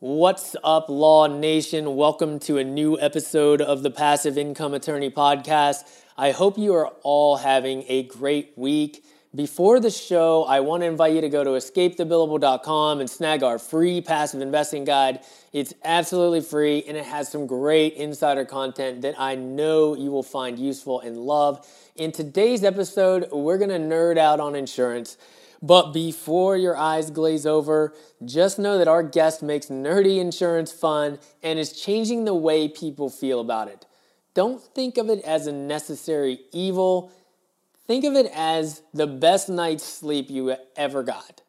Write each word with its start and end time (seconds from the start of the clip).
What's 0.00 0.54
up, 0.62 0.88
Law 0.88 1.26
Nation? 1.26 1.96
Welcome 1.96 2.38
to 2.40 2.58
a 2.58 2.62
new 2.62 2.96
episode 3.00 3.60
of 3.60 3.82
the 3.82 3.90
Passive 3.90 4.38
Income 4.38 4.74
Attorney 4.74 5.10
Podcast. 5.10 5.82
I 6.16 6.30
hope 6.30 6.56
you 6.56 6.72
are 6.74 6.86
all 7.02 7.38
having 7.38 7.84
a 7.88 8.04
great 8.04 8.52
week. 8.54 9.04
Before 9.34 9.80
the 9.80 9.90
show, 9.90 10.44
I 10.44 10.60
want 10.60 10.82
to 10.82 10.86
invite 10.86 11.14
you 11.14 11.20
to 11.22 11.28
go 11.28 11.42
to 11.42 11.50
escapethebillable.com 11.50 13.00
and 13.00 13.10
snag 13.10 13.42
our 13.42 13.58
free 13.58 14.00
passive 14.00 14.40
investing 14.40 14.84
guide. 14.84 15.18
It's 15.52 15.74
absolutely 15.82 16.42
free 16.42 16.84
and 16.86 16.96
it 16.96 17.04
has 17.04 17.28
some 17.28 17.48
great 17.48 17.94
insider 17.94 18.44
content 18.44 19.02
that 19.02 19.18
I 19.18 19.34
know 19.34 19.96
you 19.96 20.12
will 20.12 20.22
find 20.22 20.60
useful 20.60 21.00
and 21.00 21.16
love. 21.16 21.66
In 21.96 22.12
today's 22.12 22.62
episode, 22.62 23.26
we're 23.32 23.58
going 23.58 23.70
to 23.70 23.80
nerd 23.80 24.16
out 24.16 24.38
on 24.38 24.54
insurance. 24.54 25.16
But 25.60 25.92
before 25.92 26.56
your 26.56 26.76
eyes 26.76 27.10
glaze 27.10 27.44
over, 27.44 27.92
just 28.24 28.58
know 28.58 28.78
that 28.78 28.88
our 28.88 29.02
guest 29.02 29.42
makes 29.42 29.66
nerdy 29.66 30.20
insurance 30.20 30.72
fun 30.72 31.18
and 31.42 31.58
is 31.58 31.72
changing 31.72 32.24
the 32.24 32.34
way 32.34 32.68
people 32.68 33.10
feel 33.10 33.40
about 33.40 33.68
it. 33.68 33.84
Don't 34.34 34.62
think 34.62 34.98
of 34.98 35.10
it 35.10 35.24
as 35.24 35.46
a 35.46 35.52
necessary 35.52 36.40
evil. 36.52 37.10
Think 37.88 38.04
of 38.04 38.14
it 38.14 38.30
as 38.34 38.82
the 38.94 39.06
best 39.06 39.48
night's 39.48 39.84
sleep 39.84 40.30
you 40.30 40.54
ever 40.76 41.02
got. 41.02 41.42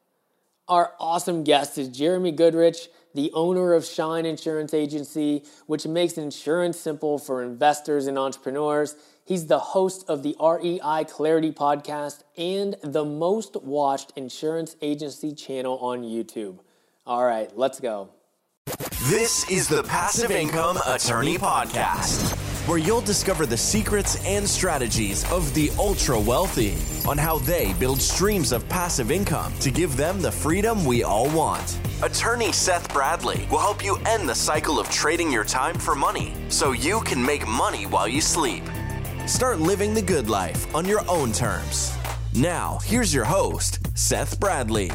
Our 0.67 0.93
awesome 0.99 1.43
guest 1.43 1.77
is 1.77 1.87
Jeremy 1.89 2.31
Goodrich, 2.31 2.89
the 3.13 3.31
owner 3.33 3.73
of 3.73 3.85
Shine 3.85 4.25
Insurance 4.25 4.73
Agency, 4.73 5.43
which 5.65 5.85
makes 5.85 6.13
insurance 6.13 6.79
simple 6.79 7.17
for 7.17 7.43
investors 7.43 8.07
and 8.07 8.17
entrepreneurs. 8.17 8.95
He's 9.29 9.45
the 9.45 9.59
host 9.59 10.05
of 10.09 10.23
the 10.23 10.35
REI 10.41 11.05
Clarity 11.05 11.51
podcast 11.51 12.23
and 12.35 12.75
the 12.81 13.05
most 13.05 13.61
watched 13.61 14.11
insurance 14.15 14.75
agency 14.81 15.35
channel 15.35 15.77
on 15.77 16.01
YouTube. 16.01 16.57
All 17.05 17.23
right, 17.23 17.55
let's 17.55 17.79
go. 17.79 18.09
This 19.03 19.47
is 19.47 19.67
the 19.67 19.83
Passive 19.83 20.31
Income 20.31 20.79
Attorney 20.83 21.37
Podcast, 21.37 22.35
where 22.67 22.79
you'll 22.79 23.01
discover 23.01 23.45
the 23.45 23.55
secrets 23.55 24.17
and 24.25 24.49
strategies 24.49 25.31
of 25.31 25.53
the 25.53 25.69
ultra 25.77 26.19
wealthy 26.19 26.75
on 27.07 27.19
how 27.19 27.37
they 27.37 27.73
build 27.73 28.01
streams 28.01 28.51
of 28.51 28.67
passive 28.67 29.11
income 29.11 29.53
to 29.59 29.69
give 29.69 29.95
them 29.95 30.23
the 30.23 30.31
freedom 30.31 30.83
we 30.83 31.03
all 31.03 31.29
want. 31.37 31.77
Attorney 32.01 32.51
Seth 32.51 32.91
Bradley 32.91 33.47
will 33.51 33.59
help 33.59 33.85
you 33.85 33.97
end 34.07 34.27
the 34.27 34.33
cycle 34.33 34.79
of 34.79 34.89
trading 34.89 35.31
your 35.31 35.43
time 35.43 35.75
for 35.75 35.93
money 35.93 36.33
so 36.47 36.71
you 36.71 36.99
can 37.01 37.23
make 37.23 37.47
money 37.47 37.85
while 37.85 38.07
you 38.07 38.21
sleep. 38.21 38.63
Start 39.29 39.59
living 39.59 39.93
the 39.93 40.01
good 40.01 40.27
life 40.27 40.73
on 40.73 40.85
your 40.85 41.07
own 41.07 41.31
terms. 41.31 41.95
Now, 42.33 42.79
here's 42.83 43.13
your 43.13 43.25
host, 43.25 43.95
Seth 43.95 44.39
Bradley. 44.39 44.89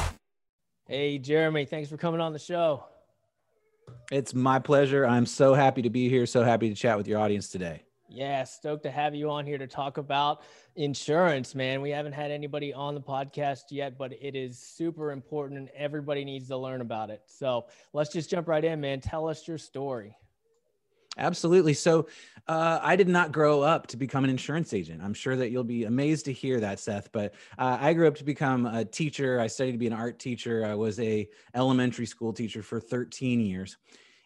Hey, 0.88 1.18
Jeremy, 1.18 1.66
thanks 1.66 1.88
for 1.88 1.96
coming 1.96 2.20
on 2.20 2.32
the 2.32 2.38
show. 2.40 2.84
It's 4.10 4.34
my 4.34 4.58
pleasure. 4.58 5.06
I'm 5.06 5.24
so 5.24 5.54
happy 5.54 5.82
to 5.82 5.88
be 5.88 6.08
here. 6.08 6.26
So 6.26 6.42
happy 6.42 6.68
to 6.68 6.74
chat 6.74 6.98
with 6.98 7.06
your 7.06 7.20
audience 7.20 7.48
today. 7.48 7.84
Yeah, 8.08 8.42
stoked 8.42 8.82
to 8.82 8.90
have 8.90 9.14
you 9.14 9.30
on 9.30 9.46
here 9.46 9.56
to 9.56 9.68
talk 9.68 9.98
about 9.98 10.42
insurance, 10.74 11.54
man. 11.54 11.80
We 11.80 11.90
haven't 11.90 12.14
had 12.14 12.32
anybody 12.32 12.74
on 12.74 12.94
the 12.94 13.00
podcast 13.00 13.66
yet, 13.70 13.96
but 13.96 14.12
it 14.20 14.34
is 14.34 14.58
super 14.58 15.12
important 15.12 15.60
and 15.60 15.68
everybody 15.76 16.24
needs 16.24 16.48
to 16.48 16.56
learn 16.56 16.80
about 16.80 17.08
it. 17.08 17.22
So 17.26 17.66
let's 17.92 18.12
just 18.12 18.30
jump 18.30 18.48
right 18.48 18.64
in, 18.64 18.80
man. 18.80 19.00
Tell 19.00 19.28
us 19.28 19.46
your 19.46 19.58
story. 19.58 20.16
Absolutely. 21.16 21.74
So, 21.74 22.06
uh, 22.46 22.78
I 22.82 22.96
did 22.96 23.08
not 23.08 23.32
grow 23.32 23.62
up 23.62 23.86
to 23.88 23.96
become 23.96 24.24
an 24.24 24.30
insurance 24.30 24.74
agent. 24.74 25.02
I'm 25.02 25.14
sure 25.14 25.34
that 25.36 25.50
you'll 25.50 25.64
be 25.64 25.84
amazed 25.84 26.26
to 26.26 26.32
hear 26.32 26.60
that, 26.60 26.78
Seth. 26.78 27.10
But 27.10 27.34
uh, 27.58 27.78
I 27.80 27.94
grew 27.94 28.06
up 28.06 28.16
to 28.16 28.24
become 28.24 28.66
a 28.66 28.84
teacher. 28.84 29.40
I 29.40 29.46
studied 29.46 29.72
to 29.72 29.78
be 29.78 29.86
an 29.86 29.94
art 29.94 30.18
teacher. 30.18 30.64
I 30.64 30.74
was 30.74 31.00
a 31.00 31.26
elementary 31.54 32.06
school 32.06 32.32
teacher 32.32 32.62
for 32.62 32.80
13 32.80 33.40
years. 33.40 33.78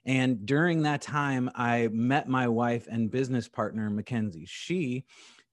And 0.04 0.46
during 0.46 0.82
that 0.82 1.02
time, 1.02 1.50
I 1.54 1.88
met 1.92 2.28
my 2.28 2.48
wife 2.48 2.88
and 2.90 3.10
business 3.10 3.46
partner, 3.46 3.88
Mackenzie. 3.90 4.46
She 4.46 5.04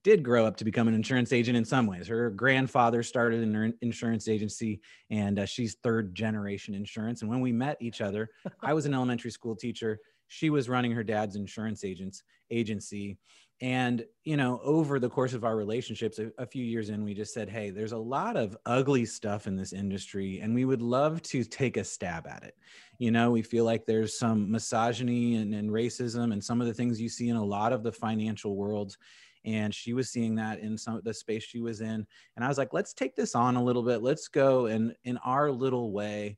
did 0.02 0.22
grow 0.22 0.46
up 0.46 0.56
to 0.56 0.64
become 0.64 0.88
an 0.88 0.94
insurance 0.94 1.32
agent 1.32 1.56
in 1.56 1.64
some 1.64 1.86
ways. 1.86 2.06
Her 2.06 2.30
grandfather 2.30 3.02
started 3.02 3.42
an 3.42 3.74
insurance 3.82 4.28
agency, 4.28 4.80
and 5.10 5.40
uh, 5.40 5.46
she's 5.46 5.74
third 5.82 6.14
generation 6.14 6.74
insurance. 6.74 7.22
And 7.22 7.30
when 7.30 7.40
we 7.40 7.52
met 7.52 7.76
each 7.80 8.00
other, 8.00 8.30
I 8.62 8.72
was 8.72 8.86
an 8.86 8.94
elementary 8.94 9.30
school 9.30 9.56
teacher 9.56 9.98
she 10.28 10.50
was 10.50 10.68
running 10.68 10.92
her 10.92 11.04
dad's 11.04 11.36
insurance 11.36 11.84
agents 11.84 12.22
agency. 12.50 13.18
And 13.62 14.04
you 14.24 14.36
know 14.36 14.60
over 14.62 14.98
the 14.98 15.08
course 15.08 15.32
of 15.32 15.42
our 15.42 15.56
relationships 15.56 16.18
a, 16.18 16.30
a, 16.36 16.44
few 16.44 16.62
years 16.62 16.90
in 16.90 17.02
we 17.02 17.14
just 17.14 17.32
said 17.32 17.48
hey 17.48 17.70
there's 17.70 17.92
a 17.92 17.98
lot 17.98 18.36
of 18.36 18.54
ugly 18.66 19.06
stuff 19.06 19.46
in 19.46 19.56
this 19.56 19.72
industry 19.72 20.40
and 20.40 20.54
we 20.54 20.66
would 20.66 20.82
love 20.82 21.22
to 21.22 21.42
take 21.42 21.78
a 21.78 21.84
stab 21.84 22.26
at 22.26 22.42
it. 22.42 22.54
You 22.98 23.10
know 23.10 23.30
we 23.30 23.40
feel 23.40 23.64
like 23.64 23.86
there's 23.86 24.18
some 24.18 24.50
misogyny 24.50 25.36
and, 25.36 25.54
and 25.54 25.70
racism 25.70 26.34
and 26.34 26.44
some 26.44 26.60
of 26.60 26.66
the 26.66 26.74
things 26.74 27.00
you 27.00 27.08
see 27.08 27.30
in 27.30 27.36
a 27.36 27.44
lot 27.44 27.72
of 27.72 27.82
the 27.82 27.92
financial 27.92 28.56
world. 28.56 28.94
And 29.46 29.74
she 29.74 29.94
was 29.94 30.10
seeing 30.10 30.34
that 30.34 30.58
in 30.58 30.76
some 30.76 30.96
of 30.96 31.04
the 31.04 31.14
space 31.14 31.44
she 31.44 31.60
was 31.60 31.80
in. 31.80 32.06
And 32.36 32.44
i 32.44 32.48
was 32.48 32.58
like 32.58 32.74
let's 32.74 32.92
take 32.92 33.16
this 33.16 33.34
on 33.34 33.56
a 33.56 33.64
little 33.64 33.82
bit. 33.82 34.02
Let's 34.02 34.28
go 34.28 34.66
and 34.66 34.94
in 35.04 35.16
our 35.18 35.50
little 35.50 35.92
way 35.92 36.36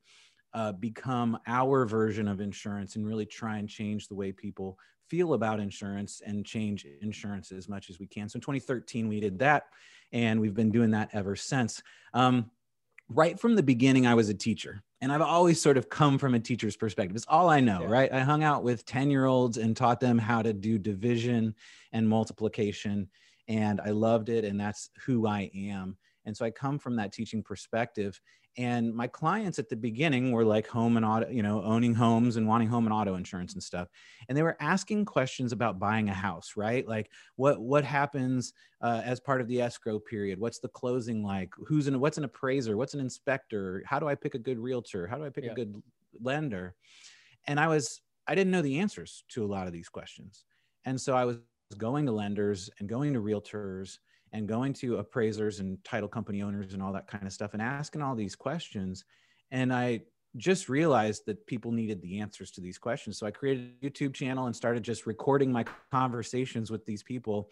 uh, 0.58 0.72
become 0.72 1.38
our 1.46 1.86
version 1.86 2.26
of 2.26 2.40
insurance 2.40 2.96
and 2.96 3.06
really 3.06 3.24
try 3.24 3.58
and 3.58 3.68
change 3.68 4.08
the 4.08 4.14
way 4.14 4.32
people 4.32 4.76
feel 5.08 5.34
about 5.34 5.60
insurance 5.60 6.20
and 6.26 6.44
change 6.44 6.84
insurance 7.00 7.52
as 7.52 7.68
much 7.68 7.90
as 7.90 8.00
we 8.00 8.08
can. 8.08 8.28
So 8.28 8.38
in 8.38 8.40
2013, 8.40 9.06
we 9.06 9.20
did 9.20 9.38
that, 9.38 9.66
and 10.12 10.40
we've 10.40 10.56
been 10.56 10.72
doing 10.72 10.90
that 10.90 11.10
ever 11.12 11.36
since. 11.36 11.80
Um, 12.12 12.50
right 13.08 13.38
from 13.38 13.54
the 13.54 13.62
beginning, 13.62 14.04
I 14.04 14.16
was 14.16 14.30
a 14.30 14.34
teacher. 14.34 14.82
And 15.00 15.12
I've 15.12 15.22
always 15.22 15.62
sort 15.62 15.76
of 15.76 15.88
come 15.88 16.18
from 16.18 16.34
a 16.34 16.40
teacher's 16.40 16.76
perspective. 16.76 17.14
It's 17.14 17.24
all 17.28 17.48
I 17.48 17.60
know, 17.60 17.82
yeah. 17.82 17.88
right? 17.88 18.12
I 18.12 18.18
hung 18.18 18.42
out 18.42 18.64
with 18.64 18.84
10 18.84 19.12
year 19.12 19.26
olds 19.26 19.58
and 19.58 19.76
taught 19.76 20.00
them 20.00 20.18
how 20.18 20.42
to 20.42 20.52
do 20.52 20.76
division 20.76 21.54
and 21.92 22.08
multiplication. 22.08 23.08
And 23.46 23.80
I 23.80 23.90
loved 23.90 24.28
it. 24.28 24.44
And 24.44 24.58
that's 24.58 24.90
who 25.06 25.28
I 25.28 25.52
am. 25.54 25.96
And 26.24 26.36
so 26.36 26.44
I 26.44 26.50
come 26.50 26.80
from 26.80 26.96
that 26.96 27.12
teaching 27.12 27.44
perspective 27.44 28.20
and 28.58 28.92
my 28.92 29.06
clients 29.06 29.60
at 29.60 29.68
the 29.68 29.76
beginning 29.76 30.32
were 30.32 30.44
like 30.44 30.66
home 30.66 30.96
and 30.96 31.06
auto 31.06 31.30
you 31.30 31.42
know 31.42 31.62
owning 31.62 31.94
homes 31.94 32.36
and 32.36 32.46
wanting 32.46 32.68
home 32.68 32.84
and 32.84 32.92
auto 32.92 33.14
insurance 33.14 33.54
and 33.54 33.62
stuff 33.62 33.88
and 34.28 34.36
they 34.36 34.42
were 34.42 34.56
asking 34.60 35.04
questions 35.04 35.52
about 35.52 35.78
buying 35.78 36.08
a 36.08 36.14
house 36.14 36.52
right? 36.56 36.86
Like 36.86 37.10
what 37.36 37.60
what 37.60 37.84
happens 37.84 38.52
uh, 38.82 39.00
as 39.04 39.20
part 39.20 39.40
of 39.40 39.48
the 39.48 39.62
escrow 39.62 39.98
period? 39.98 40.38
What's 40.38 40.58
the 40.58 40.68
closing 40.68 41.22
like? 41.22 41.50
Who's 41.66 41.86
an 41.86 41.98
what's 42.00 42.18
an 42.18 42.24
appraiser? 42.24 42.76
What's 42.76 42.94
an 42.94 43.00
inspector? 43.00 43.82
How 43.86 43.98
do 43.98 44.08
i 44.08 44.14
pick 44.14 44.34
a 44.34 44.38
good 44.38 44.58
realtor? 44.58 45.06
How 45.06 45.16
do 45.16 45.24
i 45.24 45.30
pick 45.30 45.44
yeah. 45.44 45.52
a 45.52 45.54
good 45.54 45.80
lender? 46.20 46.74
And 47.46 47.58
i 47.58 47.68
was 47.68 48.02
i 48.26 48.34
didn't 48.34 48.50
know 48.50 48.62
the 48.62 48.80
answers 48.80 49.24
to 49.28 49.44
a 49.44 49.46
lot 49.46 49.66
of 49.66 49.72
these 49.72 49.88
questions 49.88 50.44
and 50.84 51.00
so 51.00 51.16
i 51.16 51.24
was 51.24 51.38
going 51.76 52.06
to 52.06 52.12
lenders 52.12 52.70
and 52.78 52.88
going 52.88 53.12
to 53.12 53.20
realtors 53.20 53.98
and 54.32 54.48
going 54.48 54.72
to 54.74 54.96
appraisers 54.96 55.60
and 55.60 55.82
title 55.84 56.08
company 56.08 56.42
owners 56.42 56.74
and 56.74 56.82
all 56.82 56.92
that 56.92 57.06
kind 57.06 57.26
of 57.26 57.32
stuff 57.32 57.52
and 57.54 57.62
asking 57.62 58.02
all 58.02 58.14
these 58.14 58.36
questions. 58.36 59.04
And 59.50 59.72
I 59.72 60.02
just 60.36 60.68
realized 60.68 61.24
that 61.26 61.46
people 61.46 61.72
needed 61.72 62.00
the 62.02 62.20
answers 62.20 62.50
to 62.52 62.60
these 62.60 62.78
questions. 62.78 63.18
So 63.18 63.26
I 63.26 63.30
created 63.30 63.72
a 63.82 63.86
YouTube 63.86 64.14
channel 64.14 64.46
and 64.46 64.54
started 64.54 64.82
just 64.82 65.06
recording 65.06 65.50
my 65.50 65.64
conversations 65.90 66.70
with 66.70 66.84
these 66.84 67.02
people 67.02 67.50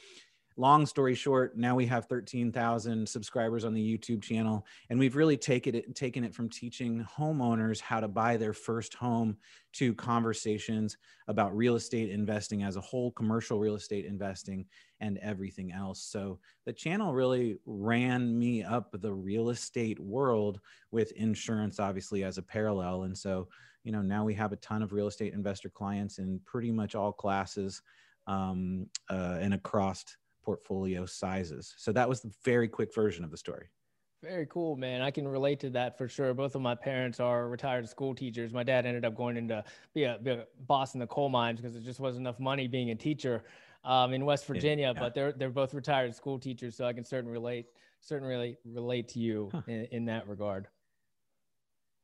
long 0.57 0.87
story 0.87 1.15
short, 1.15 1.57
now 1.57 1.75
we 1.75 1.85
have 1.87 2.07
13,000 2.07 3.07
subscribers 3.07 3.65
on 3.65 3.75
the 3.75 3.99
YouTube 3.99 4.23
channel, 4.23 4.67
and 4.89 4.99
we've 4.99 5.17
really 5.17 5.37
taken 5.37 5.75
it 5.75 5.95
taken 5.95 6.25
it 6.25 6.35
from 6.35 6.49
teaching 6.49 7.07
homeowners 7.17 7.81
how 7.81 8.01
to 8.01 8.09
buy 8.09 8.37
their 8.37 8.53
first 8.53 8.95
home 8.95 9.37
to 9.75 9.95
conversations 9.95 10.97
about 11.29 11.57
real 11.57 11.77
estate 11.77 12.11
investing 12.11 12.63
as 12.63 12.77
a 12.77 12.81
whole, 12.81 13.11
commercial 13.13 13.59
real 13.59 13.75
estate 13.75 14.07
investing, 14.07 14.65
and 15.01 15.19
everything 15.19 15.73
else. 15.73 16.03
So 16.03 16.39
the 16.65 16.73
channel 16.73 17.13
really 17.13 17.59
ran 17.67 18.39
me 18.39 18.63
up 18.63 18.95
the 19.01 19.13
real 19.13 19.51
estate 19.51 20.01
world 20.01 20.61
with 20.91 21.13
insurance, 21.13 21.79
obviously 21.79 22.25
as 22.25 22.39
a 22.39 22.43
parallel, 22.43 23.03
and 23.03 23.17
so 23.17 23.49
you 23.85 23.93
know 23.93 24.03
now 24.03 24.25
we 24.25 24.35
have 24.35 24.53
a 24.53 24.57
ton 24.57 24.83
of 24.83 24.93
real 24.93 25.07
estate 25.07 25.35
investor 25.35 25.69
clients 25.69 26.19
in 26.19 26.41
pretty 26.47 26.73
much 26.73 26.95
all 26.95 27.13
classes 27.13 27.83
um, 28.27 28.87
uh, 29.11 29.37
and 29.41 29.55
across 29.55 30.05
portfolio 30.47 31.05
sizes. 31.05 31.75
So 31.77 31.91
that 31.93 32.09
was 32.09 32.21
the 32.21 32.31
very 32.45 32.69
quick 32.69 32.95
version 32.95 33.25
of 33.25 33.33
the 33.33 33.37
story. 33.37 33.67
Very 34.23 34.47
cool, 34.47 34.77
man. 34.77 35.03
I 35.03 35.11
can 35.11 35.27
relate 35.27 35.59
to 35.61 35.71
that 35.71 35.99
for 35.99 36.09
sure. 36.09 36.33
Both 36.33 36.55
of 36.55 36.63
my 36.63 36.75
parents 36.75 37.19
are 37.21 37.49
retired 37.49 37.87
school 37.89 38.15
teachers. 38.15 38.53
My 38.53 38.63
dad 38.63 38.87
ended 38.87 39.05
up 39.05 39.17
going 39.17 39.37
into 39.37 39.63
be 39.93 40.05
a, 40.05 40.19
be 40.23 40.31
a 40.31 40.47
boss 40.67 40.95
in 40.95 41.01
the 41.01 41.07
coal 41.07 41.29
mines 41.29 41.61
because 41.61 41.75
there 41.75 41.83
just 41.83 42.01
wasn't 42.01 42.23
enough 42.23 42.39
money 42.39 42.69
being 42.69 42.91
a 42.91 42.95
teacher 42.95 43.43
um, 43.85 44.15
in 44.15 44.25
West 44.25 44.47
Virginia. 44.47 44.93
Yeah. 44.95 45.01
But 45.01 45.15
they're 45.15 45.33
they're 45.33 45.51
both 45.51 45.75
retired 45.75 46.15
school 46.15 46.39
teachers, 46.39 46.77
so 46.77 46.87
I 46.87 46.93
can 46.93 47.05
certainly 47.05 47.33
relate 47.33 47.67
certainly 48.01 48.57
relate 48.65 49.09
to 49.09 49.19
you 49.19 49.51
huh. 49.53 49.63
in, 49.67 49.87
in 49.91 50.05
that 50.07 50.29
regard. 50.29 50.69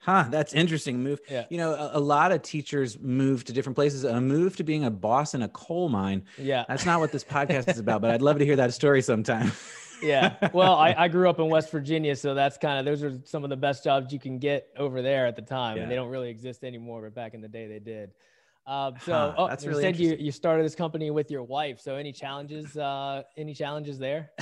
Huh, 0.03 0.27
that's 0.31 0.53
interesting 0.53 1.01
move. 1.01 1.21
Yeah. 1.31 1.45
You 1.49 1.59
know, 1.59 1.75
a, 1.75 1.93
a, 1.95 2.01
lot 2.01 2.33
of 2.33 2.43
teachers 2.43 2.99
move 2.99 3.45
to 3.45 3.53
different 3.53 3.77
places. 3.77 4.03
A 4.03 4.21
move 4.21 4.57
to 4.57 4.65
being 4.65 4.85
a 4.85 4.91
boss 4.91 5.33
in 5.35 5.43
a 5.43 5.49
coal 5.49 5.89
mine. 5.89 6.25
Yeah. 6.37 6.65
That's 6.67 6.85
not 6.85 6.99
what 6.99 7.13
this 7.13 7.23
podcast 7.23 7.69
is 7.69 7.79
about, 7.79 8.01
but 8.01 8.11
I'd 8.11 8.21
love 8.21 8.41
to 8.41 8.45
hear 8.45 8.57
that 8.57 8.75
story 8.75 9.01
sometime. 9.01 9.53
yeah. 10.03 10.49
Well, 10.53 10.75
I, 10.75 10.93
I 10.99 11.07
grew 11.07 11.31
up 11.31 11.39
in 11.39 11.49
West 11.49 11.71
Virginia, 11.71 12.17
so 12.17 12.35
that's 12.35 12.59
kind 12.59 12.81
of 12.81 12.85
those 12.85 13.05
are 13.05 13.17
some 13.25 13.45
of 13.45 13.51
the 13.51 13.57
best 13.57 13.85
jobs 13.85 14.13
you 14.13 14.19
can 14.19 14.41
get 14.41 14.69
over 14.77 15.03
there 15.03 15.25
at 15.25 15.37
the 15.37 15.43
time, 15.43 15.77
yeah. 15.77 15.85
and 15.85 15.93
they 15.93 15.95
don't 15.95 16.11
really 16.11 16.31
exist 16.31 16.65
anymore. 16.65 17.03
But 17.03 17.15
back 17.15 17.35
in 17.35 17.41
the 17.41 17.49
day, 17.49 17.69
they 17.69 17.79
did. 17.79 18.11
Um, 18.67 18.95
so, 19.05 19.13
huh, 19.13 19.35
oh, 19.39 19.49
that's 19.49 19.63
you 19.63 19.71
really 19.71 19.83
said 19.83 19.97
you 19.97 20.17
you 20.19 20.33
started 20.33 20.65
this 20.65 20.75
company 20.75 21.13
with 21.13 21.31
your 21.31 21.45
wife. 21.45 21.81
So, 21.81 21.95
any 21.95 22.13
challenges? 22.13 22.77
Uh, 22.77 23.23
any 23.37 23.55
challenges 23.55 24.01
there? 24.01 24.33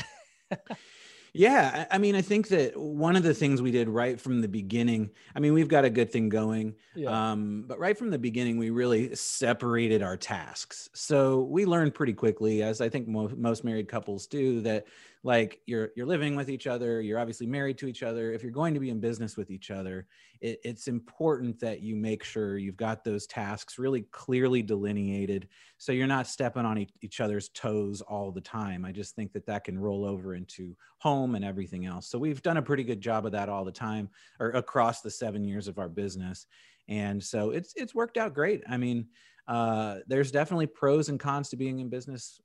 Yeah, 1.32 1.86
I 1.90 1.98
mean, 1.98 2.16
I 2.16 2.22
think 2.22 2.48
that 2.48 2.76
one 2.76 3.14
of 3.16 3.22
the 3.22 3.34
things 3.34 3.62
we 3.62 3.70
did 3.70 3.88
right 3.88 4.20
from 4.20 4.40
the 4.40 4.48
beginning, 4.48 5.10
I 5.34 5.40
mean, 5.40 5.52
we've 5.52 5.68
got 5.68 5.84
a 5.84 5.90
good 5.90 6.10
thing 6.10 6.28
going, 6.28 6.74
yeah. 6.94 7.30
um, 7.32 7.64
but 7.66 7.78
right 7.78 7.96
from 7.96 8.10
the 8.10 8.18
beginning, 8.18 8.58
we 8.58 8.70
really 8.70 9.14
separated 9.14 10.02
our 10.02 10.16
tasks. 10.16 10.90
So 10.92 11.42
we 11.42 11.66
learned 11.66 11.94
pretty 11.94 12.14
quickly, 12.14 12.62
as 12.62 12.80
I 12.80 12.88
think 12.88 13.06
mo- 13.06 13.32
most 13.36 13.64
married 13.64 13.88
couples 13.88 14.26
do, 14.26 14.60
that 14.62 14.86
like 15.22 15.60
you're 15.66 15.90
you're 15.96 16.06
living 16.06 16.34
with 16.34 16.48
each 16.48 16.66
other 16.66 17.00
you're 17.00 17.18
obviously 17.18 17.46
married 17.46 17.76
to 17.76 17.86
each 17.86 18.02
other 18.02 18.32
if 18.32 18.42
you're 18.42 18.50
going 18.50 18.72
to 18.74 18.80
be 18.80 18.90
in 18.90 19.00
business 19.00 19.36
with 19.36 19.50
each 19.50 19.70
other 19.70 20.06
it, 20.40 20.58
it's 20.64 20.88
important 20.88 21.60
that 21.60 21.82
you 21.82 21.94
make 21.94 22.24
sure 22.24 22.56
you've 22.56 22.76
got 22.76 23.04
those 23.04 23.26
tasks 23.26 23.78
really 23.78 24.02
clearly 24.12 24.62
delineated 24.62 25.48
so 25.80 25.92
you're 25.92 26.06
not 26.06 26.26
stepping 26.26 26.66
on 26.66 26.86
each 27.00 27.20
other's 27.20 27.48
toes 27.48 28.02
all 28.02 28.30
the 28.30 28.40
time. 28.42 28.84
I 28.84 28.92
just 28.92 29.16
think 29.16 29.32
that 29.32 29.46
that 29.46 29.64
can 29.64 29.78
roll 29.78 30.04
over 30.04 30.34
into 30.34 30.76
home 30.98 31.34
and 31.34 31.42
everything 31.42 31.86
else. 31.86 32.06
So 32.06 32.18
we've 32.18 32.42
done 32.42 32.58
a 32.58 32.62
pretty 32.62 32.84
good 32.84 33.00
job 33.00 33.24
of 33.24 33.32
that 33.32 33.48
all 33.48 33.64
the 33.64 33.72
time 33.72 34.10
or 34.40 34.50
across 34.50 35.00
the 35.00 35.10
seven 35.10 35.42
years 35.42 35.68
of 35.68 35.78
our 35.78 35.88
business. 35.88 36.46
And 36.86 37.24
so 37.24 37.48
it's 37.48 37.72
it's 37.76 37.94
worked 37.94 38.18
out 38.18 38.34
great. 38.34 38.62
I 38.68 38.76
mean 38.76 39.06
uh, 39.48 40.00
there's 40.06 40.30
definitely 40.30 40.66
pros 40.66 41.08
and 41.08 41.18
cons 41.18 41.48
to 41.48 41.56
being 41.56 41.78
in 41.80 41.88
business 41.88 42.38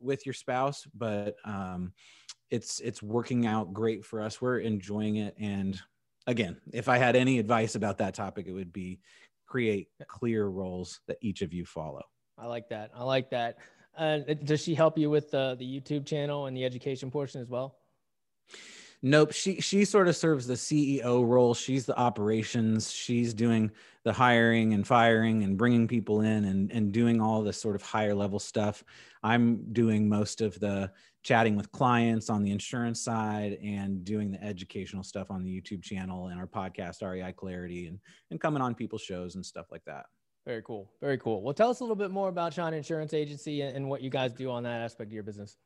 with 0.00 0.26
your 0.26 0.32
spouse, 0.32 0.84
but 0.92 1.36
um, 1.44 1.92
it's 2.50 2.80
it's 2.80 3.02
working 3.02 3.46
out 3.46 3.72
great 3.72 4.04
for 4.04 4.20
us. 4.20 4.40
We're 4.40 4.58
enjoying 4.58 5.16
it, 5.16 5.34
and 5.38 5.80
again, 6.26 6.56
if 6.72 6.88
I 6.88 6.98
had 6.98 7.16
any 7.16 7.38
advice 7.38 7.74
about 7.74 7.98
that 7.98 8.14
topic, 8.14 8.46
it 8.46 8.52
would 8.52 8.72
be 8.72 9.00
create 9.46 9.88
clear 10.06 10.46
roles 10.46 11.00
that 11.08 11.18
each 11.20 11.42
of 11.42 11.52
you 11.52 11.64
follow. 11.64 12.02
I 12.38 12.46
like 12.46 12.68
that. 12.70 12.90
I 12.94 13.02
like 13.02 13.30
that. 13.30 13.58
And 13.98 14.28
uh, 14.28 14.34
does 14.34 14.62
she 14.62 14.74
help 14.74 14.96
you 14.96 15.10
with 15.10 15.30
the 15.30 15.56
the 15.58 15.64
YouTube 15.64 16.06
channel 16.06 16.46
and 16.46 16.56
the 16.56 16.64
education 16.64 17.10
portion 17.10 17.40
as 17.40 17.48
well? 17.48 17.76
Nope. 19.02 19.32
She 19.32 19.60
she 19.60 19.84
sort 19.84 20.08
of 20.08 20.16
serves 20.16 20.46
the 20.46 20.54
CEO 20.54 21.26
role. 21.26 21.54
She's 21.54 21.86
the 21.86 21.98
operations. 21.98 22.92
She's 22.92 23.32
doing 23.32 23.70
the 24.04 24.12
hiring 24.12 24.74
and 24.74 24.86
firing 24.86 25.42
and 25.42 25.56
bringing 25.56 25.88
people 25.88 26.20
in 26.20 26.44
and 26.44 26.70
and 26.70 26.92
doing 26.92 27.20
all 27.20 27.42
this 27.42 27.60
sort 27.60 27.76
of 27.76 27.82
higher 27.82 28.14
level 28.14 28.38
stuff. 28.38 28.84
I'm 29.22 29.72
doing 29.72 30.08
most 30.08 30.40
of 30.40 30.58
the 30.60 30.92
chatting 31.22 31.56
with 31.56 31.70
clients 31.72 32.30
on 32.30 32.42
the 32.42 32.50
insurance 32.50 33.02
side 33.02 33.58
and 33.62 34.04
doing 34.04 34.30
the 34.30 34.42
educational 34.42 35.02
stuff 35.02 35.30
on 35.30 35.42
the 35.42 35.50
YouTube 35.50 35.82
channel 35.82 36.28
and 36.28 36.40
our 36.40 36.46
podcast 36.46 37.02
REI 37.02 37.32
Clarity 37.32 37.86
and 37.86 37.98
and 38.30 38.40
coming 38.40 38.62
on 38.62 38.74
people's 38.74 39.02
shows 39.02 39.34
and 39.34 39.44
stuff 39.44 39.66
like 39.70 39.84
that. 39.84 40.06
Very 40.46 40.62
cool. 40.62 40.90
Very 41.00 41.18
cool. 41.18 41.42
Well, 41.42 41.54
tell 41.54 41.70
us 41.70 41.80
a 41.80 41.84
little 41.84 41.96
bit 41.96 42.10
more 42.10 42.28
about 42.28 42.54
Shine 42.54 42.72
Insurance 42.72 43.12
Agency 43.12 43.60
and, 43.60 43.76
and 43.76 43.88
what 43.88 44.00
you 44.00 44.10
guys 44.10 44.32
do 44.32 44.50
on 44.50 44.62
that 44.62 44.80
aspect 44.80 45.10
of 45.10 45.12
your 45.12 45.22
business. 45.22 45.56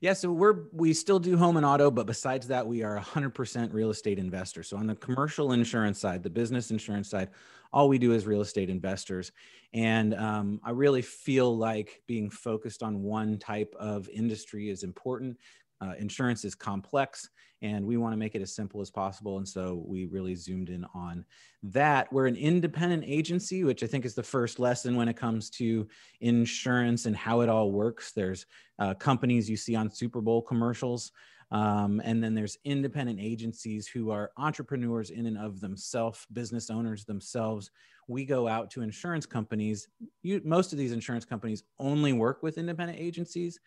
Yeah, 0.00 0.12
so 0.12 0.30
we're 0.30 0.64
we 0.72 0.92
still 0.92 1.18
do 1.18 1.36
home 1.36 1.56
and 1.56 1.66
auto, 1.66 1.90
but 1.90 2.06
besides 2.06 2.46
that, 2.48 2.64
we 2.64 2.84
are 2.84 3.00
100% 3.00 3.72
real 3.72 3.90
estate 3.90 4.18
investors. 4.18 4.68
So 4.68 4.76
on 4.76 4.86
the 4.86 4.94
commercial 4.94 5.52
insurance 5.52 5.98
side, 5.98 6.22
the 6.22 6.30
business 6.30 6.70
insurance 6.70 7.10
side, 7.10 7.30
all 7.72 7.88
we 7.88 7.98
do 7.98 8.12
is 8.12 8.24
real 8.24 8.40
estate 8.40 8.70
investors. 8.70 9.32
And 9.74 10.14
um, 10.14 10.60
I 10.62 10.70
really 10.70 11.02
feel 11.02 11.56
like 11.56 12.02
being 12.06 12.30
focused 12.30 12.82
on 12.82 13.02
one 13.02 13.38
type 13.38 13.74
of 13.78 14.08
industry 14.08 14.70
is 14.70 14.84
important. 14.84 15.36
Uh, 15.80 15.92
insurance 15.98 16.44
is 16.44 16.54
complex 16.54 17.28
and 17.62 17.84
we 17.84 17.96
want 17.96 18.12
to 18.12 18.16
make 18.16 18.34
it 18.34 18.42
as 18.42 18.54
simple 18.54 18.80
as 18.80 18.90
possible. 18.90 19.38
And 19.38 19.48
so 19.48 19.82
we 19.84 20.06
really 20.06 20.34
zoomed 20.34 20.68
in 20.68 20.84
on 20.94 21.24
that. 21.64 22.12
We're 22.12 22.26
an 22.26 22.36
independent 22.36 23.04
agency, 23.06 23.64
which 23.64 23.82
I 23.82 23.86
think 23.86 24.04
is 24.04 24.14
the 24.14 24.22
first 24.22 24.58
lesson 24.58 24.96
when 24.96 25.08
it 25.08 25.16
comes 25.16 25.50
to 25.50 25.88
insurance 26.20 27.06
and 27.06 27.16
how 27.16 27.40
it 27.40 27.48
all 27.48 27.72
works. 27.72 28.12
There's 28.12 28.46
uh, 28.78 28.94
companies 28.94 29.50
you 29.50 29.56
see 29.56 29.74
on 29.74 29.90
Super 29.90 30.20
Bowl 30.20 30.40
commercials. 30.40 31.10
Um, 31.50 32.00
and 32.04 32.22
then 32.22 32.34
there's 32.34 32.58
independent 32.64 33.18
agencies 33.20 33.88
who 33.88 34.10
are 34.10 34.30
entrepreneurs 34.36 35.10
in 35.10 35.26
and 35.26 35.38
of 35.38 35.60
themselves, 35.60 36.26
business 36.32 36.70
owners 36.70 37.04
themselves. 37.04 37.70
We 38.06 38.24
go 38.24 38.46
out 38.46 38.70
to 38.72 38.82
insurance 38.82 39.26
companies. 39.26 39.88
You, 40.22 40.42
most 40.44 40.72
of 40.72 40.78
these 40.78 40.92
insurance 40.92 41.24
companies 41.24 41.64
only 41.78 42.12
work 42.12 42.42
with 42.42 42.58
independent 42.58 43.00
agencies. 43.00 43.58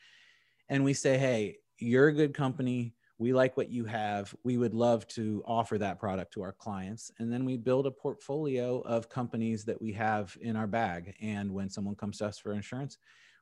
And 0.69 0.83
we 0.83 0.93
say, 0.93 1.17
hey, 1.17 1.57
you're 1.81 2.07
a 2.07 2.13
good 2.13 2.33
company. 2.33 2.93
We 3.17 3.33
like 3.33 3.55
what 3.55 3.69
you 3.69 3.85
have. 3.85 4.33
We 4.43 4.57
would 4.57 4.73
love 4.73 5.07
to 5.09 5.43
offer 5.45 5.77
that 5.77 5.99
product 5.99 6.33
to 6.33 6.41
our 6.41 6.53
clients. 6.53 7.11
And 7.19 7.31
then 7.31 7.45
we 7.45 7.55
build 7.55 7.85
a 7.85 7.91
portfolio 7.91 8.79
of 8.81 9.09
companies 9.09 9.63
that 9.65 9.79
we 9.79 9.93
have 9.93 10.35
in 10.41 10.55
our 10.55 10.67
bag. 10.67 11.15
And 11.21 11.51
when 11.51 11.69
someone 11.69 11.95
comes 11.95 12.17
to 12.17 12.25
us 12.25 12.39
for 12.39 12.53
insurance 12.53 12.97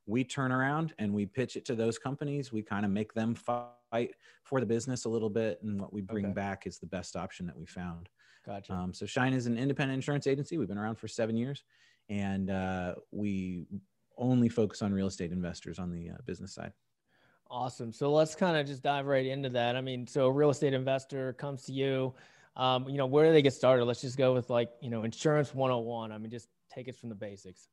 we 0.10 0.24
turn 0.24 0.52
around 0.52 0.94
and 0.98 1.14
we 1.14 1.26
pitch 1.28 1.56
it 1.56 1.66
to 1.66 1.76
those 1.76 2.00
companies. 2.00 2.52
We 2.52 2.64
kind 2.64 2.84
of 2.84 2.92
make 2.92 3.14
them 3.14 3.36
fight 3.36 4.16
for 4.44 4.60
the 4.60 4.66
business 4.66 5.06
a 5.06 5.10
little 5.10 5.30
bit. 5.30 5.60
And 5.62 5.80
what 5.80 5.94
we 5.94 6.02
bring 6.02 6.26
okay. 6.26 6.34
back 6.34 6.66
is 6.66 6.80
the 6.80 6.88
best 6.88 7.16
option 7.16 7.46
that 7.46 7.58
we 7.58 7.68
found. 7.68 8.10
Gotcha. 8.46 8.74
Um, 8.74 8.94
so 8.94 9.06
shine 9.06 9.34
is 9.34 9.46
an 9.46 9.58
independent 9.58 9.96
insurance 9.96 10.26
agency. 10.26 10.58
We've 10.58 10.68
been 10.68 10.80
around 10.80 10.96
for 10.96 11.08
seven 11.08 11.38
years. 11.38 11.64
And 12.10 12.50
uh, 12.50 12.96
we 13.12 13.68
only 14.18 14.50
focus 14.50 14.82
on 14.82 14.92
real 14.94 15.08
estate 15.08 15.32
investors 15.32 15.78
on 15.78 15.92
the 15.92 16.10
uh, 16.10 16.18
business 16.26 16.56
side 16.56 16.74
Awesome. 17.52 17.92
So 17.92 18.12
let's 18.12 18.36
kind 18.36 18.58
of 18.58 18.68
just 18.68 18.84
dive 18.84 19.08
right 19.08 19.26
into 19.26 19.50
that. 19.50 19.76
I 19.76 19.82
mean, 19.82 20.06
so 20.06 20.28
a 20.28 20.32
real 20.32 20.52
estate 20.52 20.74
investor 20.74 21.34
comes 21.34 21.64
to 21.64 21.74
you. 21.74 22.14
Um, 22.56 22.88
you 22.88 22.98
know, 22.98 23.08
where 23.08 23.26
do 23.26 23.34
they 23.34 23.42
get 23.42 23.54
started? 23.54 23.86
Let's 23.86 24.02
just 24.02 24.18
go 24.18 24.34
with 24.34 24.50
like, 24.50 24.70
you 24.82 24.90
know, 24.90 25.04
insurance 25.04 25.54
101. 25.56 26.12
I 26.12 26.18
mean, 26.20 26.30
just 26.30 26.48
take 26.72 26.88
it 26.88 26.96
from 26.96 27.10
the 27.10 27.16
basics. 27.16 27.68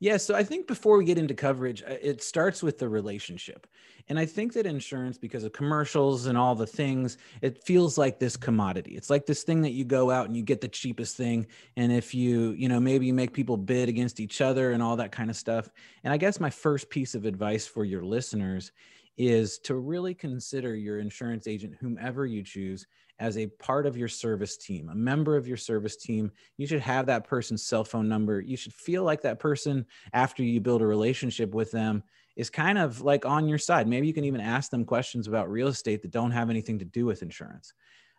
Yeah, 0.00 0.16
so 0.16 0.34
I 0.34 0.44
think 0.44 0.68
before 0.68 0.96
we 0.96 1.04
get 1.04 1.18
into 1.18 1.34
coverage, 1.34 1.82
uh, 1.82 1.96
it 2.00 2.22
starts 2.22 2.62
with 2.62 2.78
the 2.78 2.88
relationship. 2.88 3.66
And 4.08 4.18
I 4.18 4.26
think 4.26 4.52
that 4.52 4.64
insurance, 4.64 5.18
because 5.18 5.42
of 5.44 5.52
commercials 5.52 6.26
and 6.26 6.38
all 6.38 6.54
the 6.54 6.66
things, 6.66 7.18
it 7.42 7.64
feels 7.64 7.98
like 7.98 8.18
this 8.18 8.36
commodity. 8.36 8.96
It's 8.96 9.10
like 9.10 9.26
this 9.26 9.42
thing 9.42 9.60
that 9.62 9.72
you 9.72 9.84
go 9.84 10.10
out 10.10 10.26
and 10.26 10.36
you 10.36 10.42
get 10.42 10.60
the 10.60 10.68
cheapest 10.68 11.16
thing. 11.16 11.46
And 11.76 11.92
if 11.92 12.14
you, 12.14 12.52
you 12.52 12.68
know, 12.68 12.80
maybe 12.80 13.06
you 13.06 13.12
make 13.12 13.32
people 13.32 13.56
bid 13.56 13.88
against 13.88 14.20
each 14.20 14.40
other 14.40 14.70
and 14.72 14.82
all 14.82 14.96
that 14.96 15.12
kind 15.12 15.30
of 15.30 15.36
stuff. 15.36 15.68
And 16.04 16.12
I 16.12 16.16
guess 16.16 16.40
my 16.40 16.50
first 16.50 16.88
piece 16.88 17.14
of 17.14 17.24
advice 17.24 17.66
for 17.66 17.84
your 17.84 18.04
listeners 18.04 18.72
is 19.18 19.58
to 19.58 19.74
really 19.74 20.14
consider 20.14 20.76
your 20.76 21.00
insurance 21.00 21.48
agent, 21.48 21.74
whomever 21.80 22.24
you 22.24 22.44
choose, 22.44 22.86
as 23.20 23.36
a 23.36 23.46
part 23.46 23.86
of 23.86 23.96
your 23.96 24.08
service 24.08 24.56
team, 24.56 24.88
a 24.90 24.94
member 24.94 25.36
of 25.36 25.48
your 25.48 25.56
service 25.56 25.96
team. 25.96 26.30
You 26.56 26.66
should 26.66 26.80
have 26.80 27.06
that 27.06 27.24
person's 27.24 27.64
cell 27.64 27.84
phone 27.84 28.08
number. 28.08 28.40
You 28.40 28.56
should 28.56 28.72
feel 28.72 29.02
like 29.02 29.22
that 29.22 29.40
person, 29.40 29.86
after 30.12 30.42
you 30.42 30.60
build 30.60 30.82
a 30.82 30.86
relationship 30.86 31.52
with 31.52 31.70
them, 31.72 32.02
is 32.36 32.50
kind 32.50 32.78
of 32.78 33.00
like 33.00 33.26
on 33.26 33.48
your 33.48 33.58
side. 33.58 33.88
Maybe 33.88 34.06
you 34.06 34.14
can 34.14 34.24
even 34.24 34.40
ask 34.40 34.70
them 34.70 34.84
questions 34.84 35.26
about 35.26 35.50
real 35.50 35.68
estate 35.68 36.02
that 36.02 36.12
don't 36.12 36.30
have 36.30 36.50
anything 36.50 36.78
to 36.78 36.84
do 36.84 37.04
with 37.04 37.22
insurance. 37.22 37.72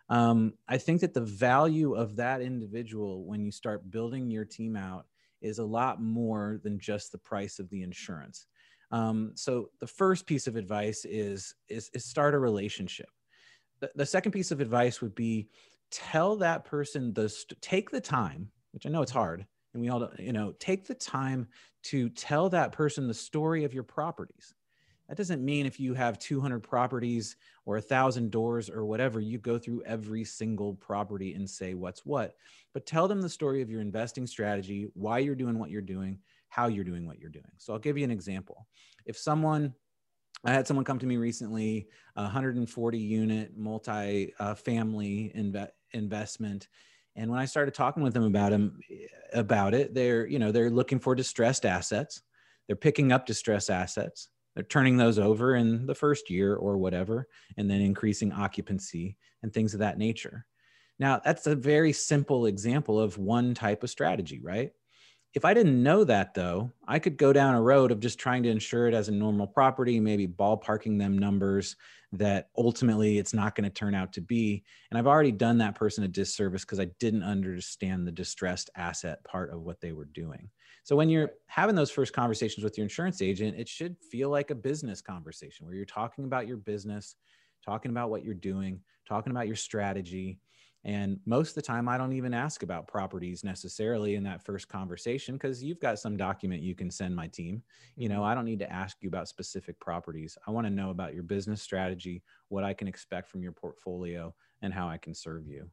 Um, 0.09 0.53
I 0.67 0.77
think 0.77 1.01
that 1.01 1.13
the 1.13 1.21
value 1.21 1.93
of 1.93 2.17
that 2.17 2.41
individual 2.41 3.23
when 3.23 3.45
you 3.45 3.51
start 3.51 3.89
building 3.89 4.29
your 4.29 4.43
team 4.43 4.75
out 4.75 5.05
is 5.41 5.59
a 5.59 5.63
lot 5.63 6.01
more 6.01 6.59
than 6.63 6.79
just 6.79 7.12
the 7.12 7.17
price 7.17 7.59
of 7.59 7.69
the 7.69 7.83
insurance. 7.83 8.47
Um, 8.91 9.31
so 9.35 9.69
the 9.79 9.88
first 9.88 10.25
piece 10.25 10.47
of 10.47 10.55
advice 10.55 11.05
is, 11.05 11.53
is, 11.69 11.89
is 11.93 12.03
start 12.03 12.33
a 12.33 12.39
relationship 12.39 13.09
the, 13.95 14.05
second 14.05 14.31
piece 14.31 14.51
of 14.51 14.62
advice 14.62 15.01
would 15.01 15.15
be 15.15 15.48
tell 15.91 16.36
that 16.36 16.65
person 16.65 17.13
the 17.13 17.33
take 17.62 17.89
the 17.89 18.01
time 18.01 18.50
which 18.71 18.86
i 18.86 18.89
know 18.89 19.01
it's 19.01 19.12
hard 19.12 19.45
and 19.74 19.81
we 19.81 19.89
all 19.89 20.09
you 20.17 20.33
know 20.33 20.53
take 20.59 20.86
the 20.86 20.93
time 20.93 21.48
to 21.83 22.09
tell 22.09 22.50
that 22.50 22.71
person 22.71 23.07
the 23.07 23.13
story 23.13 23.63
of 23.63 23.74
your 23.74 23.83
properties. 23.83 24.53
That 25.07 25.17
doesn't 25.17 25.43
mean 25.43 25.65
if 25.65 25.79
you 25.79 25.95
have 25.95 26.19
200 26.19 26.59
properties 26.59 27.36
or 27.65 27.77
a 27.77 27.81
thousand 27.81 28.29
doors 28.29 28.69
or 28.69 28.86
whatever 28.86 29.19
you 29.19 29.39
go 29.39 29.57
through 29.57 29.81
every 29.83 30.24
single 30.24 30.75
property 30.75 31.33
and 31.33 31.50
say 31.50 31.74
what's 31.74 32.05
what 32.05 32.36
but 32.74 32.86
tell 32.86 33.07
them 33.07 33.19
the 33.19 33.29
story 33.29 33.63
of 33.63 33.71
your 33.71 33.81
investing 33.81 34.27
strategy 34.27 34.88
why 34.93 35.17
you're 35.17 35.33
doing 35.33 35.57
what 35.57 35.71
you're 35.71 35.81
doing 35.81 36.19
how 36.50 36.67
you're 36.67 36.83
doing 36.83 37.07
what 37.07 37.19
you're 37.19 37.31
doing. 37.31 37.51
So 37.57 37.74
i'll 37.74 37.79
give 37.79 37.98
you 37.98 38.03
an 38.03 38.12
example. 38.12 38.67
If 39.05 39.17
someone 39.17 39.74
I 40.46 40.53
had 40.53 40.67
someone 40.67 40.86
come 40.86 41.00
to 41.00 41.05
me 41.05 41.17
recently, 41.17 41.88
140 42.13 42.98
unit 42.98 43.58
multi 43.58 44.34
uh, 44.39 44.55
family 44.55 45.31
inve- 45.36 45.69
investment. 45.91 46.67
And 47.15 47.29
when 47.29 47.39
I 47.39 47.46
started 47.46 47.74
talking 47.74 48.03
with 48.03 48.13
them 48.13 48.24
about 48.24 48.51
them 48.51 48.79
about 49.34 49.74
it, 49.74 49.93
they're, 49.93 50.25
you 50.25 50.39
know, 50.39 50.51
they're 50.51 50.69
looking 50.69 51.00
for 51.00 51.15
distressed 51.15 51.65
assets. 51.65 52.22
They're 52.67 52.75
picking 52.75 53.12
up 53.12 53.25
distressed 53.25 53.69
assets. 53.69 54.29
They're 54.55 54.63
turning 54.63 54.98
those 54.98 55.19
over 55.19 55.55
in 55.55 55.86
the 55.86 55.96
first 55.96 56.29
year 56.29 56.55
or 56.55 56.77
whatever, 56.77 57.27
and 57.58 57.69
then 57.69 57.81
increasing 57.81 58.31
occupancy 58.31 59.17
and 59.43 59.53
things 59.53 59.74
of 59.74 59.79
that 59.81 59.98
nature. 59.98 60.46
Now, 61.00 61.22
that's 61.24 61.48
a 61.48 61.55
very 61.55 61.93
simple 61.93 62.46
example 62.46 63.00
of 63.00 63.17
one 63.17 63.53
type 63.53 63.84
of 63.84 63.89
strategy, 63.89 64.39
right? 64.41 64.72
If 65.33 65.45
I 65.45 65.53
didn't 65.53 65.81
know 65.81 66.03
that 66.03 66.33
though, 66.33 66.71
I 66.88 66.98
could 67.00 67.17
go 67.17 67.31
down 67.31 67.53
a 67.53 67.62
road 67.62 67.91
of 67.91 68.00
just 68.00 68.17
trying 68.17 68.43
to 68.43 68.50
insure 68.50 68.88
it 68.88 68.93
as 68.93 69.09
a 69.09 69.13
normal 69.13 69.45
property, 69.45 70.00
maybe 70.00 70.27
ballparking 70.27 70.98
them 70.98 71.17
numbers 71.17 71.75
that 72.13 72.50
ultimately 72.57 73.19
it's 73.19 73.33
not 73.33 73.55
going 73.55 73.65
to 73.65 73.69
turn 73.69 73.93
out 73.93 74.12
to 74.13 74.21
be. 74.21 74.63
And 74.89 74.98
I've 74.98 75.05
already 75.05 75.31
done 75.31 75.59
that 75.59 75.75
person 75.75 76.03
a 76.03 76.07
disservice 76.07 76.65
because 76.65 76.79
I 76.79 76.88
didn't 77.00 77.24
understand 77.24 78.07
the 78.07 78.12
distressed 78.12 78.71
asset 78.75 79.24
part 79.24 79.53
of 79.53 79.62
what 79.62 79.79
they 79.79 79.91
were 79.91 80.05
doing. 80.05 80.50
So 80.83 80.95
when 80.95 81.09
you're 81.09 81.29
having 81.45 81.75
those 81.75 81.91
first 81.91 82.13
conversations 82.13 82.63
with 82.63 82.75
your 82.77 82.86
insurance 82.86 83.21
agent, 83.21 83.59
it 83.59 83.67
should 83.67 83.95
feel 84.12 84.29
like 84.29 84.50
a 84.50 84.55
business 84.55 85.01
conversation 85.01 85.67
where 85.67 85.75
you're 85.75 85.86
talking 85.86 86.24
about 86.24 86.48
your 86.48 86.57
business, 86.57 87.15
talking 87.63 87.91
about 87.91 88.09
what 88.09 88.24
you're 88.24 88.33
doing, 88.33 88.79
talking 89.07 89.29
about 89.29 89.45
your 89.45 89.55
strategy, 89.55 90.39
and 90.86 91.19
most 91.25 91.50
of 91.50 91.55
the 91.55 91.62
time, 91.62 91.89
I 91.89 91.98
don't 91.98 92.13
even 92.13 92.33
ask 92.33 92.63
about 92.63 92.88
properties 92.88 93.43
necessarily 93.43 94.15
in 94.15 94.24
that 94.24 94.41
first 94.41 94.69
conversation 94.69 95.36
because 95.36 95.62
you've 95.62 95.79
got 95.79 96.00
some 96.00 96.15
document 96.15 96.62
you 96.62 96.74
can 96.74 96.89
send 96.89 97.13
my 97.13 97.27
team. 97.27 97.62
You 97.98 98.07
know, 98.07 98.15
mm-hmm. 98.15 98.24
I 98.25 98.36
don't 98.36 98.45
need 98.45 98.59
to 98.59 98.71
ask 98.71 98.98
you 99.01 99.09
about 99.09 99.27
specific 99.27 99.77
properties. 99.79 100.38
I 100.48 100.51
want 100.51 100.67
to 100.67 100.71
know 100.71 100.89
about 100.89 101.13
your 101.13 101.24
business 101.24 101.62
strategy, 101.62 102.24
what 102.48 102.63
I 102.63 102.74
can 102.74 102.88
expect 102.88 103.29
from 103.29 103.41
your 103.41 103.51
portfolio, 103.51 104.33
and 104.62 104.74
how 104.74 104.88
I 104.88 104.98
can 104.98 105.13
serve 105.13 105.48
you. 105.48 105.69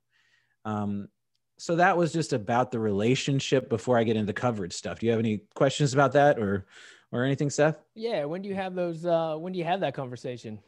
Um, 0.65 1.09
so 1.57 1.77
that 1.77 1.97
was 1.97 2.13
just 2.13 2.33
about 2.33 2.73
the 2.73 2.81
relationship 2.81 3.69
before 3.69 3.97
I 3.97 4.05
get 4.05 4.17
into 4.17 4.27
the 4.27 4.33
coverage 4.33 4.73
stuff. 4.73 4.99
Do 4.99 5.07
you 5.07 5.13
have 5.13 5.21
any 5.21 5.43
questions 5.55 5.95
about 5.95 6.13
that 6.13 6.39
or 6.39 6.67
or 7.13 7.25
anything, 7.25 7.51
Seth? 7.51 7.81
Yeah. 7.95 8.25
When 8.25 8.43
do 8.43 8.49
you 8.49 8.57
have 8.57 8.75
those? 8.75 9.07
Uh, 9.07 9.37
when 9.37 9.53
do 9.53 9.59
you 9.59 9.65
have 9.65 9.81
that 9.81 9.95
conversation? 9.95 10.59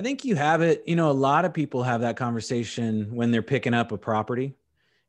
I 0.00 0.02
think 0.02 0.24
you 0.24 0.34
have 0.34 0.62
it. 0.62 0.82
You 0.86 0.96
know, 0.96 1.10
a 1.10 1.12
lot 1.12 1.44
of 1.44 1.52
people 1.52 1.82
have 1.82 2.00
that 2.00 2.16
conversation 2.16 3.14
when 3.14 3.30
they're 3.30 3.42
picking 3.42 3.74
up 3.74 3.92
a 3.92 3.98
property. 3.98 4.54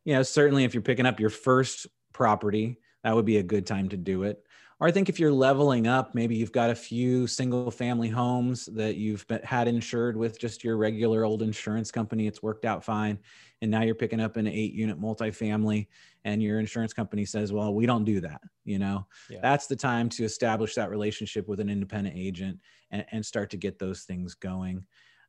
You 0.04 0.16
know, 0.16 0.24
certainly 0.24 0.66
if 0.66 0.74
you're 0.74 0.84
picking 0.84 1.06
up 1.06 1.18
your 1.18 1.30
first 1.30 1.88
property, 2.12 2.78
that 3.02 3.16
would 3.16 3.24
be 3.24 3.38
a 3.38 3.44
good 3.44 3.66
time 3.66 3.88
to 3.88 3.96
do 3.96 4.24
it. 4.24 4.44
Or 4.82 4.88
I 4.88 4.92
think 4.92 5.10
if 5.10 5.20
you're 5.20 5.32
leveling 5.32 5.86
up, 5.86 6.16
maybe 6.16 6.36
you've 6.36 6.52
got 6.52 6.72
a 6.72 6.76
few 6.76 7.28
single 7.28 7.70
family 7.70 8.10
homes 8.10 8.66
that 8.74 8.96
you've 8.96 9.28
been, 9.28 9.40
had 9.44 9.68
insured 9.68 10.18
with 10.18 10.40
just 10.40 10.64
your 10.64 10.76
regular 10.76 11.24
old 11.24 11.44
insurance 11.44 11.92
company. 11.92 12.26
It's 12.26 12.42
worked 12.42 12.66
out 12.66 12.84
fine. 12.84 13.20
And 13.62 13.70
now 13.70 13.84
you're 13.84 13.94
picking 13.94 14.20
up 14.20 14.38
an 14.38 14.48
eight 14.48 14.74
unit 14.74 15.00
multifamily 15.00 15.86
and 16.26 16.42
your 16.42 16.60
insurance 16.60 16.94
company 16.94 17.26
says, 17.26 17.54
well, 17.54 17.76
we 17.76 17.86
don't 17.86 18.06
do 18.06 18.22
that. 18.22 18.42
You 18.66 18.80
know, 18.80 19.06
yeah. 19.30 19.38
that's 19.44 19.68
the 19.68 19.76
time 19.76 20.10
to 20.10 20.24
establish 20.24 20.74
that 20.74 20.90
relationship 20.90 21.48
with 21.48 21.60
an 21.60 21.70
independent 21.70 22.18
agent 22.18 22.60
and, 22.90 23.06
and 23.12 23.24
start 23.24 23.52
to 23.52 23.58
get 23.58 23.78
those 23.78 24.02
things 24.02 24.34
going. 24.34 24.88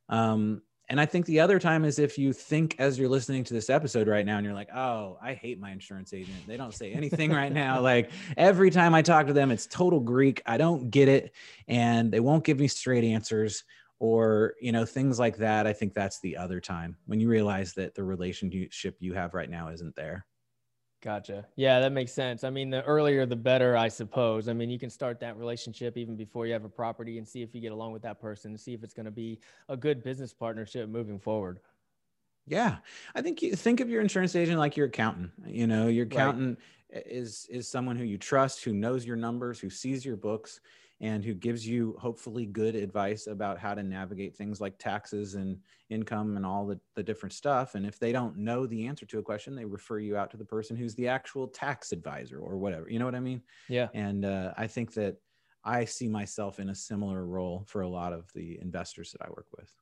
Um, 0.09 0.63
and 0.93 1.01
I 1.01 1.07
think 1.07 1.25
the 1.25 1.39
other 1.39 1.57
time 1.57 1.85
is 1.85 1.97
if 1.97 2.19
you 2.19 2.31
think 2.33 2.75
as 2.77 2.99
you're 2.99 3.09
listening 3.09 3.43
to 3.45 3.53
this 3.55 3.71
episode 3.71 4.07
right 4.07 4.23
now 4.23 4.37
and 4.37 4.45
you're 4.45 4.53
like, 4.53 4.69
oh, 4.75 5.17
I 5.19 5.33
hate 5.33 5.59
my 5.59 5.71
insurance 5.71 6.13
agent. 6.13 6.37
They 6.45 6.55
don't 6.55 6.71
say 6.71 6.93
anything 6.93 7.31
right 7.31 7.51
now. 7.51 7.81
Like 7.93 8.11
every 8.37 8.69
time 8.69 8.93
I 8.93 9.01
talk 9.01 9.25
to 9.25 9.33
them, 9.33 9.49
it's 9.49 9.65
total 9.65 9.99
Greek. 9.99 10.43
I 10.45 10.57
don't 10.57 10.91
get 10.91 11.07
it. 11.07 11.33
And 11.67 12.11
they 12.11 12.19
won't 12.19 12.43
give 12.43 12.59
me 12.59 12.67
straight 12.67 13.03
answers 13.03 13.63
or, 13.97 14.53
you 14.61 14.71
know, 14.71 14.85
things 14.85 15.17
like 15.17 15.37
that. 15.37 15.65
I 15.65 15.73
think 15.73 15.95
that's 15.95 16.19
the 16.19 16.37
other 16.37 16.59
time 16.59 16.95
when 17.07 17.19
you 17.19 17.27
realize 17.27 17.73
that 17.73 17.95
the 17.95 18.03
relationship 18.03 18.97
you 18.99 19.15
have 19.15 19.33
right 19.33 19.49
now 19.49 19.69
isn't 19.69 19.95
there. 19.95 20.27
Gotcha. 21.03 21.45
Yeah, 21.57 21.81
that 21.81 21.91
makes 21.91 22.13
sense. 22.13 22.45
I 22.45 22.49
mean, 22.49 22.69
the 22.69 22.81
earlier 22.83 23.25
the 23.25 23.35
better, 23.35 23.75
I 23.75 23.89
suppose. 23.89 24.47
I 24.47 24.53
mean, 24.53 24.69
you 24.69 24.79
can 24.79 24.89
start 24.89 25.19
that 25.19 25.37
relationship 25.37 25.97
even 25.97 26.15
before 26.15 26.47
you 26.47 26.53
have 26.53 26.63
a 26.63 26.69
property 26.69 27.17
and 27.17 27.27
see 27.27 27.41
if 27.41 27.53
you 27.53 27.59
get 27.59 27.73
along 27.73 27.91
with 27.91 28.03
that 28.03 28.21
person 28.21 28.51
and 28.51 28.59
see 28.59 28.73
if 28.73 28.85
it's 28.85 28.93
going 28.93 29.05
to 29.05 29.11
be 29.11 29.39
a 29.67 29.75
good 29.75 30.01
business 30.01 30.33
partnership 30.33 30.87
moving 30.87 31.19
forward. 31.19 31.59
Yeah. 32.47 32.77
I 33.13 33.21
think 33.21 33.41
you 33.41 33.53
think 33.53 33.81
of 33.81 33.89
your 33.89 33.99
insurance 33.99 34.33
agent 34.33 34.59
like 34.59 34.77
your 34.77 34.87
accountant. 34.87 35.31
You 35.45 35.67
know, 35.67 35.87
your 35.87 36.05
accountant 36.05 36.57
right. 36.93 37.03
is 37.05 37.47
is 37.49 37.67
someone 37.67 37.97
who 37.97 38.05
you 38.05 38.17
trust, 38.17 38.63
who 38.63 38.71
knows 38.73 39.05
your 39.05 39.17
numbers, 39.17 39.59
who 39.59 39.69
sees 39.69 40.05
your 40.05 40.15
books 40.15 40.61
and 41.01 41.23
who 41.23 41.33
gives 41.33 41.67
you 41.67 41.95
hopefully 41.99 42.45
good 42.45 42.75
advice 42.75 43.27
about 43.27 43.59
how 43.59 43.73
to 43.73 43.83
navigate 43.83 44.35
things 44.35 44.61
like 44.61 44.77
taxes 44.77 45.35
and 45.35 45.57
income 45.89 46.37
and 46.37 46.45
all 46.45 46.65
the, 46.65 46.79
the 46.95 47.03
different 47.03 47.33
stuff. 47.33 47.75
And 47.75 47.85
if 47.85 47.99
they 47.99 48.11
don't 48.11 48.37
know 48.37 48.65
the 48.65 48.87
answer 48.87 49.05
to 49.07 49.19
a 49.19 49.23
question, 49.23 49.55
they 49.55 49.65
refer 49.65 49.99
you 49.99 50.15
out 50.15 50.31
to 50.31 50.37
the 50.37 50.45
person 50.45 50.77
who's 50.77 50.95
the 50.95 51.07
actual 51.07 51.47
tax 51.47 51.91
advisor 51.91 52.39
or 52.39 52.57
whatever. 52.57 52.89
You 52.89 52.99
know 52.99 53.05
what 53.05 53.15
I 53.15 53.19
mean? 53.19 53.41
Yeah. 53.67 53.89
And 53.93 54.23
uh, 54.23 54.53
I 54.57 54.67
think 54.67 54.93
that 54.93 55.17
I 55.65 55.85
see 55.85 56.07
myself 56.07 56.59
in 56.59 56.69
a 56.69 56.75
similar 56.75 57.25
role 57.25 57.63
for 57.67 57.81
a 57.81 57.89
lot 57.89 58.13
of 58.13 58.31
the 58.33 58.59
investors 58.61 59.11
that 59.11 59.21
I 59.25 59.29
work 59.29 59.47
with. 59.57 59.73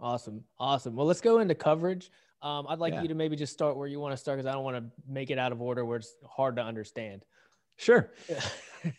Awesome. 0.00 0.44
Awesome. 0.58 0.94
Well, 0.94 1.06
let's 1.06 1.20
go 1.20 1.40
into 1.40 1.54
coverage. 1.54 2.10
Um, 2.40 2.66
I'd 2.68 2.78
like 2.78 2.92
yeah. 2.92 3.02
you 3.02 3.08
to 3.08 3.14
maybe 3.14 3.34
just 3.34 3.52
start 3.52 3.76
where 3.76 3.88
you 3.88 3.98
want 3.98 4.12
to 4.12 4.16
start 4.16 4.38
because 4.38 4.48
I 4.48 4.52
don't 4.52 4.64
want 4.64 4.76
to 4.76 4.84
make 5.08 5.30
it 5.30 5.38
out 5.38 5.50
of 5.50 5.60
order 5.60 5.84
where 5.84 5.96
it's 5.96 6.14
hard 6.24 6.54
to 6.56 6.62
understand. 6.62 7.24
Sure. 7.78 8.10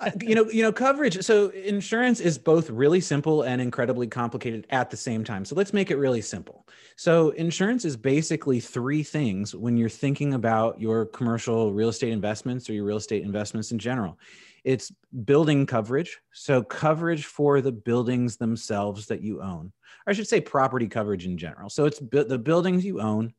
Uh, 0.02 0.12
you 0.22 0.36
know, 0.36 0.50
you 0.50 0.62
know, 0.62 0.74
coverage. 0.74 1.24
So 1.24 1.48
insurance 1.50 2.20
is 2.20 2.38
both 2.38 2.70
really 2.70 3.00
simple 3.00 3.44
and 3.44 3.62
incredibly 3.62 4.08
complicated 4.08 4.68
at 4.72 4.90
the 4.90 4.98
same 4.98 5.24
time. 5.24 5.46
So 5.46 5.56
let's 5.56 5.72
make 5.72 5.90
it 5.90 5.96
really 5.96 6.22
simple. 6.22 6.68
So 6.98 7.30
insurance 7.30 7.86
is 7.86 7.96
basically 7.96 8.60
three 8.60 9.04
things 9.04 9.56
when 9.56 9.78
you're 9.78 9.88
thinking 9.88 10.34
about 10.34 10.82
your 10.82 11.06
commercial 11.06 11.72
real 11.72 11.90
estate 11.90 12.12
investments 12.12 12.70
or 12.70 12.74
your 12.74 12.84
real 12.84 12.98
estate 12.98 13.24
investments 13.24 13.72
in 13.72 13.80
general. 13.80 14.20
It's 14.66 14.92
building 15.24 15.66
coverage. 15.66 16.20
So 16.34 16.62
coverage 16.62 17.26
for 17.26 17.62
the 17.62 17.72
buildings 17.72 18.36
themselves 18.36 19.08
that 19.08 19.22
you 19.22 19.42
own. 19.42 19.72
Or 20.06 20.12
I 20.12 20.14
should 20.14 20.28
say 20.28 20.42
property 20.42 20.90
coverage 20.90 21.26
in 21.26 21.38
general. 21.38 21.70
So 21.70 21.86
it's 21.86 22.02
bu- 22.02 22.26
the 22.26 22.38
buildings 22.38 22.84
you 22.84 23.00
own 23.00 23.34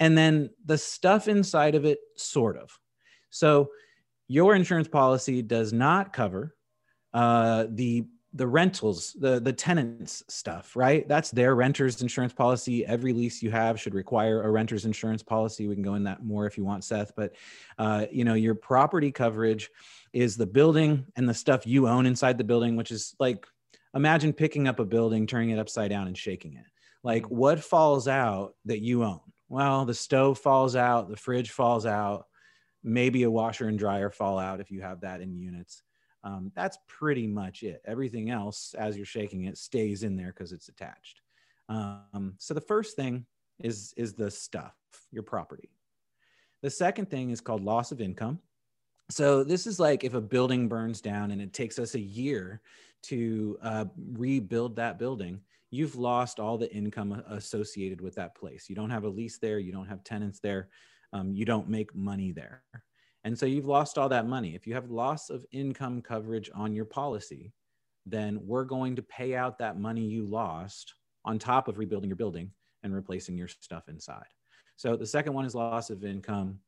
and 0.00 0.18
then 0.18 0.50
the 0.64 0.76
stuff 0.76 1.28
inside 1.28 1.76
of 1.76 1.84
it 1.84 2.00
sort 2.16 2.56
of. 2.56 2.76
So 3.30 3.70
your 4.28 4.54
insurance 4.54 4.88
policy 4.88 5.42
does 5.42 5.72
not 5.72 6.12
cover 6.12 6.54
uh, 7.12 7.66
the 7.70 8.06
the 8.36 8.46
rentals, 8.46 9.16
the 9.20 9.38
the 9.38 9.52
tenants 9.52 10.24
stuff, 10.28 10.74
right? 10.74 11.06
That's 11.06 11.30
their 11.30 11.54
renters 11.54 12.02
insurance 12.02 12.32
policy. 12.32 12.84
Every 12.84 13.12
lease 13.12 13.42
you 13.42 13.50
have 13.52 13.80
should 13.80 13.94
require 13.94 14.42
a 14.42 14.50
renters 14.50 14.84
insurance 14.84 15.22
policy. 15.22 15.68
We 15.68 15.74
can 15.74 15.84
go 15.84 15.94
in 15.94 16.02
that 16.04 16.24
more 16.24 16.46
if 16.46 16.58
you 16.58 16.64
want, 16.64 16.82
Seth. 16.82 17.12
But 17.14 17.36
uh, 17.78 18.06
you 18.10 18.24
know, 18.24 18.34
your 18.34 18.56
property 18.56 19.12
coverage 19.12 19.70
is 20.12 20.36
the 20.36 20.46
building 20.46 21.06
and 21.14 21.28
the 21.28 21.34
stuff 21.34 21.66
you 21.66 21.86
own 21.86 22.06
inside 22.06 22.36
the 22.36 22.44
building, 22.44 22.74
which 22.74 22.90
is 22.90 23.14
like 23.20 23.46
imagine 23.94 24.32
picking 24.32 24.66
up 24.66 24.80
a 24.80 24.84
building, 24.84 25.28
turning 25.28 25.50
it 25.50 25.60
upside 25.60 25.90
down, 25.90 26.08
and 26.08 26.18
shaking 26.18 26.54
it. 26.54 26.66
Like 27.04 27.22
mm. 27.22 27.30
what 27.30 27.62
falls 27.62 28.08
out 28.08 28.54
that 28.64 28.80
you 28.80 29.04
own? 29.04 29.20
Well, 29.48 29.84
the 29.84 29.94
stove 29.94 30.38
falls 30.38 30.74
out, 30.74 31.08
the 31.08 31.16
fridge 31.16 31.52
falls 31.52 31.86
out, 31.86 32.26
maybe 32.84 33.22
a 33.22 33.30
washer 33.30 33.68
and 33.68 33.78
dryer 33.78 34.10
fall 34.10 34.38
out 34.38 34.60
if 34.60 34.70
you 34.70 34.82
have 34.82 35.00
that 35.00 35.22
in 35.22 35.34
units. 35.34 35.82
Um, 36.22 36.52
that's 36.54 36.78
pretty 36.86 37.26
much 37.26 37.62
it. 37.62 37.82
Everything 37.86 38.30
else, 38.30 38.74
as 38.78 38.96
you're 38.96 39.06
shaking 39.06 39.44
it, 39.44 39.58
stays 39.58 40.02
in 40.04 40.16
there 40.16 40.32
because 40.36 40.52
it's 40.52 40.68
attached. 40.68 41.20
Um, 41.68 42.34
so 42.38 42.54
the 42.54 42.60
first 42.60 42.94
thing 42.94 43.26
is 43.62 43.94
is 43.96 44.14
the 44.14 44.30
stuff, 44.30 44.74
your 45.10 45.22
property. 45.22 45.70
The 46.62 46.70
second 46.70 47.10
thing 47.10 47.30
is 47.30 47.40
called 47.40 47.62
loss 47.62 47.92
of 47.92 48.00
income. 48.00 48.38
So 49.10 49.44
this 49.44 49.66
is 49.66 49.78
like 49.78 50.02
if 50.02 50.14
a 50.14 50.20
building 50.20 50.68
burns 50.68 51.00
down 51.00 51.30
and 51.30 51.40
it 51.40 51.52
takes 51.52 51.78
us 51.78 51.94
a 51.94 52.00
year 52.00 52.62
to 53.04 53.58
uh, 53.62 53.84
rebuild 54.12 54.76
that 54.76 54.98
building, 54.98 55.40
you've 55.70 55.94
lost 55.94 56.40
all 56.40 56.56
the 56.56 56.72
income 56.72 57.22
associated 57.28 58.00
with 58.00 58.14
that 58.14 58.34
place. 58.34 58.68
You 58.68 58.76
don't 58.76 58.90
have 58.90 59.04
a 59.04 59.08
lease 59.08 59.38
there, 59.38 59.58
you 59.58 59.72
don't 59.72 59.88
have 59.88 60.04
tenants 60.04 60.40
there 60.40 60.68
um, 61.14 61.32
you 61.32 61.46
don't 61.46 61.68
make 61.68 61.94
money 61.94 62.32
there. 62.32 62.62
And 63.22 63.38
so 63.38 63.46
you've 63.46 63.66
lost 63.66 63.96
all 63.96 64.10
that 64.10 64.26
money. 64.26 64.54
If 64.54 64.66
you 64.66 64.74
have 64.74 64.90
loss 64.90 65.30
of 65.30 65.46
income 65.50 66.02
coverage 66.02 66.50
on 66.54 66.74
your 66.74 66.84
policy, 66.84 67.54
then 68.04 68.38
we're 68.42 68.64
going 68.64 68.96
to 68.96 69.02
pay 69.02 69.34
out 69.34 69.58
that 69.58 69.78
money 69.78 70.02
you 70.02 70.26
lost 70.26 70.94
on 71.24 71.38
top 71.38 71.68
of 71.68 71.78
rebuilding 71.78 72.10
your 72.10 72.16
building 72.16 72.50
and 72.82 72.94
replacing 72.94 73.38
your 73.38 73.48
stuff 73.48 73.88
inside. 73.88 74.26
So 74.76 74.96
the 74.96 75.06
second 75.06 75.32
one 75.32 75.46
is 75.46 75.54
loss 75.54 75.88
of 75.88 76.04
income. 76.04 76.58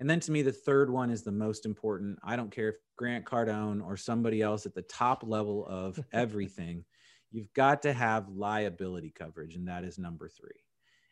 And 0.00 0.10
then 0.10 0.20
to 0.20 0.32
me, 0.32 0.42
the 0.42 0.52
third 0.52 0.90
one 0.90 1.08
is 1.08 1.22
the 1.22 1.32
most 1.32 1.64
important. 1.64 2.18
I 2.22 2.36
don't 2.36 2.50
care 2.50 2.68
if 2.68 2.74
Grant 2.98 3.24
Cardone 3.24 3.82
or 3.82 3.96
somebody 3.96 4.42
else 4.42 4.66
at 4.66 4.74
the 4.74 4.82
top 4.82 5.22
level 5.24 5.64
of 5.66 5.98
everything, 6.12 6.84
you've 7.30 7.52
got 7.54 7.80
to 7.82 7.94
have 7.94 8.28
liability 8.28 9.14
coverage, 9.16 9.54
and 9.54 9.68
that 9.68 9.84
is 9.84 9.98
number 9.98 10.28
three. 10.28 10.60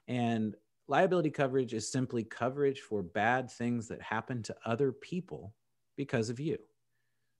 And 0.08 0.54
Liability 0.86 1.30
coverage 1.30 1.72
is 1.72 1.90
simply 1.90 2.24
coverage 2.24 2.80
for 2.80 3.02
bad 3.02 3.50
things 3.50 3.88
that 3.88 4.02
happen 4.02 4.42
to 4.42 4.56
other 4.66 4.92
people 4.92 5.54
because 5.96 6.30
of 6.30 6.38
you. 6.38 6.58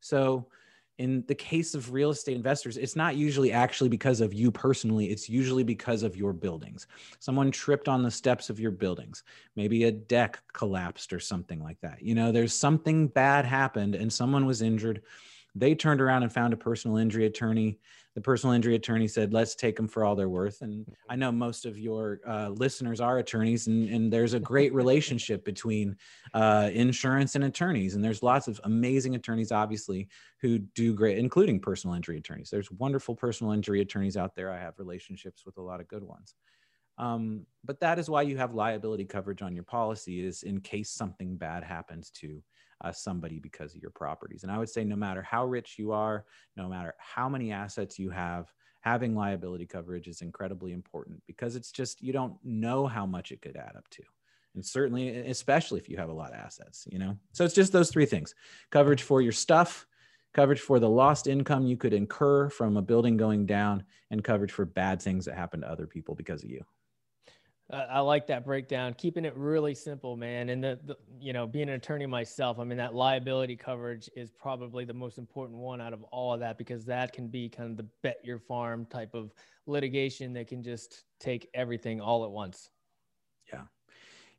So, 0.01 0.47
in 0.99 1.25
the 1.27 1.35
case 1.35 1.75
of 1.75 1.93
real 1.93 2.11
estate 2.11 2.37
investors, 2.37 2.77
it's 2.77 2.95
not 2.95 3.17
usually 3.17 3.51
actually 3.51 3.89
because 3.89 4.21
of 4.21 4.33
you 4.33 4.53
personally, 4.53 5.07
it's 5.07 5.29
usually 5.29 5.65
because 5.65 6.05
of 6.05 6.17
your 6.17 6.33
buildings. 6.33 6.87
Someone 7.19 7.51
tripped 7.51 7.89
on 7.89 8.03
the 8.03 8.11
steps 8.11 8.49
of 8.49 8.61
your 8.61 8.71
buildings, 8.71 9.25
maybe 9.57 9.85
a 9.85 9.91
deck 9.91 10.41
collapsed 10.53 11.13
or 11.13 11.19
something 11.19 11.61
like 11.61 11.81
that. 11.81 12.01
You 12.01 12.15
know, 12.15 12.31
there's 12.31 12.55
something 12.55 13.09
bad 13.09 13.45
happened 13.45 13.97
and 13.97 14.13
someone 14.13 14.47
was 14.47 14.63
injured. 14.63 15.03
They 15.55 15.75
turned 15.75 16.01
around 16.01 16.25
and 16.25 16.33
found 16.33 16.53
a 16.53 16.57
personal 16.57 16.97
injury 16.97 17.27
attorney. 17.27 17.79
The 18.15 18.21
personal 18.21 18.55
injury 18.55 18.75
attorney 18.75 19.09
said, 19.09 19.33
let's 19.33 19.55
take 19.55 19.77
them 19.77 19.89
for 19.89 20.05
all 20.05 20.15
they're 20.15 20.29
worth. 20.29 20.63
And. 20.63 20.87
I 21.09 21.17
know 21.17 21.31
most 21.33 21.67
of 21.67 21.79
your 21.79 22.21
uh, 22.27 22.49
listeners 22.49 23.01
are 23.01 23.19
attorneys, 23.19 23.67
and, 23.67 23.89
and 23.89 24.13
there's 24.13 24.35
a 24.35 24.41
great 24.41 24.73
relationship 24.75 25.45
between 25.45 25.97
uh, 26.33 26.71
insurance 26.73 27.35
and 27.35 27.45
attorneys. 27.45 27.95
And 27.95 28.05
there's 28.05 28.23
lots 28.23 28.49
of 28.49 28.61
amazing 28.65 29.15
attorneys, 29.15 29.53
obviously, 29.53 30.09
who 30.41 30.59
do 30.59 30.95
great, 30.95 31.19
including 31.19 31.61
personal 31.61 31.95
injury 31.95 32.19
attorneys. 32.19 32.51
There's 32.51 32.71
wonderful 32.71 33.15
personal 33.15 33.53
injury 33.53 33.81
attorneys 33.81 34.17
out 34.17 34.35
there. 34.35 34.51
I 34.51 34.59
have 34.59 34.79
relationships 34.79 35.45
with 35.45 35.57
a 35.59 35.63
lot 35.63 35.81
of 35.81 35.89
good 35.89 36.05
ones. 36.05 36.35
Um, 36.99 37.47
but 37.65 37.81
that 37.81 37.99
is 37.99 38.09
why 38.09 38.23
you 38.23 38.37
have 38.37 38.55
liability 38.55 39.05
coverage 39.05 39.43
on 39.43 39.55
your 39.55 39.65
policy 39.65 40.25
is 40.25 40.45
in 40.45 40.61
case 40.61 40.91
something 40.91 41.37
bad 41.37 41.65
happens 41.65 42.11
to 42.21 42.41
uh, 42.83 42.93
somebody 42.93 43.39
because 43.39 43.75
of 43.75 43.83
your 43.83 43.91
properties. 43.91 44.43
And 44.43 44.53
I 44.53 44.59
would 44.59 44.69
say 44.69 44.85
no 44.85 44.97
matter 44.97 45.23
how 45.23 45.47
rich 45.47 45.77
you 45.79 45.93
are, 45.93 46.25
no 46.57 46.69
matter 46.69 46.95
how 46.99 47.29
many 47.29 47.53
assets 47.53 47.99
you 47.99 48.11
have, 48.11 48.53
having 48.81 49.15
liability 49.15 49.67
coverage 49.67 50.09
is 50.09 50.21
incredibly 50.21 50.73
important 50.73 51.23
because 51.27 51.57
it's 51.57 51.73
just 51.73 52.03
you 52.03 52.13
don't 52.13 52.35
know 52.45 52.87
how 52.87 53.07
much 53.07 53.33
it 53.33 53.41
could 53.41 53.57
add 53.57 53.75
up 53.77 53.89
to. 53.89 54.03
And 54.55 54.65
certainly, 54.65 55.09
especially 55.09 55.81
if 55.81 55.89
you 55.89 55.97
have 55.97 56.11
a 56.11 56.13
lot 56.13 56.33
of 56.33 56.39
assets, 56.39 56.87
you 56.91 56.99
know. 56.99 57.19
So 57.33 57.45
it's 57.45 57.55
just 57.55 57.73
those 57.73 57.91
three 57.91 58.07
things 58.07 58.35
coverage 58.71 59.03
for 59.03 59.21
your 59.21 59.33
stuff, 59.33 59.87
coverage 60.33 60.61
for 60.61 60.79
the 60.79 60.89
lost 60.89 61.27
income 61.27 61.67
you 61.67 61.77
could 61.77 61.93
incur 61.93 62.51
from 62.51 62.77
a 62.77 62.83
building 62.83 63.17
going 63.17 63.47
down, 63.47 63.85
and 64.11 64.23
coverage 64.23 64.53
for 64.53 64.65
bad 64.65 65.03
things 65.03 65.25
that 65.25 65.35
happen 65.35 65.63
to 65.63 65.71
other 65.71 65.87
people 65.87 66.15
because 66.15 66.45
of 66.45 66.51
you. 66.51 66.65
I 67.71 68.01
like 68.01 68.27
that 68.27 68.45
breakdown, 68.45 68.93
keeping 68.93 69.25
it 69.25 69.35
really 69.37 69.75
simple, 69.75 70.19
man. 70.19 70.51
And 70.51 70.63
the, 70.63 70.79
the, 70.85 70.97
you 71.19 71.33
know, 71.33 71.47
being 71.47 71.71
an 71.71 71.77
attorney 71.77 72.05
myself, 72.05 72.59
I 72.59 72.65
mean, 72.65 72.77
that 72.77 72.95
liability 72.95 73.57
coverage 73.57 74.11
is 74.15 74.31
probably 74.31 74.85
the 74.85 74.93
most 74.93 75.17
important 75.17 75.59
one 75.59 75.81
out 75.81 75.95
of 75.95 76.03
all 76.05 76.35
of 76.35 76.41
that 76.41 76.59
because 76.59 76.85
that 76.85 77.15
can 77.15 77.29
be 77.29 77.49
kind 77.49 77.71
of 77.71 77.79
the 77.79 77.87
bet 78.03 78.19
your 78.23 78.39
farm 78.39 78.85
type 78.85 79.15
of 79.15 79.33
litigation 79.67 80.35
that 80.35 80.47
can 80.47 80.63
just 80.63 81.05
take 81.21 81.49
everything 81.55 82.03
all 82.03 82.25
at 82.25 82.31
once. 82.31 82.69
Yeah. 83.51 83.63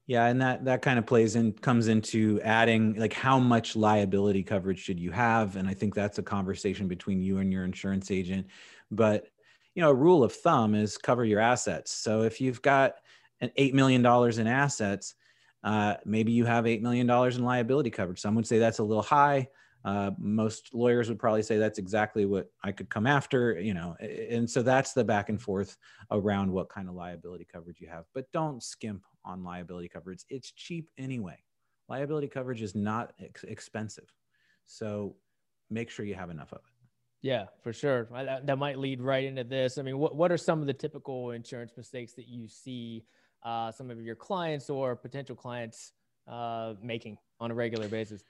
Yeah, 0.08 0.28
and 0.28 0.40
that 0.40 0.66
that 0.66 0.84
kind 0.84 1.00
of 1.00 1.08
plays 1.08 1.36
in 1.36 1.52
comes 1.54 1.88
into 1.88 2.40
adding 2.44 2.94
like 2.94 3.12
how 3.14 3.40
much 3.40 3.76
liability 3.76 4.44
coverage 4.44 4.78
should 4.78 5.00
you 5.00 5.10
have, 5.10 5.56
and 5.56 5.68
I 5.68 5.74
think 5.74 5.96
that's 5.96 6.20
a 6.20 6.24
conversation 6.24 6.88
between 6.88 7.20
you 7.20 7.40
and 7.40 7.52
your 7.52 7.66
insurance 7.66 8.12
agent. 8.12 8.46
But 8.92 9.30
you 9.76 9.82
know, 9.82 9.90
a 9.90 9.96
rule 9.96 10.24
of 10.24 10.34
thumb 10.34 10.74
is 10.74 10.98
cover 10.98 11.26
your 11.26 11.40
assets. 11.40 11.92
So 11.92 12.24
if 12.24 12.42
you've 12.42 12.62
got 12.62 12.96
an 13.42 13.52
$8 13.58 13.74
million 13.74 14.06
in 14.06 14.48
assets, 14.48 15.16
uh, 15.64 15.96
maybe 16.06 16.32
you 16.32 16.46
have 16.46 16.66
$8 16.66 16.82
million 16.82 17.10
in 17.10 17.44
liability 17.44 17.90
coverage. 17.90 18.22
Some 18.22 18.36
would 18.36 18.48
say 18.48 18.58
that's 18.58 18.80
a 18.80 18.84
little 18.84 19.04
high. 19.04 19.50
Uh, 19.84 20.12
most 20.18 20.74
lawyers 20.74 21.10
would 21.10 21.20
probably 21.20 21.44
say 21.44 21.58
that's 21.58 21.78
exactly 21.78 22.26
what 22.26 22.50
I 22.64 22.72
could 22.72 22.90
come 22.90 23.06
after, 23.06 23.60
you 23.60 23.76
know, 23.76 23.96
and 24.00 24.50
so 24.50 24.64
that's 24.64 24.94
the 24.94 25.04
back 25.04 25.30
and 25.30 25.40
forth 25.40 25.78
around 26.10 26.52
what 26.52 26.70
kind 26.70 26.90
of 26.90 26.96
liability 26.96 27.46
coverage 27.52 27.80
you 27.80 27.88
have. 27.88 28.06
But 28.14 28.32
don't 28.32 28.64
skimp 28.64 29.04
on 29.24 29.44
liability 29.44 29.90
coverage. 29.90 30.24
It's 30.30 30.52
cheap 30.52 30.90
anyway. 30.98 31.38
Liability 31.88 32.28
coverage 32.28 32.64
is 32.64 32.74
not 32.74 33.14
ex- 33.24 33.44
expensive. 33.44 34.12
So 34.66 35.18
make 35.70 35.92
sure 35.92 36.06
you 36.06 36.16
have 36.16 36.32
enough 36.32 36.52
of 36.52 36.60
it. 36.60 36.75
Yeah, 37.26 37.46
for 37.64 37.74
sure. 37.74 38.08
That, 38.14 38.60
might 38.60 38.78
lead 38.78 39.02
right 39.02 39.24
into 39.24 39.44
this. 39.44 39.80
I 39.80 39.82
mean, 39.82 39.98
what, 39.98 40.16
what 40.16 40.32
are 40.32 40.38
some 40.38 40.62
of 40.62 40.68
the 40.68 40.74
typical 40.74 41.32
insurance 41.32 41.72
mistakes 41.76 42.14
that 42.14 42.28
you 42.28 42.48
see 42.48 43.04
uh, 43.42 43.72
some 43.72 43.90
of 43.90 44.00
your 44.00 44.14
clients 44.14 44.70
or 44.70 44.96
potential 44.96 45.36
clients 45.36 45.94
uh, 46.28 46.76
making 46.84 47.18
on 47.40 47.50
a 47.50 47.56
regular 47.56 47.88
basis? 47.88 48.22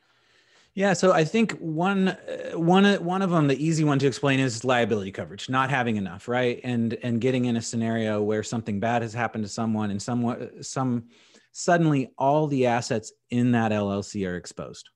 Yeah, 0.75 0.93
so 0.93 1.11
I 1.11 1.25
think 1.25 1.57
one 1.59 2.07
uh, 2.07 2.51
one 2.53 2.85
uh, 2.85 2.95
one 2.99 3.21
of 3.21 3.31
them, 3.31 3.47
the 3.47 3.61
easy 3.61 3.83
one 3.83 3.99
to 3.99 4.07
explain, 4.07 4.39
is 4.39 4.63
liability 4.63 5.11
coverage, 5.11 5.49
not 5.49 5.69
having 5.69 5.97
enough, 5.97 6.29
right? 6.29 6.61
And 6.63 6.93
and 7.03 7.19
getting 7.19 7.45
in 7.45 7.57
a 7.57 7.61
scenario 7.61 8.23
where 8.23 8.43
something 8.43 8.79
bad 8.79 9.01
has 9.01 9.13
happened 9.13 9.43
to 9.43 9.49
someone, 9.49 9.91
and 9.91 10.01
someone 10.01 10.63
some 10.63 11.09
suddenly 11.51 12.13
all 12.17 12.47
the 12.47 12.67
assets 12.67 13.11
in 13.29 13.51
that 13.51 13.73
LLC 13.73 14.25
are 14.25 14.37
exposed, 14.37 14.89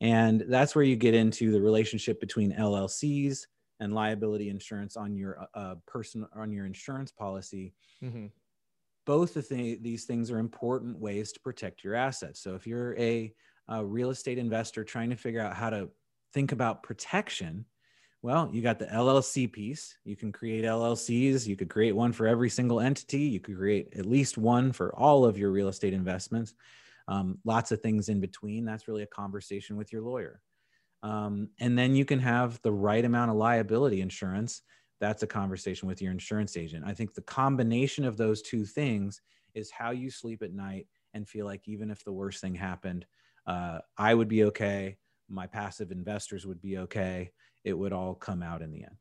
and 0.00 0.44
that's 0.48 0.74
where 0.74 0.84
you 0.84 0.96
get 0.96 1.14
into 1.14 1.50
the 1.50 1.60
relationship 1.60 2.20
between 2.20 2.52
LLCs 2.52 3.46
and 3.80 3.94
liability 3.94 4.48
insurance 4.48 4.96
on 4.96 5.16
your 5.16 5.40
uh, 5.40 5.58
uh 5.58 5.74
person 5.86 6.26
on 6.34 6.52
your 6.52 6.66
insurance 6.66 7.12
policy. 7.12 7.74
Mm-hmm 8.02 8.26
both 9.08 9.36
of 9.36 9.48
the, 9.48 9.78
these 9.80 10.04
things 10.04 10.30
are 10.30 10.38
important 10.38 10.98
ways 10.98 11.32
to 11.32 11.40
protect 11.40 11.82
your 11.82 11.94
assets. 11.94 12.40
So 12.40 12.54
if 12.54 12.66
you're 12.66 12.94
a, 12.98 13.32
a 13.66 13.82
real 13.82 14.10
estate 14.10 14.36
investor 14.36 14.84
trying 14.84 15.08
to 15.08 15.16
figure 15.16 15.40
out 15.40 15.56
how 15.56 15.70
to 15.70 15.88
think 16.34 16.52
about 16.52 16.82
protection, 16.82 17.64
well, 18.20 18.50
you 18.52 18.60
got 18.60 18.78
the 18.78 18.84
LLC 18.84 19.50
piece. 19.50 19.96
You 20.04 20.14
can 20.14 20.30
create 20.30 20.62
LLCs. 20.62 21.46
You 21.46 21.56
could 21.56 21.70
create 21.70 21.92
one 21.92 22.12
for 22.12 22.26
every 22.26 22.50
single 22.50 22.80
entity. 22.80 23.20
You 23.20 23.40
could 23.40 23.56
create 23.56 23.94
at 23.96 24.04
least 24.04 24.36
one 24.36 24.72
for 24.72 24.94
all 24.94 25.24
of 25.24 25.38
your 25.38 25.52
real 25.52 25.68
estate 25.68 25.94
investments. 25.94 26.52
Um, 27.08 27.38
lots 27.44 27.72
of 27.72 27.80
things 27.80 28.08
in 28.08 28.20
between. 28.20 28.64
That's 28.64 28.86
really 28.86 29.02
a 29.02 29.08
conversation 29.08 29.76
with 29.76 29.92
your 29.92 30.02
lawyer. 30.02 30.40
Um, 31.02 31.48
and 31.58 31.76
then 31.76 31.96
you 31.96 32.04
can 32.04 32.20
have 32.20 32.60
the 32.62 32.72
right 32.72 33.04
amount 33.04 33.30
of 33.30 33.36
liability 33.36 34.00
insurance 34.00 34.62
that's 35.00 35.22
a 35.22 35.26
conversation 35.26 35.88
with 35.88 36.02
your 36.02 36.10
insurance 36.10 36.56
agent. 36.56 36.84
I 36.86 36.92
think 36.92 37.14
the 37.14 37.22
combination 37.22 38.04
of 38.04 38.16
those 38.16 38.42
two 38.42 38.64
things 38.64 39.20
is 39.54 39.70
how 39.70 39.90
you 39.90 40.10
sleep 40.10 40.42
at 40.42 40.52
night 40.52 40.86
and 41.14 41.28
feel 41.28 41.46
like 41.46 41.66
even 41.66 41.90
if 41.90 42.04
the 42.04 42.12
worst 42.12 42.40
thing 42.40 42.54
happened, 42.54 43.06
uh, 43.46 43.78
I 43.96 44.14
would 44.14 44.28
be 44.28 44.44
okay. 44.44 44.98
My 45.28 45.46
passive 45.46 45.90
investors 45.90 46.46
would 46.46 46.60
be 46.60 46.78
okay. 46.78 47.30
It 47.64 47.72
would 47.74 47.92
all 47.92 48.14
come 48.14 48.42
out 48.42 48.62
in 48.62 48.70
the 48.70 48.84
end. 48.84 48.96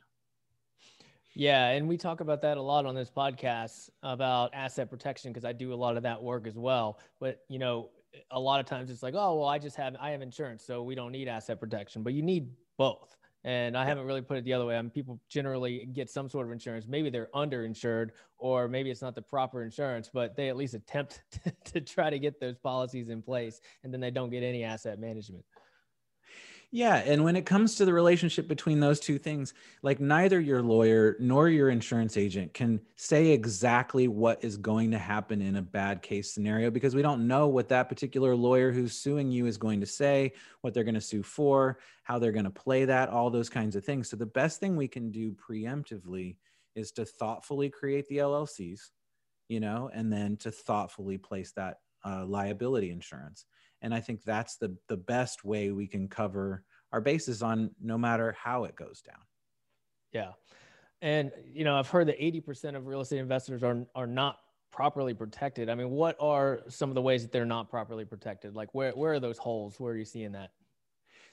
Yeah, 1.34 1.70
and 1.70 1.88
we 1.88 1.98
talk 1.98 2.20
about 2.22 2.42
that 2.42 2.58
a 2.58 2.62
lot 2.62 2.88
on 2.88 2.96
this 2.96 3.12
podcast 3.12 3.90
about 4.02 4.52
asset 4.54 4.90
protection 4.90 5.32
because 5.32 5.46
I 5.46 5.54
do 5.54 5.72
a 5.72 5.76
lot 5.76 5.96
of 5.96 6.04
that 6.04 6.22
work 6.22 6.48
as 6.48 6.58
well. 6.58 7.00
But 7.20 7.42
you 7.48 7.60
know, 7.60 7.90
a 8.32 8.40
lot 8.40 8.60
of 8.60 8.66
times 8.66 8.90
it's 8.90 9.04
like, 9.04 9.14
oh, 9.16 9.36
well, 9.36 9.48
I 9.48 9.60
just 9.60 9.76
have 9.78 9.96
I 10.00 10.12
have 10.12 10.22
insurance, 10.22 10.64
so 10.64 10.84
we 10.84 10.96
don't 10.96 11.12
need 11.12 11.28
asset 11.28 11.60
protection. 11.60 12.04
But 12.04 12.14
you 12.14 12.22
need 12.22 12.50
both. 12.78 13.18
And 13.44 13.78
I 13.78 13.86
haven't 13.86 14.06
really 14.06 14.22
put 14.22 14.38
it 14.38 14.44
the 14.44 14.54
other 14.54 14.66
way. 14.66 14.76
I 14.76 14.82
mean, 14.82 14.90
people 14.90 15.22
generally 15.30 15.88
get 15.94 16.10
some 16.10 16.28
sort 16.28 16.48
of 16.48 16.52
insurance. 16.52 16.86
Maybe 16.88 17.10
they're 17.10 17.30
underinsured, 17.34 18.10
or 18.38 18.68
maybe 18.68 18.92
it's 18.92 19.02
not 19.02 19.16
the 19.16 19.22
proper 19.22 19.64
insurance, 19.64 20.10
but 20.12 20.36
they 20.36 20.50
at 20.50 20.58
least 20.58 20.74
attempt 20.74 21.22
to, 21.32 21.72
to 21.74 21.82
try 21.82 22.10
to 22.10 22.20
get 22.20 22.40
those 22.40 22.58
policies 22.58 23.10
in 23.10 23.22
place, 23.22 23.62
and 23.84 23.94
then 23.94 24.02
they 24.02 24.12
don't 24.12 24.32
get 24.32 24.44
any 24.44 24.64
asset 24.64 25.00
management. 25.00 25.46
Yeah. 26.72 26.98
And 26.98 27.24
when 27.24 27.38
it 27.38 27.46
comes 27.46 27.76
to 27.76 27.86
the 27.86 27.94
relationship 27.94 28.46
between 28.46 28.82
those 28.82 29.00
two 29.00 29.18
things, 29.18 29.54
like 29.84 30.02
neither 30.02 30.38
your 30.38 30.62
lawyer 30.62 31.16
nor 31.18 31.48
your 31.48 31.70
insurance 31.70 32.18
agent 32.18 32.54
can 32.54 32.82
say 32.98 33.28
exactly 33.28 34.10
what 34.10 34.44
is 34.44 34.58
going 34.58 34.92
to 34.92 34.98
happen 34.98 35.42
in 35.42 35.56
a 35.56 35.62
bad 35.62 36.02
case 36.02 36.34
scenario 36.34 36.70
because 36.70 36.94
we 36.94 37.02
don't 37.02 37.26
know 37.26 37.48
what 37.48 37.70
that 37.70 37.88
particular 37.88 38.36
lawyer 38.36 38.74
who's 38.74 38.92
suing 38.92 39.32
you 39.32 39.46
is 39.46 39.58
going 39.58 39.80
to 39.80 39.86
say, 39.86 40.34
what 40.60 40.74
they're 40.74 40.84
going 40.84 40.94
to 40.94 41.00
sue 41.00 41.24
for, 41.24 41.80
how 42.04 42.20
they're 42.20 42.34
going 42.34 42.44
to 42.44 42.52
play 42.52 42.84
that, 42.84 43.08
all 43.08 43.30
those 43.30 43.50
kinds 43.50 43.78
of 43.78 43.86
things. 43.86 44.10
So 44.10 44.18
the 44.18 44.26
best 44.26 44.60
thing 44.60 44.76
we 44.76 44.90
can 44.90 45.10
do 45.10 45.32
preemptively 45.32 46.36
is 46.76 46.92
to 46.92 47.06
thoughtfully 47.06 47.70
create 47.70 48.08
the 48.10 48.18
LLCs, 48.18 48.92
you 49.48 49.62
know, 49.62 49.90
and 49.94 50.12
then 50.12 50.36
to 50.38 50.52
thoughtfully 50.52 51.18
place 51.18 51.54
that 51.54 51.80
uh, 52.06 52.26
liability 52.26 52.92
insurance 52.92 53.46
and 53.82 53.94
i 53.94 54.00
think 54.00 54.24
that's 54.24 54.58
the 54.58 54.76
the 54.88 54.98
best 54.98 55.44
way 55.44 55.72
we 55.72 55.88
can 55.88 56.08
cover 56.08 56.64
our 56.92 57.02
bases 57.02 57.44
on 57.44 57.72
no 57.82 57.98
matter 57.98 58.36
how 58.42 58.64
it 58.64 58.76
goes 58.76 59.02
down. 59.02 59.20
Yeah. 60.14 60.32
And 61.02 61.32
you 61.54 61.64
know 61.64 61.78
i've 61.78 61.90
heard 61.90 62.08
that 62.08 62.20
80% 62.20 62.76
of 62.76 62.88
real 62.88 63.02
estate 63.02 63.20
investors 63.20 63.64
are 63.64 63.86
are 63.94 64.08
not 64.08 64.40
properly 64.72 65.14
protected. 65.14 65.70
I 65.70 65.76
mean 65.76 65.92
what 65.92 66.16
are 66.20 66.62
some 66.70 66.90
of 66.90 66.96
the 66.96 67.02
ways 67.02 67.24
that 67.24 67.32
they're 67.32 67.46
not 67.46 67.70
properly 67.70 68.06
protected? 68.06 68.56
Like 68.56 68.74
where 68.74 68.92
where 68.92 69.14
are 69.14 69.20
those 69.20 69.38
holes? 69.38 69.80
Where 69.80 69.94
are 69.94 69.98
you 69.98 70.06
seeing 70.06 70.32
that? 70.34 70.52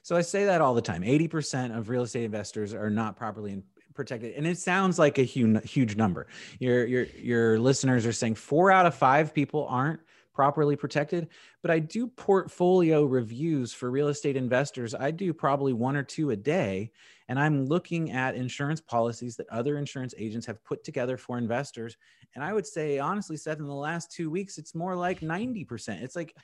So 0.03 0.17
i 0.17 0.21
say 0.21 0.45
that 0.45 0.61
all 0.61 0.75
the 0.75 0.83
time. 0.83 1.03
80% 1.03 1.77
of 1.77 1.89
real 1.89 2.03
estate 2.03 2.25
investors 2.25 2.75
are 2.75 2.91
not 2.91 3.17
properly 3.17 3.63
protected. 3.95 4.35
And 4.35 4.47
it 4.47 4.59
sounds 4.59 4.99
like 4.99 5.19
a 5.19 5.23
huge 5.23 5.71
huge 5.71 5.97
number. 5.97 6.27
Your 6.59 6.85
your 6.85 7.05
your 7.05 7.59
listeners 7.59 8.05
are 8.05 8.13
saying 8.13 8.35
4 8.35 8.71
out 8.71 8.87
of 8.87 8.95
5 8.95 9.33
people 9.33 9.67
aren't 9.69 10.01
properly 10.35 10.77
protected. 10.77 11.29
But 11.63 11.71
I 11.71 11.79
do 11.79 12.07
portfolio 12.07 13.05
reviews 13.05 13.73
for 13.73 13.91
real 13.91 14.09
estate 14.09 14.37
investors. 14.37 14.95
I 14.95 15.11
do 15.11 15.33
probably 15.33 15.73
one 15.73 15.97
or 15.97 16.03
two 16.03 16.31
a 16.31 16.37
day. 16.37 16.91
And 17.29 17.39
I'm 17.39 17.65
looking 17.65 18.11
at 18.11 18.35
insurance 18.35 18.81
policies 18.81 19.37
that 19.37 19.49
other 19.49 19.79
insurance 19.79 20.15
agents 20.19 20.47
have 20.47 20.63
put 20.65 20.85
together 20.85 21.17
for 21.17 21.39
investors. 21.39 21.97
And 22.35 22.45
I 22.45 22.53
would 22.53 22.67
say, 22.67 22.99
honestly, 22.99 23.37
Seth, 23.37 23.61
in 23.61 23.67
the 23.67 23.73
last 23.73 24.13
two 24.13 24.29
weeks, 24.29 24.59
it's 24.59 24.75
more 24.75 24.95
like 24.95 25.21
90%. 25.21 26.03
It's 26.03 26.17
like 26.17 26.37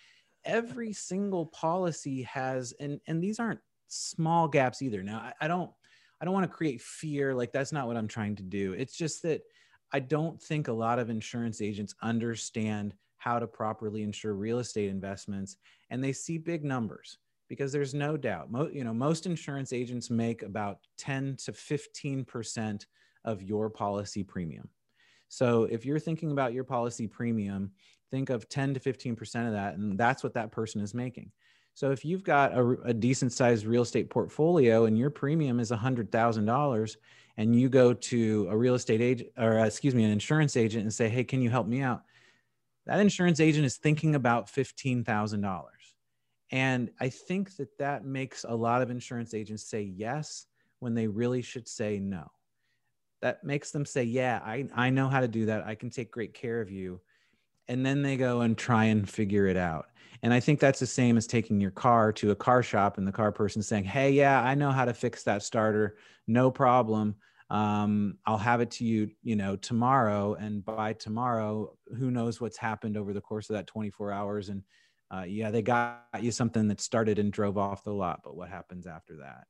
every 0.45 0.93
single 0.93 1.47
policy 1.47 2.23
has, 2.23 2.73
and, 2.81 3.01
and 3.07 3.23
these 3.23 3.39
aren't 3.39 3.61
small 3.89 4.49
gaps 4.49 4.81
either. 4.81 5.03
Now, 5.03 5.19
I, 5.19 5.45
I 5.45 5.49
don't. 5.49 5.71
I 6.23 6.27
don't 6.27 6.35
want 6.35 6.45
to 6.45 6.55
create 6.55 6.83
fear. 6.83 7.35
Like, 7.35 7.51
that's 7.51 7.73
not 7.73 7.87
what 7.87 7.97
I'm 7.97 8.07
trying 8.07 8.37
to 8.37 8.43
do. 8.43 8.75
It's 8.75 8.95
just 8.95 9.23
that 9.23 9.41
I 9.91 10.01
don't 10.01 10.41
think 10.41 10.69
a 10.69 10.73
lot 10.73 10.99
of 10.99 11.11
insurance 11.11 11.61
agents 11.61 11.95
understand 12.03 12.95
how 13.21 13.39
to 13.39 13.47
properly 13.47 14.03
insure 14.03 14.33
real 14.33 14.59
estate 14.59 14.89
investments 14.89 15.57
and 15.91 16.03
they 16.03 16.13
see 16.13 16.39
big 16.39 16.65
numbers 16.65 17.19
because 17.49 17.71
there's 17.71 17.93
no 17.93 18.17
doubt 18.17 18.51
mo- 18.51 18.71
you 18.73 18.83
know 18.83 18.95
most 18.95 19.27
insurance 19.27 19.75
agents 19.75 20.09
make 20.09 20.43
about 20.43 20.79
10 20.97 21.37
to 21.45 21.53
15% 21.53 22.87
of 23.27 23.43
your 23.43 23.69
policy 23.69 24.25
premium. 24.25 24.69
So 25.29 25.65
if 25.65 25.85
you're 25.85 25.99
thinking 25.99 26.33
about 26.33 26.55
your 26.55 26.65
policy 26.65 27.07
premium 27.07 27.73
think 28.11 28.31
of 28.31 28.49
10 28.49 28.75
to 28.75 28.81
15% 28.81 29.47
of 29.47 29.53
that 29.53 29.77
and 29.77 29.99
that's 29.99 30.25
what 30.25 30.35
that 30.35 30.51
person 30.51 30.81
is 30.81 30.95
making. 30.95 31.31
So 31.75 31.91
if 31.91 32.05
you've 32.05 32.25
got 32.25 32.57
a, 32.57 32.77
a 32.85 32.95
decent 32.95 33.33
sized 33.33 33.67
real 33.67 33.83
estate 33.83 34.09
portfolio 34.09 34.87
and 34.87 34.99
your 34.99 35.11
premium 35.11 35.61
is 35.61 35.71
$100000 35.71 36.97
and 37.37 37.55
you 37.55 37.69
go 37.69 37.93
to 37.93 38.49
a 38.51 38.57
real 38.57 38.75
estate 38.75 39.03
agent 39.03 39.31
or 39.37 39.59
uh, 39.59 39.67
excuse 39.67 39.95
me 39.95 40.05
an 40.05 40.11
insurance 40.11 40.57
agent 40.57 40.85
and 40.85 40.93
say 40.93 41.11
hey 41.11 41.23
can 41.23 41.43
you 41.43 41.51
help 41.51 41.67
me 41.67 41.83
out 41.83 42.03
that 42.87 43.01
insurance 43.01 43.41
agent 43.41 43.67
is 43.67 43.77
thinking 43.77 44.15
about 44.15 44.47
$15000 44.47 45.65
and 46.53 46.91
I 46.99 47.09
think 47.09 47.57
that 47.57 47.79
that 47.79 48.05
makes 48.05 48.45
a 48.45 48.55
lot 48.55 48.83
of 48.83 48.91
insurance 48.91 49.35
agents 49.35 49.65
say 49.65 49.83
yes 49.83 50.47
when 50.81 50.95
they 50.95 51.07
really 51.07 51.43
should 51.43 51.69
say 51.69 52.01
no. 52.01 52.31
That 53.23 53.45
makes 53.45 53.71
them 53.71 53.85
say, 53.85 54.05
Yeah, 54.05 54.41
I, 54.45 54.67
I 54.75 54.91
know 54.91 55.09
how 55.09 55.21
to 55.21 55.29
do 55.29 55.47
that. 55.47 55.67
I 55.67 55.75
can 55.75 55.91
take 55.91 56.11
great 56.11 56.35
care 56.35 56.61
of 56.61 56.71
you. 56.71 57.01
And 57.69 57.87
then 57.87 58.03
they 58.03 58.17
go 58.17 58.41
and 58.41 58.59
try 58.59 58.87
and 58.87 59.09
figure 59.09 59.47
it 59.47 59.57
out. 59.57 59.87
And 60.23 60.35
I 60.35 60.41
think 60.41 60.59
that's 60.59 60.81
the 60.81 60.87
same 60.87 61.17
as 61.17 61.27
taking 61.27 61.61
your 61.61 61.71
car 61.71 62.13
to 62.15 62.33
a 62.33 62.37
car 62.37 62.63
shop 62.63 62.99
and 62.99 63.07
the 63.07 63.13
car 63.13 63.31
person 63.31 63.63
saying, 63.63 63.85
Hey, 63.85 64.11
yeah, 64.11 64.43
I 64.43 64.55
know 64.55 64.73
how 64.73 64.85
to 64.87 64.95
fix 64.95 65.23
that 65.25 65.43
starter. 65.43 65.99
No 66.27 66.51
problem. 66.51 67.15
Um, 67.51 68.19
I'll 68.27 68.39
have 68.39 68.61
it 68.61 68.71
to 68.73 68.85
you, 68.85 69.11
you 69.23 69.37
know, 69.37 69.57
tomorrow. 69.57 70.35
And 70.35 70.65
by 70.65 70.93
tomorrow, 70.93 71.77
who 71.99 72.11
knows 72.11 72.41
what's 72.41 72.57
happened 72.57 72.97
over 72.97 73.13
the 73.13 73.21
course 73.21 73.51
of 73.51 73.55
that 73.55 73.67
24 73.67 74.13
hours. 74.13 74.49
And 74.49 74.63
uh, 75.11 75.25
yeah, 75.27 75.51
they 75.51 75.63
got 75.63 76.05
you 76.21 76.31
something 76.31 76.69
that 76.69 76.81
started 76.81 77.19
and 77.19 77.33
drove 77.33 77.59
off 77.59 77.83
the 77.83 77.93
lot, 77.93 78.21
but 78.23 78.37
what 78.37 78.49
happens 78.49 78.87
after 78.87 79.17
that? 79.17 79.45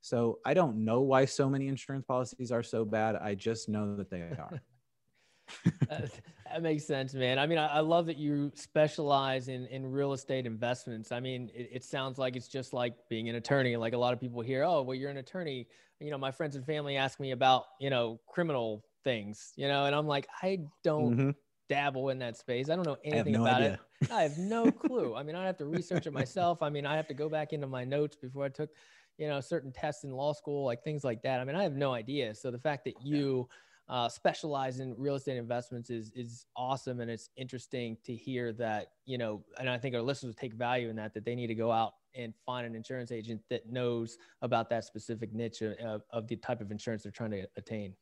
So 0.00 0.40
I 0.44 0.52
don't 0.52 0.84
know 0.84 1.02
why 1.02 1.24
so 1.24 1.48
many 1.48 1.68
insurance 1.68 2.04
policies 2.06 2.50
are 2.50 2.62
so 2.62 2.84
bad. 2.84 3.16
I 3.16 3.34
just 3.34 3.68
know 3.68 3.96
that 3.96 4.10
they 4.10 4.20
are. 4.20 4.60
That 5.88 6.62
makes 6.62 6.86
sense, 6.86 7.14
man. 7.14 7.38
I 7.38 7.46
mean, 7.46 7.58
I, 7.58 7.66
I, 7.66 7.80
love 7.80 8.06
that 8.06 8.16
you 8.16 8.50
specialize 8.54 9.48
in 9.48 9.66
in 9.66 9.90
real 9.90 10.12
estate 10.12 10.46
investments. 10.46 11.12
I 11.12 11.20
mean, 11.20 11.50
it, 11.54 11.70
it, 11.72 11.84
sounds 11.84 12.18
like 12.18 12.36
it's 12.36 12.48
just 12.48 12.72
like 12.72 12.94
being 13.10 13.28
an 13.28 13.34
attorney. 13.34 13.76
Like 13.76 13.92
a 13.92 13.98
lot 13.98 14.12
of 14.12 14.20
people 14.20 14.40
hear, 14.40 14.64
oh, 14.64 14.82
well, 14.82 14.94
you're 14.94 15.10
an 15.10 15.18
attorney. 15.18 15.66
You 16.00 16.10
know, 16.10 16.18
my 16.18 16.30
friends 16.30 16.56
and 16.56 16.64
family 16.64 16.96
ask 16.96 17.20
me 17.20 17.32
about 17.32 17.64
you 17.80 17.90
know 17.90 18.20
criminal 18.26 18.84
things. 19.04 19.52
You 19.56 19.68
know, 19.68 19.84
and 19.84 19.94
I'm 19.94 20.06
like, 20.06 20.26
I 20.42 20.60
don't 20.82 21.16
mm-hmm 21.16 21.30
dabble 21.68 22.10
in 22.10 22.18
that 22.18 22.36
space. 22.36 22.68
I 22.68 22.76
don't 22.76 22.86
know 22.86 22.98
anything 23.04 23.32
no 23.34 23.42
about 23.42 23.62
idea. 23.62 23.80
it. 24.00 24.12
I 24.12 24.22
have 24.22 24.38
no 24.38 24.70
clue. 24.70 25.14
I 25.14 25.22
mean, 25.22 25.36
I 25.36 25.46
have 25.46 25.56
to 25.58 25.66
research 25.66 26.06
it 26.06 26.12
myself. 26.22 26.62
I 26.62 26.70
mean, 26.70 26.86
I 26.86 26.96
have 26.96 27.06
to 27.08 27.14
go 27.14 27.28
back 27.28 27.52
into 27.52 27.66
my 27.66 27.84
notes 27.84 28.16
before 28.16 28.44
I 28.44 28.48
took, 28.48 28.70
you 29.18 29.28
know, 29.28 29.40
certain 29.40 29.72
tests 29.72 30.04
in 30.04 30.10
law 30.10 30.32
school, 30.32 30.64
like 30.64 30.82
things 30.82 31.04
like 31.04 31.22
that. 31.22 31.40
I 31.40 31.44
mean, 31.44 31.56
I 31.56 31.62
have 31.62 31.74
no 31.74 31.94
idea. 31.94 32.34
So 32.34 32.50
the 32.50 32.58
fact 32.58 32.84
that 32.84 32.94
you 33.02 33.48
uh, 33.88 34.08
specialize 34.08 34.80
in 34.80 34.94
real 34.96 35.14
estate 35.14 35.36
investments 35.36 35.90
is 35.90 36.10
is 36.14 36.46
awesome, 36.56 37.00
and 37.00 37.10
it's 37.10 37.28
interesting 37.36 37.96
to 38.04 38.14
hear 38.14 38.52
that. 38.54 38.88
You 39.06 39.18
know, 39.18 39.44
and 39.58 39.68
I 39.68 39.78
think 39.78 39.94
our 39.94 40.02
listeners 40.02 40.34
take 40.34 40.54
value 40.54 40.88
in 40.88 40.96
that. 40.96 41.14
That 41.14 41.24
they 41.24 41.34
need 41.34 41.48
to 41.48 41.54
go 41.54 41.70
out 41.70 41.94
and 42.14 42.32
find 42.46 42.66
an 42.66 42.74
insurance 42.74 43.10
agent 43.10 43.40
that 43.50 43.70
knows 43.70 44.16
about 44.42 44.70
that 44.70 44.84
specific 44.84 45.32
niche 45.32 45.62
of, 45.62 46.02
of 46.10 46.28
the 46.28 46.36
type 46.36 46.60
of 46.60 46.70
insurance 46.70 47.02
they're 47.02 47.12
trying 47.12 47.32
to 47.32 47.46
attain. 47.56 47.94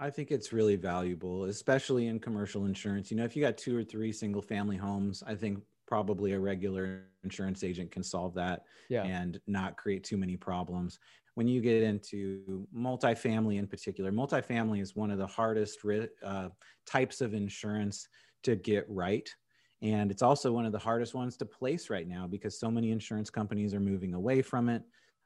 I 0.00 0.10
think 0.10 0.30
it's 0.30 0.52
really 0.52 0.76
valuable, 0.76 1.44
especially 1.44 2.06
in 2.06 2.20
commercial 2.20 2.66
insurance. 2.66 3.10
You 3.10 3.16
know, 3.16 3.24
if 3.24 3.34
you 3.34 3.42
got 3.42 3.58
two 3.58 3.76
or 3.76 3.82
three 3.82 4.12
single 4.12 4.42
family 4.42 4.76
homes, 4.76 5.24
I 5.26 5.34
think 5.34 5.60
probably 5.88 6.32
a 6.32 6.38
regular 6.38 7.06
insurance 7.24 7.64
agent 7.64 7.90
can 7.90 8.02
solve 8.02 8.34
that 8.34 8.62
yeah. 8.88 9.02
and 9.04 9.40
not 9.46 9.76
create 9.76 10.04
too 10.04 10.16
many 10.16 10.36
problems. 10.36 11.00
When 11.38 11.46
you 11.46 11.60
get 11.60 11.84
into 11.84 12.66
multifamily 12.76 13.60
in 13.60 13.68
particular, 13.68 14.10
multifamily 14.10 14.82
is 14.82 14.96
one 14.96 15.12
of 15.12 15.18
the 15.18 15.26
hardest 15.28 15.78
uh, 16.24 16.48
types 16.84 17.20
of 17.20 17.32
insurance 17.32 18.08
to 18.42 18.56
get 18.56 18.84
right. 18.88 19.32
And 19.80 20.10
it's 20.10 20.20
also 20.20 20.50
one 20.50 20.66
of 20.66 20.72
the 20.72 20.80
hardest 20.80 21.14
ones 21.14 21.36
to 21.36 21.46
place 21.46 21.90
right 21.90 22.08
now 22.08 22.26
because 22.26 22.58
so 22.58 22.72
many 22.72 22.90
insurance 22.90 23.30
companies 23.30 23.72
are 23.72 23.78
moving 23.78 24.14
away 24.14 24.42
from 24.42 24.68
it. 24.68 24.82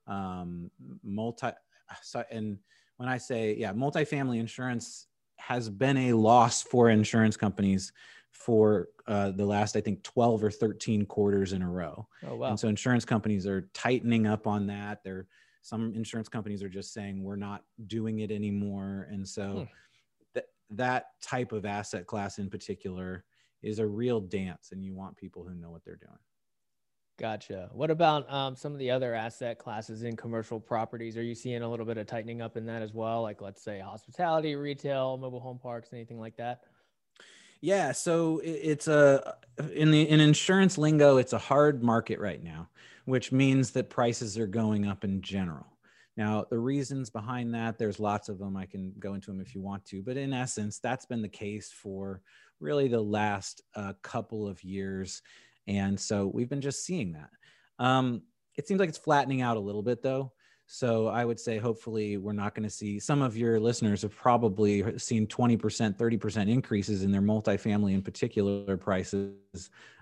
Um, 0.06 0.70
multi, 1.02 1.48
so, 2.02 2.22
and 2.30 2.58
when 2.98 3.08
I 3.08 3.16
say, 3.16 3.56
yeah, 3.56 3.72
multifamily 3.72 4.38
insurance 4.38 5.06
has 5.38 5.70
been 5.70 5.96
a 5.96 6.12
loss 6.12 6.62
for 6.62 6.90
insurance 6.90 7.38
companies 7.38 7.90
for 8.32 8.88
uh, 9.06 9.30
the 9.30 9.46
last, 9.46 9.76
I 9.76 9.80
think, 9.80 10.02
12 10.02 10.44
or 10.44 10.50
13 10.50 11.06
quarters 11.06 11.54
in 11.54 11.62
a 11.62 11.70
row. 11.70 12.06
Oh, 12.28 12.36
wow. 12.36 12.50
And 12.50 12.60
so 12.60 12.68
insurance 12.68 13.06
companies 13.06 13.46
are 13.46 13.70
tightening 13.72 14.26
up 14.26 14.46
on 14.46 14.66
that. 14.66 15.02
They're, 15.02 15.26
some 15.62 15.92
insurance 15.94 16.28
companies 16.28 16.62
are 16.62 16.68
just 16.68 16.92
saying, 16.92 17.22
we're 17.22 17.36
not 17.36 17.62
doing 17.86 18.18
it 18.18 18.30
anymore. 18.30 19.08
And 19.10 19.26
so 19.26 19.50
hmm. 19.50 19.62
th- 20.34 20.46
that 20.70 21.06
type 21.22 21.52
of 21.52 21.64
asset 21.64 22.06
class 22.06 22.38
in 22.38 22.50
particular 22.50 23.24
is 23.62 23.78
a 23.78 23.86
real 23.86 24.20
dance, 24.20 24.72
and 24.72 24.84
you 24.84 24.92
want 24.92 25.16
people 25.16 25.44
who 25.44 25.54
know 25.54 25.70
what 25.70 25.84
they're 25.84 25.96
doing. 25.96 26.18
Gotcha. 27.18 27.70
What 27.72 27.90
about 27.90 28.30
um, 28.32 28.56
some 28.56 28.72
of 28.72 28.78
the 28.78 28.90
other 28.90 29.14
asset 29.14 29.58
classes 29.58 30.02
in 30.02 30.16
commercial 30.16 30.58
properties? 30.58 31.16
Are 31.16 31.22
you 31.22 31.36
seeing 31.36 31.62
a 31.62 31.68
little 31.68 31.86
bit 31.86 31.96
of 31.96 32.06
tightening 32.06 32.42
up 32.42 32.56
in 32.56 32.66
that 32.66 32.82
as 32.82 32.92
well? 32.92 33.22
Like, 33.22 33.40
let's 33.40 33.62
say 33.62 33.78
hospitality, 33.78 34.56
retail, 34.56 35.16
mobile 35.16 35.38
home 35.38 35.58
parks, 35.58 35.90
anything 35.92 36.18
like 36.18 36.36
that? 36.38 36.62
Yeah. 37.62 37.92
So 37.92 38.40
it's 38.44 38.88
a 38.88 39.36
in 39.72 39.90
the 39.90 40.02
in 40.02 40.20
insurance 40.20 40.76
lingo, 40.76 41.16
it's 41.16 41.32
a 41.32 41.38
hard 41.38 41.82
market 41.82 42.18
right 42.18 42.42
now, 42.42 42.68
which 43.06 43.32
means 43.32 43.70
that 43.70 43.88
prices 43.88 44.36
are 44.36 44.46
going 44.46 44.86
up 44.86 45.04
in 45.04 45.22
general. 45.22 45.66
Now, 46.16 46.44
the 46.50 46.58
reasons 46.58 47.08
behind 47.08 47.54
that, 47.54 47.78
there's 47.78 47.98
lots 47.98 48.28
of 48.28 48.38
them. 48.38 48.54
I 48.56 48.66
can 48.66 48.92
go 48.98 49.14
into 49.14 49.30
them 49.30 49.40
if 49.40 49.54
you 49.54 49.62
want 49.62 49.86
to, 49.86 50.02
but 50.02 50.18
in 50.18 50.34
essence, 50.34 50.78
that's 50.78 51.06
been 51.06 51.22
the 51.22 51.28
case 51.28 51.72
for 51.72 52.20
really 52.60 52.88
the 52.88 53.00
last 53.00 53.62
uh, 53.74 53.94
couple 54.02 54.46
of 54.46 54.62
years 54.62 55.22
and 55.66 55.98
so 55.98 56.26
we've 56.26 56.48
been 56.48 56.60
just 56.60 56.84
seeing 56.84 57.12
that. 57.12 57.30
Um, 57.78 58.22
it 58.56 58.66
seems 58.66 58.80
like 58.80 58.88
it's 58.88 58.98
flattening 58.98 59.42
out 59.42 59.56
a 59.56 59.60
little 59.60 59.82
bit 59.82 60.02
though. 60.02 60.32
So 60.74 61.08
I 61.08 61.26
would 61.26 61.38
say 61.38 61.58
hopefully 61.58 62.16
we're 62.16 62.32
not 62.32 62.54
going 62.54 62.62
to 62.62 62.70
see 62.70 62.98
some 62.98 63.20
of 63.20 63.36
your 63.36 63.60
listeners 63.60 64.00
have 64.00 64.16
probably 64.16 64.98
seen 64.98 65.26
20%, 65.26 65.58
30% 65.58 66.50
increases 66.50 67.02
in 67.02 67.12
their 67.12 67.20
multifamily 67.20 67.92
in 67.92 68.00
particular 68.00 68.78
prices 68.78 69.34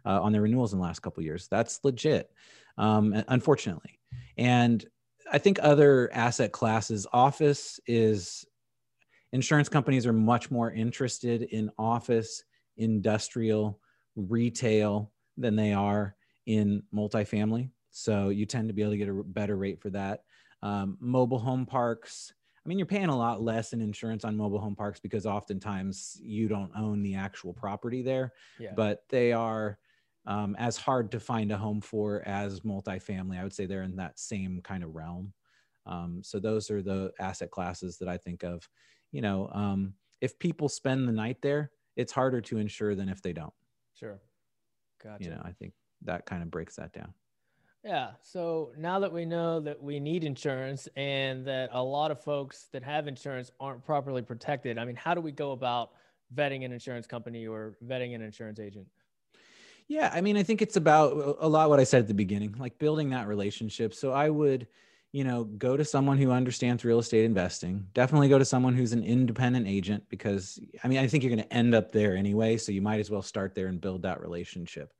uh, 0.06 0.22
on 0.22 0.30
their 0.30 0.42
renewals 0.42 0.72
in 0.72 0.78
the 0.78 0.84
last 0.84 1.00
couple 1.00 1.24
years. 1.24 1.48
That's 1.48 1.80
legit, 1.82 2.30
um, 2.78 3.12
unfortunately. 3.26 3.98
And 4.38 4.86
I 5.32 5.38
think 5.38 5.58
other 5.60 6.08
asset 6.14 6.52
classes, 6.52 7.04
office 7.12 7.80
is 7.88 8.44
insurance 9.32 9.68
companies 9.68 10.06
are 10.06 10.12
much 10.12 10.52
more 10.52 10.70
interested 10.70 11.42
in 11.42 11.72
office, 11.80 12.44
industrial, 12.76 13.80
retail, 14.14 15.10
than 15.36 15.56
they 15.56 15.72
are 15.72 16.14
in 16.46 16.84
multifamily. 16.94 17.70
So 17.90 18.28
you 18.28 18.46
tend 18.46 18.68
to 18.68 18.72
be 18.72 18.82
able 18.82 18.92
to 18.92 18.98
get 18.98 19.08
a 19.08 19.14
better 19.24 19.56
rate 19.56 19.82
for 19.82 19.90
that. 19.90 20.22
Um, 20.62 20.98
mobile 21.00 21.38
home 21.38 21.66
parks. 21.66 22.32
I 22.64 22.68
mean, 22.68 22.78
you're 22.78 22.86
paying 22.86 23.08
a 23.08 23.16
lot 23.16 23.42
less 23.42 23.72
in 23.72 23.80
insurance 23.80 24.24
on 24.24 24.36
mobile 24.36 24.58
home 24.58 24.76
parks 24.76 25.00
because 25.00 25.24
oftentimes 25.24 26.20
you 26.22 26.48
don't 26.48 26.70
own 26.76 27.02
the 27.02 27.14
actual 27.14 27.54
property 27.54 28.02
there, 28.02 28.34
yeah. 28.58 28.72
but 28.76 29.04
they 29.08 29.32
are 29.32 29.78
um, 30.26 30.54
as 30.58 30.76
hard 30.76 31.10
to 31.12 31.20
find 31.20 31.50
a 31.50 31.56
home 31.56 31.80
for 31.80 32.22
as 32.26 32.60
multifamily. 32.60 33.40
I 33.40 33.42
would 33.42 33.54
say 33.54 33.64
they're 33.64 33.82
in 33.82 33.96
that 33.96 34.18
same 34.18 34.60
kind 34.62 34.84
of 34.84 34.94
realm. 34.94 35.32
Um, 35.86 36.20
so 36.22 36.38
those 36.38 36.70
are 36.70 36.82
the 36.82 37.12
asset 37.18 37.50
classes 37.50 37.96
that 37.98 38.08
I 38.08 38.18
think 38.18 38.42
of. 38.42 38.68
You 39.12 39.22
know, 39.22 39.50
um, 39.52 39.94
if 40.20 40.38
people 40.38 40.68
spend 40.68 41.08
the 41.08 41.12
night 41.12 41.38
there, 41.42 41.70
it's 41.96 42.12
harder 42.12 42.40
to 42.42 42.58
insure 42.58 42.94
than 42.94 43.08
if 43.08 43.22
they 43.22 43.32
don't. 43.32 43.52
Sure. 43.94 44.20
Gotcha. 45.02 45.24
You 45.24 45.30
know, 45.30 45.42
I 45.44 45.52
think 45.52 45.72
that 46.02 46.26
kind 46.26 46.42
of 46.42 46.50
breaks 46.50 46.76
that 46.76 46.92
down. 46.92 47.14
Yeah. 47.84 48.10
So 48.22 48.72
now 48.76 48.98
that 49.00 49.12
we 49.12 49.24
know 49.24 49.60
that 49.60 49.82
we 49.82 50.00
need 50.00 50.22
insurance 50.22 50.86
and 50.96 51.46
that 51.46 51.70
a 51.72 51.82
lot 51.82 52.10
of 52.10 52.20
folks 52.20 52.68
that 52.72 52.82
have 52.82 53.08
insurance 53.08 53.50
aren't 53.58 53.84
properly 53.84 54.20
protected, 54.20 54.78
I 54.78 54.84
mean, 54.84 54.96
how 54.96 55.14
do 55.14 55.20
we 55.20 55.32
go 55.32 55.52
about 55.52 55.92
vetting 56.34 56.64
an 56.64 56.72
insurance 56.72 57.06
company 57.06 57.46
or 57.46 57.76
vetting 57.86 58.14
an 58.14 58.20
insurance 58.20 58.60
agent? 58.60 58.86
Yeah. 59.88 60.10
I 60.12 60.20
mean, 60.20 60.36
I 60.36 60.42
think 60.42 60.60
it's 60.60 60.76
about 60.76 61.38
a 61.40 61.48
lot 61.48 61.70
what 61.70 61.80
I 61.80 61.84
said 61.84 62.00
at 62.00 62.08
the 62.08 62.14
beginning, 62.14 62.54
like 62.58 62.78
building 62.78 63.10
that 63.10 63.26
relationship. 63.26 63.94
So 63.94 64.12
I 64.12 64.28
would, 64.28 64.66
you 65.12 65.24
know, 65.24 65.44
go 65.44 65.76
to 65.76 65.84
someone 65.84 66.18
who 66.18 66.30
understands 66.30 66.84
real 66.84 66.98
estate 66.98 67.24
investing. 67.24 67.86
Definitely 67.94 68.28
go 68.28 68.38
to 68.38 68.44
someone 68.44 68.74
who's 68.74 68.92
an 68.92 69.02
independent 69.02 69.66
agent 69.66 70.04
because 70.10 70.60
I 70.84 70.88
mean, 70.88 70.98
I 70.98 71.06
think 71.06 71.24
you're 71.24 71.34
going 71.34 71.48
to 71.48 71.52
end 71.52 71.74
up 71.74 71.92
there 71.92 72.14
anyway. 72.14 72.58
So 72.58 72.72
you 72.72 72.82
might 72.82 73.00
as 73.00 73.10
well 73.10 73.22
start 73.22 73.54
there 73.54 73.68
and 73.68 73.80
build 73.80 74.02
that 74.02 74.20
relationship. 74.20 74.92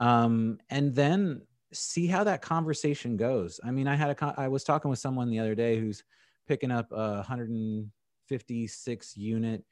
Um, 0.00 0.58
and 0.70 0.94
then 0.94 1.42
see 1.72 2.06
how 2.06 2.24
that 2.24 2.42
conversation 2.42 3.16
goes. 3.16 3.60
I 3.64 3.70
mean, 3.70 3.86
I 3.86 3.94
had 3.94 4.10
a, 4.10 4.34
I 4.36 4.48
was 4.48 4.64
talking 4.64 4.90
with 4.90 4.98
someone 4.98 5.30
the 5.30 5.38
other 5.38 5.54
day 5.54 5.78
who's 5.78 6.02
picking 6.48 6.70
up 6.70 6.90
a 6.92 7.16
156 7.16 9.16
unit 9.16 9.64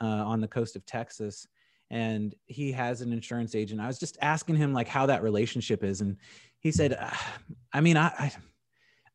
uh, 0.00 0.06
on 0.06 0.40
the 0.40 0.48
coast 0.48 0.76
of 0.76 0.86
Texas. 0.86 1.46
and 1.90 2.34
he 2.46 2.70
has 2.70 3.00
an 3.00 3.12
insurance 3.12 3.54
agent. 3.54 3.80
I 3.80 3.88
was 3.88 3.98
just 3.98 4.16
asking 4.22 4.56
him 4.56 4.72
like 4.72 4.86
how 4.86 5.06
that 5.06 5.24
relationship 5.24 5.82
is, 5.82 6.00
and 6.00 6.16
he 6.60 6.70
said, 6.70 6.96
ah, 7.00 7.38
"I 7.72 7.80
mean, 7.80 7.96
I, 7.96 8.06
I, 8.06 8.32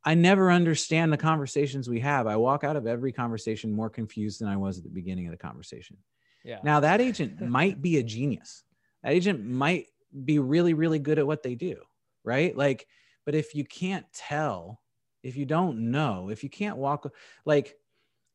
I 0.04 0.14
never 0.14 0.52
understand 0.52 1.14
the 1.14 1.18
conversations 1.18 1.88
we 1.88 2.02
have. 2.02 2.28
I 2.28 2.36
walk 2.36 2.66
out 2.66 2.76
of 2.76 2.86
every 2.86 3.14
conversation 3.14 3.72
more 3.72 3.90
confused 3.90 4.42
than 4.42 4.50
I 4.50 4.58
was 4.58 4.78
at 4.78 4.84
the 4.84 4.90
beginning 4.90 5.28
of 5.28 5.32
the 5.32 5.38
conversation." 5.38 5.98
Yeah. 6.44 6.60
Now 6.64 6.82
that 6.82 7.00
agent 7.00 7.42
might 7.60 7.82
be 7.82 7.98
a 7.98 8.04
genius. 8.04 8.64
That 9.04 9.14
agent 9.14 9.46
might 9.46 9.88
be 10.26 10.40
really, 10.40 10.74
really 10.74 11.00
good 11.00 11.18
at 11.18 11.26
what 11.26 11.44
they 11.44 11.56
do, 11.56 11.78
right? 12.26 12.56
Like, 12.56 12.88
but 13.26 13.36
if 13.36 13.56
you 13.56 13.64
can't 13.64 14.06
tell, 14.14 14.82
if 15.24 15.36
you 15.36 15.46
don't 15.46 15.92
know, 15.92 16.30
if 16.30 16.44
you 16.44 16.50
can't 16.50 16.78
walk, 16.78 17.12
like 17.46 17.76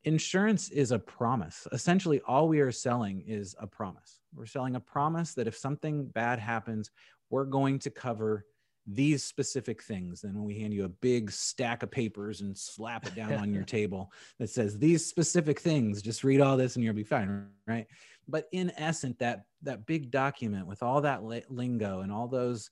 insurance 0.04 0.70
is 0.70 0.92
a 0.92 0.98
promise. 0.98 1.66
Essentially, 1.72 2.20
all 2.26 2.48
we 2.48 2.60
are 2.60 2.72
selling 2.72 3.22
is 3.26 3.54
a 3.60 3.66
promise. 3.66 4.20
We're 4.34 4.46
selling 4.46 4.76
a 4.76 4.80
promise 4.80 5.34
that 5.34 5.46
if 5.46 5.56
something 5.56 6.06
bad 6.06 6.38
happens, 6.38 6.90
we're 7.28 7.44
going 7.44 7.78
to 7.80 7.90
cover 7.90 8.46
these 8.86 9.22
specific 9.22 9.82
things. 9.82 10.22
Then 10.22 10.34
when 10.34 10.44
we 10.44 10.58
hand 10.58 10.74
you 10.74 10.84
a 10.84 10.88
big 10.88 11.30
stack 11.30 11.82
of 11.82 11.90
papers 11.90 12.40
and 12.40 12.56
slap 12.56 13.06
it 13.06 13.14
down 13.14 13.34
on 13.34 13.52
your 13.52 13.62
table 13.78 14.10
that 14.38 14.50
says 14.50 14.78
these 14.78 15.06
specific 15.06 15.60
things, 15.60 16.02
just 16.02 16.24
read 16.24 16.40
all 16.40 16.56
this 16.56 16.76
and 16.76 16.84
you'll 16.84 16.94
be 16.94 17.04
fine, 17.04 17.46
right? 17.66 17.86
But 18.26 18.48
in 18.52 18.72
essence, 18.76 19.16
that 19.18 19.44
that 19.62 19.86
big 19.86 20.10
document 20.10 20.66
with 20.66 20.82
all 20.82 21.02
that 21.02 21.22
lingo 21.22 22.00
and 22.00 22.10
all 22.10 22.28
those 22.28 22.70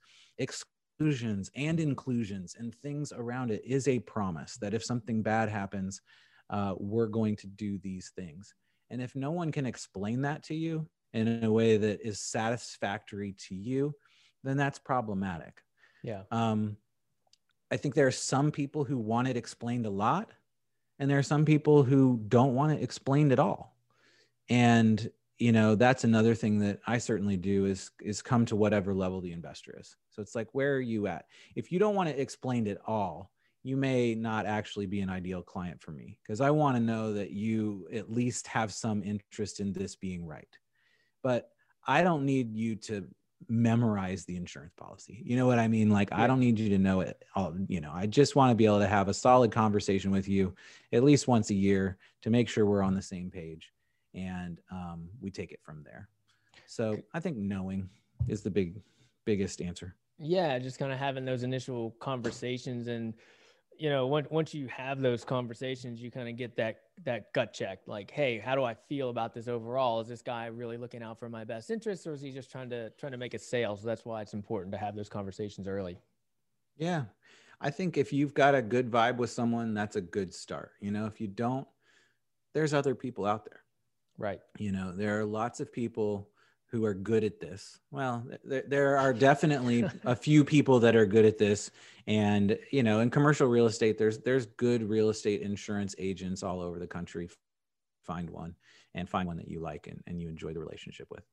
exclusions 0.98 1.48
and 1.54 1.78
inclusions 1.78 2.56
and 2.58 2.74
things 2.74 3.12
around 3.12 3.52
it 3.52 3.62
is 3.64 3.87
a 3.87 4.00
promise 4.00 4.56
that 4.56 4.74
if 4.74 4.84
something 4.84 5.22
bad 5.22 5.48
happens, 5.48 6.00
uh, 6.50 6.74
we're 6.76 7.06
going 7.06 7.37
to 7.37 7.46
do 7.46 7.78
these 7.78 8.11
things. 8.16 8.52
And 8.90 9.00
if 9.00 9.14
no 9.14 9.30
one 9.30 9.52
can 9.52 9.64
explain 9.64 10.22
that 10.22 10.42
to 10.44 10.56
you 10.56 10.88
in 11.12 11.44
a 11.44 11.52
way 11.52 11.76
that 11.76 12.00
is 12.04 12.18
satisfactory 12.18 13.37
to 13.48 13.54
you, 13.54 13.94
then 14.42 14.56
that's 14.56 14.80
problematic. 14.80 15.62
Yeah. 16.02 16.22
Um, 16.32 16.76
I 17.70 17.76
think 17.76 17.94
there 17.94 18.08
are 18.08 18.11
some 18.11 18.50
people 18.50 18.82
who 18.82 18.98
want 18.98 19.28
it 19.28 19.37
explained 19.37 19.87
a 19.87 19.90
lot, 19.90 20.32
and 20.98 21.08
there 21.08 21.18
are 21.18 21.22
some 21.22 21.44
people 21.44 21.84
who 21.84 22.20
don't 22.26 22.56
want 22.56 22.72
it 22.72 22.82
explained 22.82 23.30
at 23.30 23.38
all. 23.38 23.76
And 24.48 25.08
you 25.38 25.52
know 25.52 25.76
that's 25.76 26.02
another 26.02 26.34
thing 26.34 26.58
that 26.58 26.80
i 26.84 26.98
certainly 26.98 27.37
do 27.37 27.64
is 27.64 27.92
is 28.00 28.22
come 28.22 28.44
to 28.44 28.56
whatever 28.56 28.92
level 28.92 29.20
the 29.20 29.30
investor 29.30 29.78
is 29.78 29.96
so 30.18 30.22
it's 30.22 30.35
like 30.35 30.48
where 30.52 30.74
are 30.74 30.81
you 30.81 31.07
at 31.07 31.26
if 31.54 31.70
you 31.70 31.78
don't 31.78 31.94
want 31.94 32.09
to 32.09 32.20
explain 32.20 32.66
it 32.66 32.78
all 32.87 33.31
you 33.62 33.76
may 33.76 34.14
not 34.14 34.46
actually 34.46 34.87
be 34.87 35.00
an 35.00 35.11
ideal 35.11 35.42
client 35.42 35.81
for 35.81 35.90
me 35.90 36.18
because 36.22 36.40
I 36.40 36.50
want 36.50 36.76
to 36.76 36.83
know 36.83 37.12
that 37.12 37.33
you 37.33 37.88
at 37.92 38.11
least 38.11 38.46
have 38.46 38.72
some 38.72 39.02
interest 39.02 39.61
in 39.61 39.72
this 39.72 39.96
being 39.96 40.26
right. 40.26 40.48
But 41.22 41.50
I 41.87 42.02
don't 42.02 42.24
need 42.24 42.54
you 42.54 42.76
to 42.76 43.07
memorize 43.48 44.24
the 44.24 44.37
insurance 44.37 44.72
policy. 44.74 45.22
You 45.24 45.37
know 45.37 45.46
what 45.46 45.59
I 45.59 45.68
mean? 45.68 45.90
Like, 45.90 46.11
yeah. 46.11 46.22
I 46.22 46.26
don't 46.26 46.40
need 46.40 46.59
you 46.59 46.70
to 46.70 46.78
know 46.78 47.00
it 47.00 47.22
all. 47.35 47.54
You 47.68 47.81
know, 47.81 47.92
I 47.92 48.07
just 48.07 48.37
want 48.37 48.50
to 48.50 48.54
be 48.54 48.64
able 48.64 48.78
to 48.78 48.87
have 48.87 49.09
a 49.09 49.14
solid 49.14 49.52
conversation 49.52 50.11
with 50.11 50.28
you 50.28 50.54
at 50.92 51.04
least 51.04 51.28
once 51.28 51.50
a 51.50 51.54
year 51.54 51.98
to 52.22 52.31
make 52.31 52.48
sure 52.48 52.64
we're 52.64 52.83
on 52.83 52.94
the 52.94 53.02
same 53.02 53.31
page 53.31 53.72
and 54.14 54.61
um, 54.70 55.09
we 55.20 55.31
take 55.31 55.52
it 55.52 55.61
from 55.62 55.83
there. 55.85 56.09
So 56.66 57.02
I 57.12 57.20
think 57.20 57.37
knowing 57.37 57.90
is 58.28 58.42
the 58.42 58.50
big, 58.50 58.81
biggest 59.24 59.61
answer. 59.61 59.94
Yeah, 60.18 60.59
just 60.59 60.78
kind 60.78 60.92
of 60.92 60.98
having 60.98 61.24
those 61.24 61.42
initial 61.42 61.92
conversations 62.00 62.88
and 62.88 63.14
you 63.78 63.88
know 63.88 64.09
once 64.09 64.26
once 64.31 64.52
you 64.52 64.66
have 64.66 65.00
those 65.00 65.24
conversations 65.24 66.02
you 66.02 66.11
kind 66.11 66.28
of 66.28 66.37
get 66.37 66.57
that 66.57 66.81
that 67.04 67.33
gut 67.33 67.52
check 67.52 67.78
like 67.87 68.11
hey 68.11 68.40
how 68.40 68.57
do 68.57 68.64
i 68.64 68.74
feel 68.74 69.09
about 69.09 69.33
this 69.33 69.46
overall? 69.46 70.00
Is 70.00 70.09
this 70.09 70.20
guy 70.20 70.46
really 70.46 70.76
looking 70.76 71.00
out 71.02 71.18
for 71.18 71.28
my 71.28 71.44
best 71.44 71.70
interests 71.70 72.04
or 72.07 72.12
is 72.12 72.20
he 72.20 72.33
just 72.33 72.50
trying 72.50 72.70
to 72.70 72.90
trying 72.90 73.12
to 73.12 73.18
make 73.18 73.35
a 73.35 73.38
sale? 73.38 73.76
So 73.76 73.87
that's 73.87 74.04
why 74.04 74.22
it's 74.22 74.35
important 74.35 74.72
to 74.72 74.78
have 74.78 74.96
those 74.96 75.09
conversations 75.09 75.68
early. 75.68 75.98
Yeah. 76.76 77.04
I 77.61 77.70
think 77.70 77.96
if 77.96 78.12
you've 78.12 78.35
got 78.35 78.54
a 78.54 78.62
good 78.62 78.90
vibe 78.90 79.16
with 79.16 79.31
someone 79.31 79.74
that's 79.74 79.96
a 79.96 80.00
good 80.00 80.35
start 80.35 80.72
you 80.81 80.90
know? 80.90 81.07
If 81.07 81.20
you 81.20 81.28
don't 81.28 81.68
there's 82.54 82.74
other 82.74 82.96
people 82.96 83.26
out 83.26 83.44
there. 83.44 83.61
Right. 84.16 84.40
You 84.59 84.72
know 84.72 84.90
there 84.90 85.20
are 85.20 85.24
lots 85.24 85.61
of 85.61 85.72
people 85.72 86.31
who 86.70 86.85
are 86.85 86.94
good 86.94 87.24
at 87.24 87.40
this. 87.40 87.81
Well, 87.90 88.26
there, 88.44 88.64
there 88.66 88.98
are 88.98 89.12
definitely 89.12 89.85
a 90.04 90.14
few 90.14 90.44
people 90.44 90.81
that 90.81 90.94
are 90.94 91.07
good 91.07 91.24
at 91.24 91.38
this, 91.38 91.70
and 92.07 92.59
you 92.70 92.83
know, 92.83 93.00
in 93.00 93.11
commercial 93.11 93.48
real 93.48 93.66
estate, 93.66 93.98
there's 93.98 94.18
there's 94.18 94.46
good 94.46 94.88
real 94.88 95.09
estate 95.09 95.42
insurance 95.42 95.94
agents 95.98 96.42
all 96.42 96.61
over 96.61 96.78
the 96.78 96.87
country. 96.87 97.28
Find 98.04 98.31
one 98.31 98.54
and 98.94 99.09
find 99.09 99.26
one 99.26 99.37
that 99.37 99.48
you 99.48 99.61
like 99.61 99.87
and, 99.87 100.02
and 100.07 100.20
you 100.20 100.28
enjoy 100.28 100.52
the 100.52 100.61
relationship 100.61 101.09
with. 101.11 101.24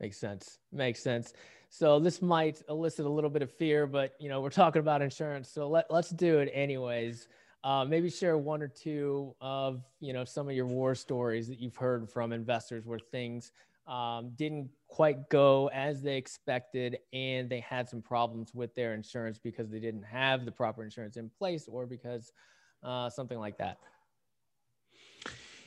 Makes 0.00 0.18
sense. 0.18 0.58
Makes 0.72 1.00
sense. 1.00 1.32
So 1.70 1.98
this 2.00 2.22
might 2.22 2.62
elicit 2.68 3.04
a 3.04 3.08
little 3.08 3.30
bit 3.30 3.42
of 3.42 3.50
fear, 3.50 3.86
but 3.86 4.14
you 4.18 4.28
know, 4.28 4.40
we're 4.40 4.50
talking 4.50 4.80
about 4.80 5.02
insurance, 5.02 5.48
so 5.48 5.68
let 5.68 5.90
let's 5.90 6.10
do 6.10 6.38
it 6.38 6.50
anyways. 6.52 7.28
Uh, 7.64 7.84
maybe 7.84 8.08
share 8.08 8.38
one 8.38 8.62
or 8.62 8.68
two 8.68 9.34
of 9.40 9.82
you 9.98 10.12
know 10.12 10.24
some 10.24 10.48
of 10.48 10.54
your 10.54 10.66
war 10.66 10.94
stories 10.94 11.48
that 11.48 11.58
you've 11.58 11.76
heard 11.76 12.08
from 12.08 12.32
investors 12.32 12.86
where 12.86 13.00
things 13.00 13.50
um, 13.88 14.32
didn't 14.36 14.68
quite 14.86 15.28
go 15.28 15.68
as 15.72 16.02
they 16.02 16.16
expected 16.16 16.98
and 17.12 17.48
they 17.48 17.60
had 17.60 17.88
some 17.88 18.02
problems 18.02 18.54
with 18.54 18.74
their 18.74 18.94
insurance 18.94 19.38
because 19.38 19.70
they 19.70 19.80
didn't 19.80 20.02
have 20.02 20.44
the 20.44 20.52
proper 20.52 20.84
insurance 20.84 21.16
in 21.16 21.30
place 21.30 21.68
or 21.68 21.86
because 21.86 22.32
uh, 22.82 23.08
something 23.10 23.38
like 23.38 23.58
that. 23.58 23.78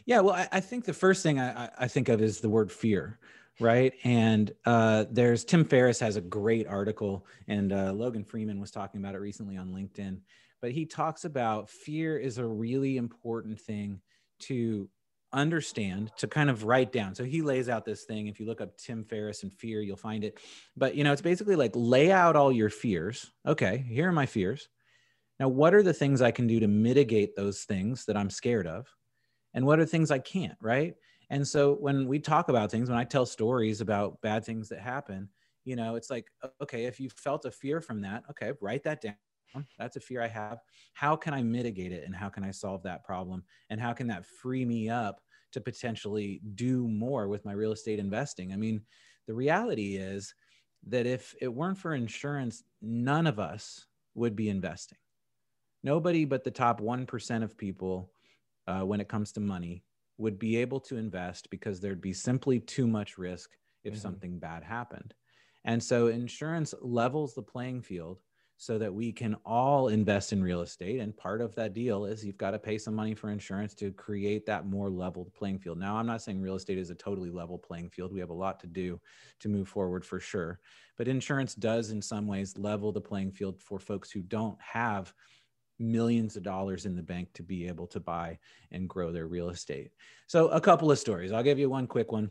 Yeah 0.05 0.21
well 0.21 0.33
i, 0.33 0.47
I 0.51 0.59
think 0.59 0.85
the 0.85 0.93
first 0.93 1.21
thing 1.21 1.39
I, 1.39 1.69
I, 1.77 1.87
think 1.87 2.09
of 2.09 2.21
is 2.21 2.39
the 2.39 2.49
word 2.49 2.71
fear 2.71 3.19
right? 3.59 3.93
And 4.03 4.51
uh, 4.65 5.05
there's 5.11 5.45
tim 5.45 5.63
ferriss 5.63 5.99
has 5.99 6.15
a 6.15 6.21
great 6.21 6.67
article 6.67 7.25
and 7.47 7.71
uh, 7.71 7.93
logan 7.93 8.23
freeman 8.23 8.59
was 8.59 8.71
talking 8.71 8.99
about 8.99 9.13
it 9.13 9.19
recently 9.19 9.57
on 9.57 9.69
linkedin 9.69 10.17
but 10.61 10.71
he 10.71 10.85
talks 10.85 11.25
about 11.25 11.69
fear 11.69 12.17
is 12.17 12.37
a 12.37 12.45
really 12.45 12.97
important 12.97 13.59
thing 13.59 14.01
to 14.39 14.89
understand 15.33 16.11
to 16.17 16.27
kind 16.27 16.49
of 16.49 16.63
write 16.65 16.91
down. 16.91 17.15
So 17.15 17.23
he 17.23 17.41
lays 17.41 17.69
out 17.69 17.85
this 17.85 18.03
thing. 18.03 18.27
If 18.27 18.39
you 18.39 18.45
look 18.45 18.61
up 18.61 18.77
Tim 18.77 19.03
Ferriss 19.03 19.43
and 19.43 19.53
fear, 19.53 19.81
you'll 19.81 19.97
find 19.97 20.23
it. 20.23 20.39
But 20.75 20.95
you 20.95 21.03
know, 21.03 21.13
it's 21.13 21.21
basically 21.21 21.55
like 21.55 21.71
lay 21.75 22.11
out 22.11 22.35
all 22.35 22.51
your 22.51 22.69
fears. 22.69 23.31
Okay, 23.47 23.85
here 23.87 24.09
are 24.09 24.13
my 24.13 24.25
fears. 24.25 24.69
Now, 25.39 25.47
what 25.47 25.73
are 25.73 25.83
the 25.83 25.93
things 25.93 26.21
I 26.21 26.31
can 26.31 26.45
do 26.47 26.59
to 26.59 26.67
mitigate 26.67 27.35
those 27.35 27.63
things 27.63 28.05
that 28.05 28.15
I'm 28.15 28.29
scared 28.29 28.67
of? 28.67 28.87
And 29.53 29.65
what 29.65 29.79
are 29.79 29.85
things 29.85 30.11
I 30.11 30.19
can't, 30.19 30.57
right? 30.61 30.95
And 31.29 31.47
so 31.47 31.73
when 31.75 32.07
we 32.07 32.19
talk 32.19 32.49
about 32.49 32.69
things, 32.69 32.89
when 32.89 32.99
I 32.99 33.03
tell 33.05 33.25
stories 33.25 33.81
about 33.81 34.21
bad 34.21 34.45
things 34.45 34.69
that 34.69 34.79
happen, 34.79 35.29
you 35.63 35.75
know, 35.75 35.95
it's 35.95 36.09
like, 36.09 36.27
okay, 36.61 36.85
if 36.85 36.99
you 36.99 37.09
felt 37.09 37.45
a 37.45 37.51
fear 37.51 37.81
from 37.81 38.01
that, 38.01 38.23
okay, 38.29 38.51
write 38.61 38.83
that 38.83 39.01
down 39.01 39.15
that's 39.77 39.95
a 39.95 39.99
fear 39.99 40.21
I 40.21 40.27
have. 40.27 40.59
How 40.93 41.15
can 41.15 41.33
I 41.33 41.41
mitigate 41.41 41.91
it 41.91 42.03
and 42.05 42.15
how 42.15 42.29
can 42.29 42.43
I 42.43 42.51
solve 42.51 42.83
that 42.83 43.03
problem? 43.03 43.43
And 43.69 43.79
how 43.79 43.93
can 43.93 44.07
that 44.07 44.25
free 44.25 44.65
me 44.65 44.89
up 44.89 45.21
to 45.53 45.61
potentially 45.61 46.41
do 46.55 46.87
more 46.87 47.27
with 47.27 47.45
my 47.45 47.53
real 47.53 47.71
estate 47.71 47.99
investing? 47.99 48.53
I 48.53 48.55
mean, 48.55 48.81
the 49.27 49.33
reality 49.33 49.97
is 49.97 50.33
that 50.87 51.05
if 51.05 51.35
it 51.41 51.53
weren't 51.53 51.77
for 51.77 51.93
insurance, 51.93 52.63
none 52.81 53.27
of 53.27 53.39
us 53.39 53.85
would 54.15 54.35
be 54.35 54.49
investing. 54.49 54.97
Nobody 55.83 56.25
but 56.25 56.43
the 56.43 56.51
top 56.51 56.79
1% 56.79 57.43
of 57.43 57.57
people, 57.57 58.11
uh, 58.67 58.81
when 58.81 59.01
it 59.01 59.09
comes 59.09 59.31
to 59.33 59.39
money, 59.39 59.83
would 60.17 60.37
be 60.37 60.57
able 60.57 60.79
to 60.79 60.97
invest 60.97 61.49
because 61.49 61.79
there'd 61.79 62.01
be 62.01 62.13
simply 62.13 62.59
too 62.59 62.85
much 62.87 63.17
risk 63.17 63.51
if 63.83 63.93
mm-hmm. 63.93 64.01
something 64.01 64.39
bad 64.39 64.63
happened. 64.63 65.13
And 65.65 65.83
so 65.83 66.07
insurance 66.07 66.73
levels 66.81 67.33
the 67.33 67.41
playing 67.41 67.81
field 67.81 68.19
so 68.61 68.77
that 68.77 68.93
we 68.93 69.11
can 69.11 69.35
all 69.43 69.87
invest 69.87 70.31
in 70.31 70.43
real 70.43 70.61
estate. 70.61 70.99
And 70.99 71.17
part 71.17 71.41
of 71.41 71.55
that 71.55 71.73
deal 71.73 72.05
is 72.05 72.23
you've 72.23 72.37
got 72.37 72.51
to 72.51 72.59
pay 72.59 72.77
some 72.77 72.93
money 72.93 73.15
for 73.15 73.31
insurance 73.31 73.73
to 73.73 73.89
create 73.89 74.45
that 74.45 74.67
more 74.67 74.87
leveled 74.87 75.33
playing 75.33 75.57
field. 75.57 75.79
Now, 75.79 75.95
I'm 75.95 76.05
not 76.05 76.21
saying 76.21 76.39
real 76.39 76.53
estate 76.53 76.77
is 76.77 76.91
a 76.91 76.95
totally 76.95 77.31
level 77.31 77.57
playing 77.57 77.89
field. 77.89 78.13
We 78.13 78.19
have 78.19 78.29
a 78.29 78.33
lot 78.33 78.59
to 78.59 78.67
do 78.67 79.01
to 79.39 79.49
move 79.49 79.67
forward 79.67 80.05
for 80.05 80.19
sure. 80.19 80.59
But 80.95 81.07
insurance 81.07 81.55
does, 81.55 81.89
in 81.89 82.03
some 82.03 82.27
ways, 82.27 82.55
level 82.55 82.91
the 82.91 83.01
playing 83.01 83.31
field 83.31 83.59
for 83.59 83.79
folks 83.79 84.11
who 84.11 84.21
don't 84.21 84.61
have 84.61 85.11
millions 85.79 86.35
of 86.35 86.43
dollars 86.43 86.85
in 86.85 86.95
the 86.95 87.01
bank 87.01 87.29
to 87.33 87.41
be 87.41 87.65
able 87.67 87.87
to 87.87 87.99
buy 87.99 88.37
and 88.69 88.87
grow 88.87 89.11
their 89.11 89.25
real 89.25 89.49
estate. 89.49 89.89
So, 90.27 90.49
a 90.49 90.61
couple 90.61 90.91
of 90.91 90.99
stories. 90.99 91.31
I'll 91.31 91.41
give 91.41 91.57
you 91.57 91.71
one 91.71 91.87
quick 91.87 92.11
one. 92.11 92.29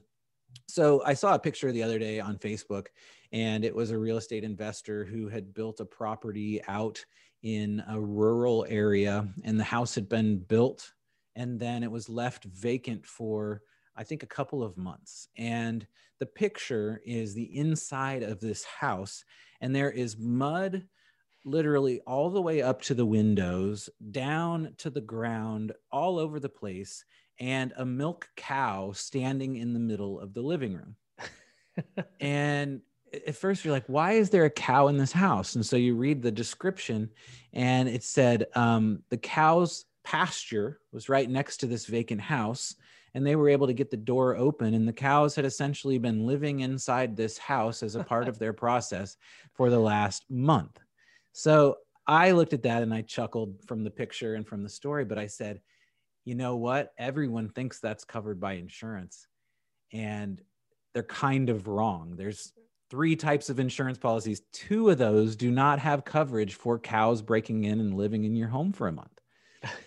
So, 0.68 1.02
I 1.04 1.14
saw 1.14 1.34
a 1.34 1.38
picture 1.38 1.72
the 1.72 1.82
other 1.82 1.98
day 1.98 2.20
on 2.20 2.38
Facebook 2.38 2.86
and 3.32 3.64
it 3.64 3.74
was 3.74 3.90
a 3.90 3.98
real 3.98 4.16
estate 4.16 4.44
investor 4.44 5.04
who 5.04 5.28
had 5.28 5.54
built 5.54 5.80
a 5.80 5.84
property 5.84 6.60
out 6.68 7.04
in 7.42 7.82
a 7.88 8.00
rural 8.00 8.66
area 8.68 9.26
and 9.44 9.58
the 9.58 9.64
house 9.64 9.94
had 9.94 10.08
been 10.08 10.38
built 10.38 10.92
and 11.36 11.58
then 11.58 11.82
it 11.82 11.90
was 11.90 12.08
left 12.08 12.44
vacant 12.44 13.06
for 13.06 13.62
I 13.96 14.04
think 14.04 14.22
a 14.22 14.26
couple 14.26 14.62
of 14.62 14.78
months. 14.78 15.28
And 15.36 15.86
the 16.20 16.26
picture 16.26 17.00
is 17.04 17.34
the 17.34 17.56
inside 17.56 18.22
of 18.22 18.40
this 18.40 18.64
house, 18.64 19.24
and 19.60 19.74
there 19.74 19.90
is 19.90 20.16
mud 20.18 20.86
literally 21.44 22.00
all 22.06 22.30
the 22.30 22.40
way 22.40 22.62
up 22.62 22.82
to 22.82 22.94
the 22.94 23.06
windows, 23.06 23.88
down 24.10 24.74
to 24.78 24.90
the 24.90 25.00
ground, 25.00 25.72
all 25.90 26.18
over 26.18 26.38
the 26.38 26.48
place, 26.48 27.04
and 27.40 27.72
a 27.76 27.84
milk 27.84 28.28
cow 28.36 28.92
standing 28.92 29.56
in 29.56 29.72
the 29.72 29.80
middle 29.80 30.20
of 30.20 30.34
the 30.34 30.42
living 30.42 30.74
room. 30.74 30.96
and 32.20 32.82
at 33.12 33.34
first 33.34 33.64
you're 33.64 33.72
like, 33.72 33.86
why 33.86 34.12
is 34.12 34.30
there 34.30 34.44
a 34.44 34.50
cow 34.50 34.88
in 34.88 34.98
this 34.98 35.12
house? 35.12 35.56
And 35.56 35.64
so 35.64 35.76
you 35.76 35.96
read 35.96 36.22
the 36.22 36.30
description 36.30 37.08
and 37.52 37.88
it 37.88 38.04
said 38.04 38.46
um, 38.54 39.02
the 39.08 39.16
cow's 39.16 39.86
pasture 40.04 40.80
was 40.92 41.08
right 41.08 41.28
next 41.28 41.58
to 41.58 41.66
this 41.66 41.86
vacant 41.86 42.20
house 42.20 42.74
and 43.14 43.26
they 43.26 43.36
were 43.36 43.48
able 43.48 43.66
to 43.66 43.72
get 43.72 43.90
the 43.90 43.96
door 43.96 44.36
open 44.36 44.74
and 44.74 44.86
the 44.86 44.92
cows 44.92 45.34
had 45.34 45.44
essentially 45.44 45.98
been 45.98 46.26
living 46.26 46.60
inside 46.60 47.16
this 47.16 47.36
house 47.38 47.82
as 47.82 47.96
a 47.96 48.04
part 48.04 48.28
of 48.28 48.38
their 48.38 48.52
process 48.64 49.16
for 49.52 49.68
the 49.68 49.78
last 49.78 50.24
month 50.30 50.78
so 51.32 51.76
i 52.06 52.30
looked 52.30 52.52
at 52.52 52.62
that 52.62 52.82
and 52.82 52.94
i 52.94 53.02
chuckled 53.02 53.56
from 53.66 53.84
the 53.84 53.90
picture 53.90 54.36
and 54.36 54.46
from 54.46 54.62
the 54.62 54.68
story 54.68 55.04
but 55.04 55.18
i 55.18 55.26
said 55.26 55.60
you 56.30 56.36
know 56.36 56.54
what 56.54 56.92
everyone 56.96 57.48
thinks 57.48 57.80
that's 57.80 58.04
covered 58.04 58.38
by 58.38 58.52
insurance 58.52 59.26
and 59.92 60.40
they're 60.94 61.02
kind 61.02 61.50
of 61.50 61.66
wrong 61.66 62.14
there's 62.16 62.52
three 62.88 63.16
types 63.16 63.50
of 63.50 63.58
insurance 63.58 63.98
policies 63.98 64.42
two 64.52 64.90
of 64.90 64.96
those 64.96 65.34
do 65.34 65.50
not 65.50 65.80
have 65.80 66.04
coverage 66.04 66.54
for 66.54 66.78
cows 66.78 67.20
breaking 67.20 67.64
in 67.64 67.80
and 67.80 67.94
living 67.94 68.22
in 68.22 68.36
your 68.36 68.46
home 68.46 68.72
for 68.72 68.86
a 68.86 68.92
month 68.92 69.20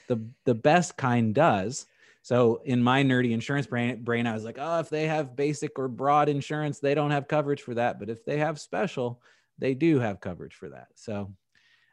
the 0.09 0.21
the 0.43 0.53
best 0.53 0.97
kind 0.97 1.33
does 1.33 1.85
so 2.23 2.61
in 2.65 2.83
my 2.83 3.03
nerdy 3.03 3.31
insurance 3.31 3.67
brain, 3.67 4.01
brain, 4.01 4.27
I 4.27 4.33
was 4.33 4.45
like, 4.45 4.57
oh, 4.57 4.79
if 4.79 4.89
they 4.89 5.07
have 5.07 5.35
basic 5.35 5.77
or 5.77 5.89
broad 5.89 6.29
insurance, 6.29 6.79
they 6.79 6.95
don't 6.95 7.11
have 7.11 7.27
coverage 7.27 7.61
for 7.61 7.73
that. 7.73 7.99
But 7.99 8.09
if 8.09 8.23
they 8.23 8.37
have 8.37 8.61
special, 8.61 9.21
they 9.59 9.73
do 9.73 9.99
have 9.99 10.21
coverage 10.21 10.53
for 10.53 10.69
that. 10.69 10.87
So 10.95 11.33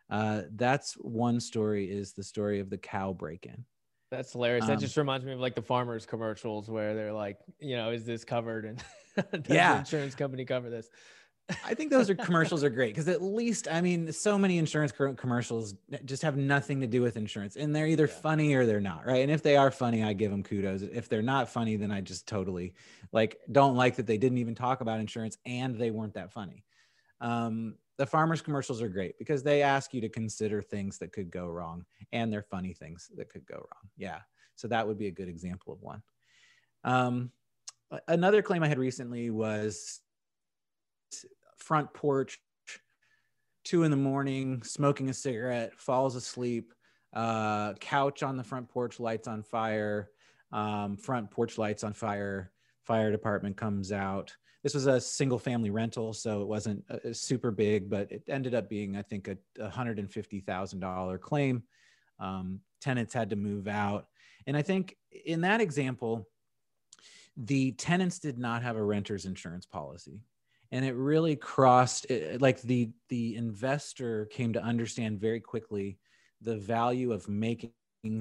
uh, 0.08 0.42
that's 0.54 0.94
one 0.94 1.40
story 1.40 1.90
is 1.90 2.12
the 2.12 2.22
story 2.22 2.60
of 2.60 2.70
the 2.70 2.78
cow 2.78 3.12
break-in. 3.12 3.64
That's 4.10 4.32
hilarious. 4.32 4.64
Um, 4.64 4.70
that 4.70 4.80
just 4.80 4.96
reminds 4.96 5.24
me 5.24 5.32
of 5.32 5.40
like 5.40 5.54
the 5.54 5.62
farmers 5.62 6.04
commercials 6.04 6.68
where 6.68 6.94
they're 6.94 7.12
like, 7.12 7.38
you 7.60 7.76
know, 7.76 7.90
is 7.90 8.04
this 8.04 8.24
covered? 8.24 8.64
And 8.64 8.82
does 9.44 9.54
yeah. 9.54 9.74
the 9.74 9.78
insurance 9.80 10.14
company 10.14 10.44
cover 10.44 10.68
this? 10.68 10.88
I 11.64 11.74
think 11.74 11.90
those 11.90 12.10
are 12.10 12.14
commercials 12.16 12.62
are 12.64 12.70
great 12.70 12.94
because 12.94 13.08
at 13.08 13.22
least 13.22 13.68
I 13.70 13.80
mean 13.80 14.12
so 14.12 14.38
many 14.38 14.58
insurance 14.58 14.92
commercials 14.92 15.74
just 16.04 16.22
have 16.22 16.36
nothing 16.36 16.80
to 16.80 16.86
do 16.86 17.02
with 17.02 17.16
insurance 17.16 17.56
and 17.56 17.74
they're 17.74 17.86
either 17.86 18.06
yeah. 18.06 18.20
funny 18.20 18.54
or 18.54 18.66
they're 18.66 18.80
not 18.80 19.06
right 19.06 19.22
and 19.22 19.30
if 19.30 19.42
they 19.42 19.56
are 19.56 19.70
funny 19.70 20.02
I 20.04 20.12
give 20.12 20.30
them 20.30 20.42
kudos 20.42 20.82
if 20.82 21.08
they're 21.08 21.22
not 21.22 21.48
funny 21.48 21.76
then 21.76 21.90
I 21.90 22.00
just 22.02 22.28
totally 22.28 22.74
like 23.12 23.38
don't 23.50 23.74
like 23.74 23.96
that 23.96 24.06
they 24.06 24.18
didn't 24.18 24.38
even 24.38 24.54
talk 24.54 24.80
about 24.80 25.00
insurance 25.00 25.38
and 25.44 25.76
they 25.76 25.90
weren't 25.90 26.14
that 26.14 26.32
funny. 26.32 26.64
Um, 27.20 27.74
the 28.00 28.06
farmers 28.06 28.40
commercials 28.40 28.80
are 28.80 28.88
great 28.88 29.18
because 29.18 29.42
they 29.42 29.60
ask 29.60 29.92
you 29.92 30.00
to 30.00 30.08
consider 30.08 30.62
things 30.62 30.96
that 30.96 31.12
could 31.12 31.30
go 31.30 31.46
wrong 31.48 31.84
and 32.12 32.32
they're 32.32 32.40
funny 32.40 32.72
things 32.72 33.10
that 33.14 33.28
could 33.28 33.44
go 33.44 33.56
wrong. 33.56 33.90
Yeah, 33.98 34.20
so 34.56 34.68
that 34.68 34.88
would 34.88 34.96
be 34.96 35.08
a 35.08 35.10
good 35.10 35.28
example 35.28 35.74
of 35.74 35.82
one. 35.82 36.02
Um, 36.82 37.30
another 38.08 38.40
claim 38.40 38.62
I 38.62 38.68
had 38.68 38.78
recently 38.78 39.28
was 39.28 40.00
front 41.58 41.92
porch, 41.92 42.40
two 43.64 43.82
in 43.82 43.90
the 43.90 43.98
morning, 43.98 44.62
smoking 44.62 45.10
a 45.10 45.14
cigarette, 45.14 45.78
falls 45.78 46.16
asleep, 46.16 46.72
uh, 47.12 47.74
couch 47.74 48.22
on 48.22 48.38
the 48.38 48.44
front 48.44 48.70
porch, 48.70 48.98
lights 48.98 49.28
on 49.28 49.42
fire, 49.42 50.08
um, 50.52 50.96
front 50.96 51.30
porch 51.30 51.58
lights 51.58 51.84
on 51.84 51.92
fire, 51.92 52.50
fire 52.82 53.12
department 53.12 53.58
comes 53.58 53.92
out. 53.92 54.34
This 54.62 54.74
was 54.74 54.86
a 54.86 55.00
single 55.00 55.38
family 55.38 55.70
rental, 55.70 56.12
so 56.12 56.42
it 56.42 56.48
wasn't 56.48 56.84
uh, 56.90 57.12
super 57.12 57.50
big, 57.50 57.88
but 57.88 58.10
it 58.12 58.22
ended 58.28 58.54
up 58.54 58.68
being, 58.68 58.96
I 58.96 59.02
think, 59.02 59.28
a 59.28 59.36
$150,000 59.58 61.20
claim. 61.20 61.62
Um, 62.18 62.60
tenants 62.80 63.14
had 63.14 63.30
to 63.30 63.36
move 63.36 63.68
out. 63.68 64.06
And 64.46 64.56
I 64.56 64.62
think 64.62 64.96
in 65.24 65.40
that 65.42 65.60
example, 65.60 66.28
the 67.36 67.72
tenants 67.72 68.18
did 68.18 68.38
not 68.38 68.62
have 68.62 68.76
a 68.76 68.82
renter's 68.82 69.24
insurance 69.24 69.64
policy 69.64 70.20
and 70.72 70.84
it 70.84 70.94
really 70.94 71.36
crossed 71.36 72.06
it, 72.10 72.40
like 72.40 72.60
the 72.62 72.90
the 73.08 73.36
investor 73.36 74.26
came 74.26 74.52
to 74.52 74.62
understand 74.62 75.20
very 75.20 75.40
quickly 75.40 75.98
the 76.40 76.56
value 76.56 77.12
of 77.12 77.28
making 77.28 77.72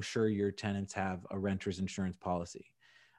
sure 0.01 0.27
your 0.27 0.51
tenants 0.51 0.93
have 0.93 1.25
a 1.31 1.39
renter's 1.39 1.79
insurance 1.79 2.17
policy 2.17 2.65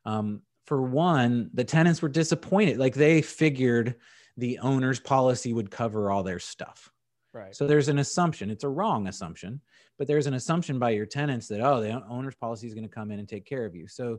um, 0.05 0.43
for 0.67 0.83
one 0.83 1.51
the 1.55 1.65
tenants 1.65 2.03
were 2.03 2.09
disappointed. 2.09 2.79
Like 2.79 2.95
they 2.95 3.23
figured 3.23 3.97
the 4.37 4.59
owner's 4.61 5.01
policy 5.01 5.53
would 5.53 5.71
cover 5.71 6.11
all 6.11 6.23
their 6.23 6.39
stuff. 6.39 6.91
Right. 7.33 7.55
So 7.55 7.67
there's 7.67 7.89
an 7.89 7.99
assumption. 7.99 8.51
It's 8.51 8.65
a 8.65 8.69
wrong 8.69 9.07
assumption 9.07 9.61
but 10.01 10.07
there's 10.07 10.27
an 10.27 10.33
assumption 10.33 10.79
by 10.79 10.91
your 10.91 11.05
tenants 11.05 11.47
that 11.47 11.61
oh 11.61 11.79
the 11.83 12.03
owner's 12.09 12.35
policy 12.35 12.67
is 12.67 12.73
going 12.73 12.89
to 12.89 12.93
come 12.93 13.11
in 13.11 13.19
and 13.19 13.29
take 13.29 13.45
care 13.45 13.67
of 13.67 13.77
you. 13.77 13.87
So 13.87 14.19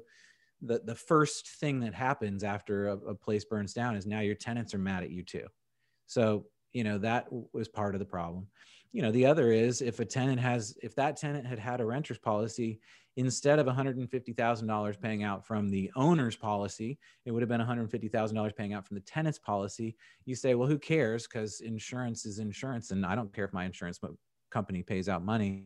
the 0.62 0.80
the 0.86 0.96
first 0.96 1.50
thing 1.60 1.80
that 1.80 1.96
happens 1.96 2.44
after 2.44 2.90
a, 2.90 2.98
a, 2.98 3.16
place 3.16 3.44
burns 3.44 3.74
down 3.74 3.96
is 3.96 4.06
now 4.06 4.20
your 4.20 4.36
tenants 4.36 4.76
are 4.76 4.78
mad 4.78 5.02
at 5.02 5.10
you 5.10 5.24
too. 5.24 5.48
So 6.06 6.46
you 6.72 6.84
know 6.84 7.00
that 7.00 7.26
was 7.52 7.68
part 7.68 7.96
of 7.96 8.00
the 8.00 8.06
problem. 8.06 8.46
You 8.92 9.02
know 9.02 9.12
the 9.12 9.26
other 9.26 9.52
is 9.52 9.82
if 9.82 10.00
a 10.00 10.06
tenant 10.06 10.40
has 10.40 10.78
if 10.84 10.94
that 10.96 11.18
tenant 11.18 11.48
had 11.48 11.58
had 11.58 11.82
a 11.82 11.86
renter's 11.86 12.20
policy 12.20 12.80
instead 13.18 13.60
of 13.60 13.68
$150000 13.68 15.02
paying 15.02 15.24
out 15.24 15.46
from 15.46 15.70
the 15.70 15.92
owner's 15.96 16.36
policy 16.36 16.98
it 17.26 17.32
would 17.32 17.42
have 17.42 17.50
been 17.50 17.62
$150000 17.62 18.56
paying 18.56 18.74
out 18.74 18.88
from 18.88 18.96
the 18.96 19.02
tenant's 19.02 19.40
policy 19.40 19.96
you 20.26 20.36
say 20.36 20.56
well 20.56 20.68
who 20.68 20.80
cares 20.80 21.28
because 21.28 21.62
insurance 21.62 22.26
is 22.26 22.40
insurance 22.40 22.92
and 22.92 23.06
i 23.06 23.16
don't 23.16 23.34
care 23.34 23.46
if 23.46 23.54
my 23.54 23.66
insurance 23.66 24.00
company 24.50 24.82
pays 24.82 25.10
out 25.10 25.24
money 25.24 25.66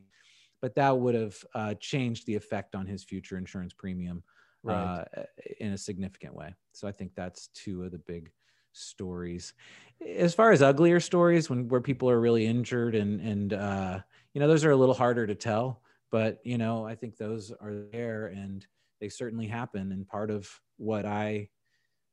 but 0.62 0.74
that 0.76 0.98
would 0.98 1.14
have 1.16 1.36
uh, 1.54 1.74
changed 1.76 2.26
the 2.26 2.36
effect 2.36 2.74
on 2.74 2.88
his 2.88 3.04
future 3.04 3.38
insurance 3.38 3.74
premium 3.74 4.24
right. 4.66 5.06
uh, 5.16 5.24
in 5.60 5.74
a 5.74 5.78
significant 5.78 6.34
way. 6.34 6.54
So 6.74 6.88
I 6.88 6.92
think 6.92 7.12
that's 7.16 7.48
two 7.54 7.84
of 7.84 7.92
the 7.92 8.00
big 8.00 8.32
stories. 8.74 9.54
As 10.18 10.34
far 10.34 10.52
as 10.52 10.62
uglier 10.62 11.00
stories, 11.00 11.50
when 11.50 11.68
where 11.70 11.82
people 11.82 12.10
are 12.10 12.20
really 12.20 12.46
injured 12.46 12.96
and 12.96 13.22
and 13.22 13.54
uh, 13.54 14.00
you 14.34 14.42
know 14.42 14.48
those 14.48 14.66
are 14.66 14.72
a 14.72 14.76
little 14.76 14.96
harder 14.96 15.26
to 15.26 15.36
tell, 15.36 15.82
but 16.16 16.40
you 16.44 16.58
know 16.58 16.86
I 16.86 16.96
think 16.96 17.18
those 17.18 17.52
are 17.52 17.76
there 17.92 18.28
and 18.28 18.66
they 19.02 19.10
certainly 19.10 19.48
happen. 19.48 19.92
And 19.92 20.08
part 20.08 20.32
of 20.32 20.50
what 20.78 21.06
I 21.06 21.50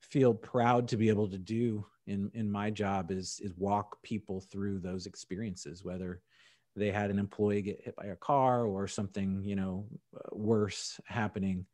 feel 0.01 0.35
proud 0.35 0.89
to 0.89 0.97
be 0.97 1.09
able 1.09 1.29
to 1.29 1.39
do 1.39 1.87
in 2.09 2.31
in 2.35 2.51
my 2.51 2.69
job 2.71 3.13
is 3.13 3.41
is 3.47 3.53
walk 3.57 4.03
people 4.03 4.41
through 4.41 4.81
those 4.81 5.07
experiences, 5.07 5.85
whether 5.85 6.21
they 6.75 6.91
had 6.91 7.11
an 7.11 7.19
employee 7.19 7.63
get 7.63 7.85
hit 7.85 7.95
by 7.95 8.07
a 8.07 8.17
car 8.17 8.67
or 8.67 8.89
something 8.89 9.45
you 9.45 9.57
know 9.57 9.87
worse 10.33 11.01
happening 11.07 11.67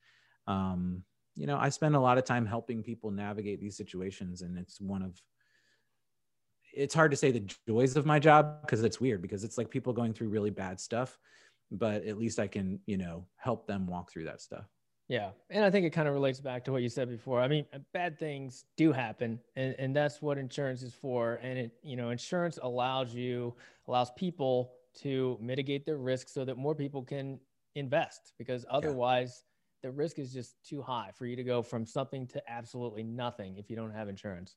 um, 0.48 1.04
you 1.38 1.46
know, 1.46 1.58
I 1.58 1.68
spend 1.68 1.94
a 1.94 2.00
lot 2.00 2.18
of 2.18 2.24
time 2.24 2.46
helping 2.46 2.82
people 2.82 3.10
navigate 3.12 3.60
these 3.60 3.76
situations, 3.76 4.42
and 4.42 4.58
it's 4.58 4.80
one 4.80 5.02
of 5.02 5.12
it's 6.74 6.94
hard 6.94 7.10
to 7.12 7.16
say 7.16 7.30
the 7.30 7.46
joys 7.66 7.96
of 7.96 8.06
my 8.06 8.18
job 8.18 8.60
because 8.62 8.82
it's 8.82 9.00
weird 9.00 9.22
because 9.22 9.44
it's 9.44 9.56
like 9.58 9.70
people 9.70 9.92
going 9.92 10.12
through 10.12 10.28
really 10.28 10.50
bad 10.50 10.80
stuff, 10.80 11.18
but 11.70 12.04
at 12.04 12.18
least 12.18 12.38
I 12.38 12.46
can, 12.46 12.81
you 12.87 12.96
know, 12.96 13.26
help 13.37 13.66
them 13.66 13.87
walk 13.87 14.11
through 14.11 14.24
that 14.24 14.40
stuff. 14.40 14.64
Yeah. 15.09 15.31
And 15.48 15.64
I 15.64 15.70
think 15.70 15.87
it 15.87 15.90
kind 15.90 16.07
of 16.07 16.12
relates 16.12 16.38
back 16.38 16.64
to 16.66 16.72
what 16.72 16.83
you 16.83 16.90
said 16.90 17.09
before. 17.09 17.40
I 17.40 17.48
mean, 17.48 17.64
uh, 17.72 17.78
bad 17.94 18.18
things 18.18 18.64
do 18.76 18.92
happen 18.92 19.40
and, 19.57 19.74
and 19.78 19.96
that's 19.96 20.20
what 20.20 20.37
insurance 20.37 20.83
is 20.83 20.92
for. 20.92 21.40
And 21.42 21.59
it, 21.59 21.72
you 21.83 21.96
know, 21.96 22.11
insurance 22.11 22.59
allows 22.62 23.14
you, 23.14 23.54
allows 23.87 24.11
people 24.18 24.72
to 25.00 25.38
mitigate 25.40 25.87
their 25.87 25.96
risk 25.96 26.28
so 26.28 26.44
that 26.44 26.59
more 26.59 26.74
people 26.74 27.02
can 27.02 27.40
invest 27.74 28.33
because 28.38 28.66
otherwise 28.70 29.44
the 29.83 29.90
risk 29.90 30.18
is 30.18 30.33
just 30.33 30.57
too 30.62 30.83
high 30.83 31.11
for 31.14 31.24
you 31.24 31.37
to 31.37 31.44
go 31.44 31.62
from 31.62 31.87
something 31.87 32.26
to 32.26 32.42
absolutely 32.50 33.02
nothing 33.02 33.57
if 33.57 33.70
you 33.70 33.76
don't 33.76 33.92
have 33.92 34.09
insurance. 34.09 34.57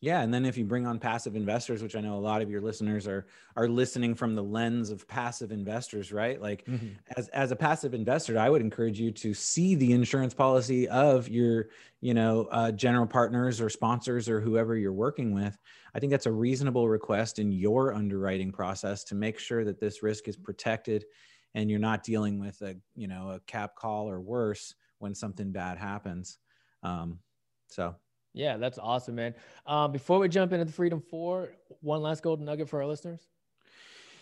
Yeah, 0.00 0.20
and 0.20 0.32
then 0.32 0.44
if 0.44 0.56
you 0.56 0.64
bring 0.64 0.86
on 0.86 1.00
passive 1.00 1.34
investors, 1.34 1.82
which 1.82 1.96
I 1.96 2.00
know 2.00 2.16
a 2.16 2.20
lot 2.20 2.40
of 2.40 2.48
your 2.48 2.60
listeners 2.60 3.08
are 3.08 3.26
are 3.56 3.66
listening 3.66 4.14
from 4.14 4.36
the 4.36 4.42
lens 4.42 4.90
of 4.90 5.08
passive 5.08 5.50
investors, 5.50 6.12
right? 6.12 6.40
Like 6.40 6.64
mm-hmm. 6.66 6.90
as 7.16 7.28
as 7.30 7.50
a 7.50 7.56
passive 7.56 7.94
investor, 7.94 8.38
I 8.38 8.48
would 8.48 8.60
encourage 8.60 9.00
you 9.00 9.10
to 9.10 9.34
see 9.34 9.74
the 9.74 9.92
insurance 9.92 10.34
policy 10.34 10.88
of 10.88 11.28
your, 11.28 11.70
you 12.00 12.14
know, 12.14 12.46
uh, 12.52 12.70
general 12.70 13.08
partners 13.08 13.60
or 13.60 13.68
sponsors 13.68 14.28
or 14.28 14.40
whoever 14.40 14.76
you're 14.76 14.92
working 14.92 15.34
with. 15.34 15.58
I 15.94 15.98
think 15.98 16.12
that's 16.12 16.26
a 16.26 16.32
reasonable 16.32 16.88
request 16.88 17.40
in 17.40 17.50
your 17.50 17.92
underwriting 17.92 18.52
process 18.52 19.02
to 19.04 19.16
make 19.16 19.40
sure 19.40 19.64
that 19.64 19.80
this 19.80 20.00
risk 20.00 20.28
is 20.28 20.36
protected 20.36 21.06
and 21.54 21.68
you're 21.68 21.80
not 21.80 22.04
dealing 22.04 22.38
with 22.38 22.60
a 22.62 22.76
you 22.94 23.08
know 23.08 23.30
a 23.30 23.40
cap 23.48 23.74
call 23.74 24.08
or 24.08 24.20
worse 24.20 24.74
when 24.98 25.14
something 25.14 25.50
bad 25.50 25.76
happens 25.76 26.38
um, 26.84 27.18
so 27.66 27.96
yeah 28.32 28.56
that's 28.56 28.78
awesome 28.78 29.14
man. 29.14 29.34
Um, 29.66 29.92
before 29.92 30.18
we 30.18 30.28
jump 30.28 30.52
into 30.52 30.64
the 30.64 30.72
freedom 30.72 31.00
four 31.00 31.50
one 31.80 32.02
last 32.02 32.22
golden 32.22 32.46
nugget 32.46 32.68
for 32.68 32.80
our 32.80 32.86
listeners? 32.86 33.26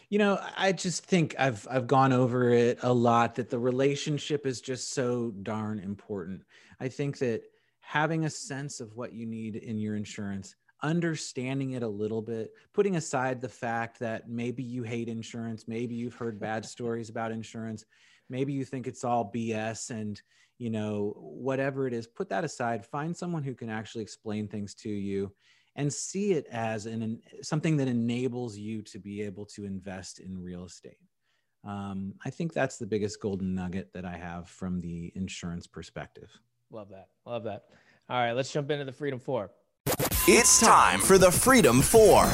You 0.09 0.19
know 0.19 0.41
i 0.57 0.73
just 0.73 1.05
think 1.05 1.35
i've 1.39 1.67
i've 1.71 1.87
gone 1.87 2.13
over 2.13 2.51
it 2.51 2.79
a 2.83 2.93
lot 2.93 3.35
that 3.37 3.51
the 3.51 3.59
relationship 3.59 4.47
is 4.47 4.61
just 4.61 4.93
so 4.93 5.33
darn 5.43 5.79
important. 5.79 6.43
I 6.81 6.89
think 6.89 7.19
that 7.19 7.43
having 7.81 8.25
a 8.25 8.31
sense 8.31 8.81
of 8.81 8.97
what 8.97 9.13
you 9.13 9.27
need 9.27 9.57
in 9.57 9.79
your 9.79 9.97
insurance 9.97 10.55
understanding 10.83 11.73
it 11.73 11.83
a 11.83 11.89
little 11.89 12.23
bit, 12.23 12.53
putting 12.73 12.97
aside 12.97 13.41
the 13.41 13.49
fact 13.49 13.99
that 13.99 14.29
maybe 14.29 14.63
you 14.63 14.83
hate 14.83 15.09
insurance, 15.09 15.67
maybe 15.67 15.95
you've 15.95 16.15
heard 16.15 16.39
bad 16.39 16.65
stories 16.75 17.09
about 17.09 17.33
insurance, 17.33 17.85
maybe 18.29 18.53
you 18.53 18.65
think 18.65 18.87
it's 18.87 19.05
all 19.05 19.31
bs 19.33 19.91
and 19.91 20.21
you 20.59 20.71
know 20.71 21.15
whatever 21.17 21.87
it 21.87 21.93
is 21.93 22.07
put 22.07 22.29
that 22.29 22.45
aside 22.45 22.85
find 22.85 23.17
someone 23.17 23.43
who 23.43 23.55
can 23.55 23.69
actually 23.69 24.03
explain 24.03 24.49
things 24.49 24.75
to 24.75 24.89
you 24.89 25.33
and 25.77 25.93
see 25.93 26.33
it 26.33 26.47
as 26.51 26.87
an 26.87 27.21
something 27.43 27.77
that 27.77 27.89
enables 27.89 28.57
you 28.57 28.83
to 28.83 28.99
be 28.99 29.23
able 29.23 29.45
to 29.45 29.65
invest 29.65 30.21
in 30.21 30.43
real 30.43 30.65
estate. 30.65 30.99
Um, 31.65 32.15
i 32.25 32.31
think 32.31 32.53
that's 32.53 32.79
the 32.79 32.87
biggest 32.87 33.21
golden 33.21 33.55
nugget 33.55 33.93
that 33.93 34.05
i 34.05 34.17
have 34.17 34.49
from 34.49 34.81
the 34.81 35.13
insurance 35.15 35.67
perspective. 35.67 36.31
Love 36.71 36.89
that. 36.91 37.09
Love 37.25 37.45
that. 37.45 37.65
All 38.09 38.19
right 38.19 38.33
let's 38.33 38.53
jump 38.53 38.71
into 38.71 38.85
the 38.85 38.93
freedom 38.93 39.19
four. 39.19 39.51
It's 40.29 40.61
time 40.61 41.01
for 41.01 41.19
the 41.19 41.31
freedom 41.31 41.83
four. 41.83 42.27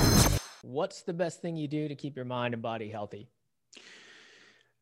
What's 0.63 1.03
the 1.03 1.13
best 1.13 1.43
thing 1.43 1.57
you 1.57 1.67
do 1.67 1.89
to 1.89 1.95
keep 1.95 2.15
your 2.15 2.25
mind 2.25 2.55
and 2.55 2.63
body 2.63 2.89
healthy 2.89 3.29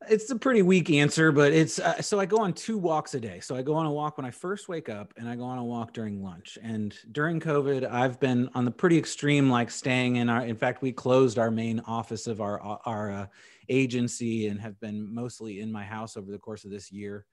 it's 0.08 0.30
a 0.30 0.36
pretty 0.36 0.62
weak 0.62 0.90
answer, 0.90 1.30
but 1.30 1.52
it's 1.52 1.78
uh, 1.78 2.00
so 2.00 2.18
I 2.18 2.26
go 2.26 2.38
on 2.38 2.54
two 2.54 2.78
walks 2.78 3.14
a 3.14 3.20
day. 3.20 3.40
So 3.40 3.54
I 3.54 3.62
go 3.62 3.74
on 3.74 3.86
a 3.86 3.92
walk 3.92 4.16
when 4.16 4.24
I 4.24 4.30
first 4.30 4.68
wake 4.68 4.88
up 4.88 5.12
and 5.18 5.28
I 5.28 5.36
go 5.36 5.44
on 5.44 5.58
a 5.58 5.64
walk 5.64 5.92
during 5.92 6.22
lunch. 6.22 6.58
And 6.62 6.94
during 7.12 7.38
COVID, 7.38 7.90
I've 7.90 8.18
been 8.18 8.48
on 8.54 8.64
the 8.64 8.70
pretty 8.70 8.96
extreme, 8.96 9.50
like 9.50 9.70
staying 9.70 10.16
in 10.16 10.30
our, 10.30 10.44
in 10.44 10.56
fact, 10.56 10.80
we 10.80 10.92
closed 10.92 11.38
our 11.38 11.50
main 11.50 11.80
office 11.80 12.26
of 12.26 12.40
our, 12.40 12.60
our 12.86 13.12
uh, 13.12 13.26
agency 13.68 14.48
and 14.48 14.58
have 14.60 14.80
been 14.80 15.12
mostly 15.12 15.60
in 15.60 15.70
my 15.70 15.84
house 15.84 16.16
over 16.16 16.30
the 16.30 16.38
course 16.38 16.64
of 16.64 16.70
this 16.70 16.90
year. 16.90 17.26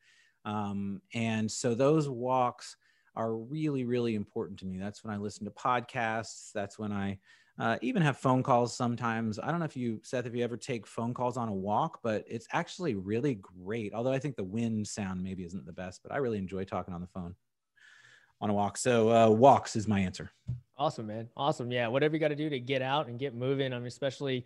Um, 0.44 1.02
and 1.14 1.50
so 1.50 1.74
those 1.74 2.10
walks 2.10 2.76
are 3.16 3.36
really, 3.36 3.86
really 3.86 4.16
important 4.16 4.60
to 4.60 4.66
me. 4.66 4.78
That's 4.78 5.04
when 5.04 5.14
I 5.14 5.18
listen 5.18 5.46
to 5.46 5.52
podcasts. 5.52 6.52
That's 6.54 6.78
when 6.78 6.92
I, 6.92 7.18
uh, 7.60 7.78
even 7.82 8.02
have 8.02 8.18
phone 8.18 8.44
calls 8.44 8.76
sometimes. 8.76 9.40
I 9.40 9.50
don't 9.50 9.60
know 9.60 9.66
if 9.66 9.76
you, 9.76 10.00
Seth, 10.04 10.26
if 10.26 10.36
you 10.36 10.44
ever 10.44 10.58
take 10.58 10.86
phone 10.86 11.14
calls 11.14 11.38
on 11.38 11.50
a 11.50 11.54
walk, 11.54 12.00
but 12.04 12.24
it's 12.28 12.48
actually 12.54 12.96
really 12.96 13.36
great. 13.36 13.94
Although 13.94 14.12
I 14.12 14.20
think 14.20 14.36
the 14.36 14.44
wind 14.44 14.88
sound 14.88 15.24
maybe 15.24 15.44
isn't 15.44 15.66
the 15.66 15.74
best, 15.74 16.02
but 16.04 16.12
I 16.12 16.18
really 16.18 16.38
enjoy 16.38 16.66
talking 16.66 16.94
on 16.94 17.02
the 17.02 17.08
phone 17.08 17.36
on 18.40 18.52
a 18.52 18.54
walk. 18.54 18.78
So 18.78 19.10
uh, 19.10 19.30
walks 19.30 19.76
is 19.76 19.88
my 19.88 20.00
answer. 20.00 20.32
Awesome, 20.78 21.08
man. 21.08 21.30
Awesome. 21.36 21.72
Yeah. 21.72 21.88
Whatever 21.88 22.16
you 22.16 22.20
got 22.20 22.28
to 22.28 22.36
do 22.36 22.50
to 22.50 22.60
get 22.60 22.84
out 22.84 23.08
and 23.08 23.18
get 23.18 23.34
moving. 23.34 23.74
I 23.74 23.78
mean, 23.78 23.88
especially 23.88 24.46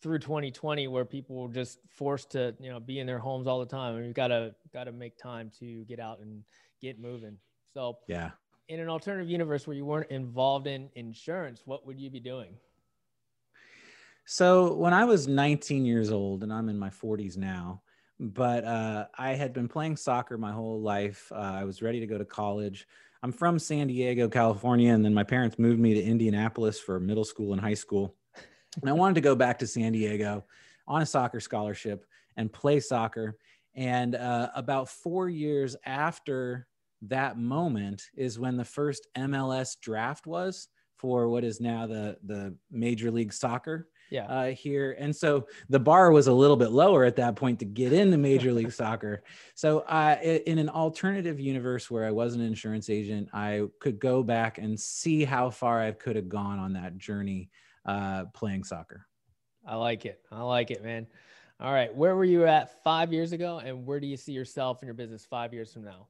through 0.00 0.20
2020 0.20 0.86
where 0.86 1.04
people 1.04 1.36
were 1.36 1.52
just 1.52 1.80
forced 1.88 2.30
to, 2.32 2.54
you 2.60 2.70
know, 2.70 2.78
be 2.78 3.00
in 3.00 3.06
their 3.06 3.18
homes 3.18 3.48
all 3.48 3.58
the 3.58 3.66
time. 3.66 3.94
I 3.94 3.98
mean, 3.98 4.06
you 4.06 4.12
gotta, 4.12 4.54
gotta 4.72 4.92
make 4.92 5.18
time 5.18 5.50
to 5.58 5.84
get 5.84 5.98
out 5.98 6.20
and 6.20 6.44
get 6.80 7.00
moving. 7.00 7.38
So 7.74 7.98
yeah, 8.06 8.30
in 8.68 8.80
an 8.80 8.88
alternative 8.88 9.28
universe 9.28 9.66
where 9.66 9.76
you 9.76 9.84
weren't 9.84 10.10
involved 10.10 10.66
in 10.66 10.88
insurance, 10.94 11.62
what 11.64 11.86
would 11.86 11.98
you 11.98 12.10
be 12.10 12.20
doing? 12.20 12.54
So 14.24 14.74
when 14.74 14.94
I 14.94 15.04
was 15.04 15.26
19 15.26 15.84
years 15.84 16.10
old, 16.10 16.42
and 16.42 16.52
I'm 16.52 16.68
in 16.68 16.78
my 16.78 16.90
40s 16.90 17.36
now, 17.36 17.82
but 18.20 18.64
uh, 18.64 19.06
I 19.18 19.30
had 19.30 19.52
been 19.52 19.68
playing 19.68 19.96
soccer 19.96 20.38
my 20.38 20.52
whole 20.52 20.80
life. 20.80 21.30
Uh, 21.32 21.38
I 21.38 21.64
was 21.64 21.82
ready 21.82 21.98
to 22.00 22.06
go 22.06 22.18
to 22.18 22.24
college. 22.24 22.86
I'm 23.24 23.32
from 23.32 23.58
San 23.58 23.88
Diego, 23.88 24.28
California, 24.28 24.92
and 24.92 25.04
then 25.04 25.14
my 25.14 25.24
parents 25.24 25.58
moved 25.58 25.80
me 25.80 25.94
to 25.94 26.02
Indianapolis 26.02 26.78
for 26.78 27.00
middle 27.00 27.24
school 27.24 27.52
and 27.52 27.60
high 27.60 27.74
school. 27.74 28.14
And 28.80 28.88
I 28.88 28.92
wanted 28.92 29.14
to 29.16 29.20
go 29.20 29.34
back 29.34 29.58
to 29.58 29.66
San 29.66 29.92
Diego 29.92 30.44
on 30.86 31.02
a 31.02 31.06
soccer 31.06 31.40
scholarship 31.40 32.06
and 32.36 32.52
play 32.52 32.80
soccer. 32.80 33.36
And 33.74 34.14
uh, 34.14 34.50
about 34.54 34.88
four 34.88 35.28
years 35.28 35.76
after 35.84 36.66
that 37.02 37.38
moment 37.38 38.02
is 38.16 38.38
when 38.38 38.56
the 38.56 38.64
first 38.64 39.06
MLS 39.16 39.78
draft 39.80 40.26
was 40.26 40.68
for 40.96 41.28
what 41.28 41.42
is 41.42 41.60
now 41.60 41.86
the 41.86 42.16
the 42.24 42.54
Major 42.70 43.10
League 43.10 43.32
Soccer. 43.32 43.88
Yeah. 44.10 44.26
Uh, 44.26 44.50
here 44.50 44.94
and 44.98 45.14
so 45.14 45.46
the 45.70 45.80
bar 45.80 46.12
was 46.12 46.26
a 46.26 46.32
little 46.32 46.56
bit 46.56 46.70
lower 46.70 47.04
at 47.04 47.16
that 47.16 47.34
point 47.34 47.58
to 47.60 47.64
get 47.64 47.94
into 47.94 48.18
Major 48.18 48.52
League 48.52 48.72
Soccer. 48.82 49.22
So 49.54 49.80
uh, 49.80 50.18
in 50.22 50.58
an 50.58 50.68
alternative 50.68 51.40
universe 51.40 51.90
where 51.90 52.04
I 52.04 52.10
was 52.10 52.34
an 52.34 52.42
insurance 52.42 52.90
agent, 52.90 53.30
I 53.32 53.62
could 53.80 53.98
go 53.98 54.22
back 54.22 54.58
and 54.58 54.78
see 54.78 55.24
how 55.24 55.48
far 55.48 55.80
I 55.80 55.92
could 55.92 56.16
have 56.16 56.28
gone 56.28 56.58
on 56.58 56.74
that 56.74 56.98
journey 56.98 57.48
uh, 57.86 58.26
playing 58.34 58.64
soccer. 58.64 59.06
I 59.66 59.76
like 59.76 60.04
it. 60.04 60.20
I 60.30 60.42
like 60.42 60.70
it, 60.70 60.84
man. 60.84 61.06
All 61.58 61.72
right, 61.72 61.94
where 61.94 62.16
were 62.16 62.24
you 62.24 62.44
at 62.44 62.82
five 62.82 63.12
years 63.12 63.32
ago, 63.32 63.60
and 63.64 63.86
where 63.86 64.00
do 64.00 64.06
you 64.06 64.16
see 64.16 64.32
yourself 64.32 64.82
and 64.82 64.88
your 64.88 64.94
business 64.94 65.24
five 65.24 65.54
years 65.54 65.72
from 65.72 65.84
now? 65.84 66.08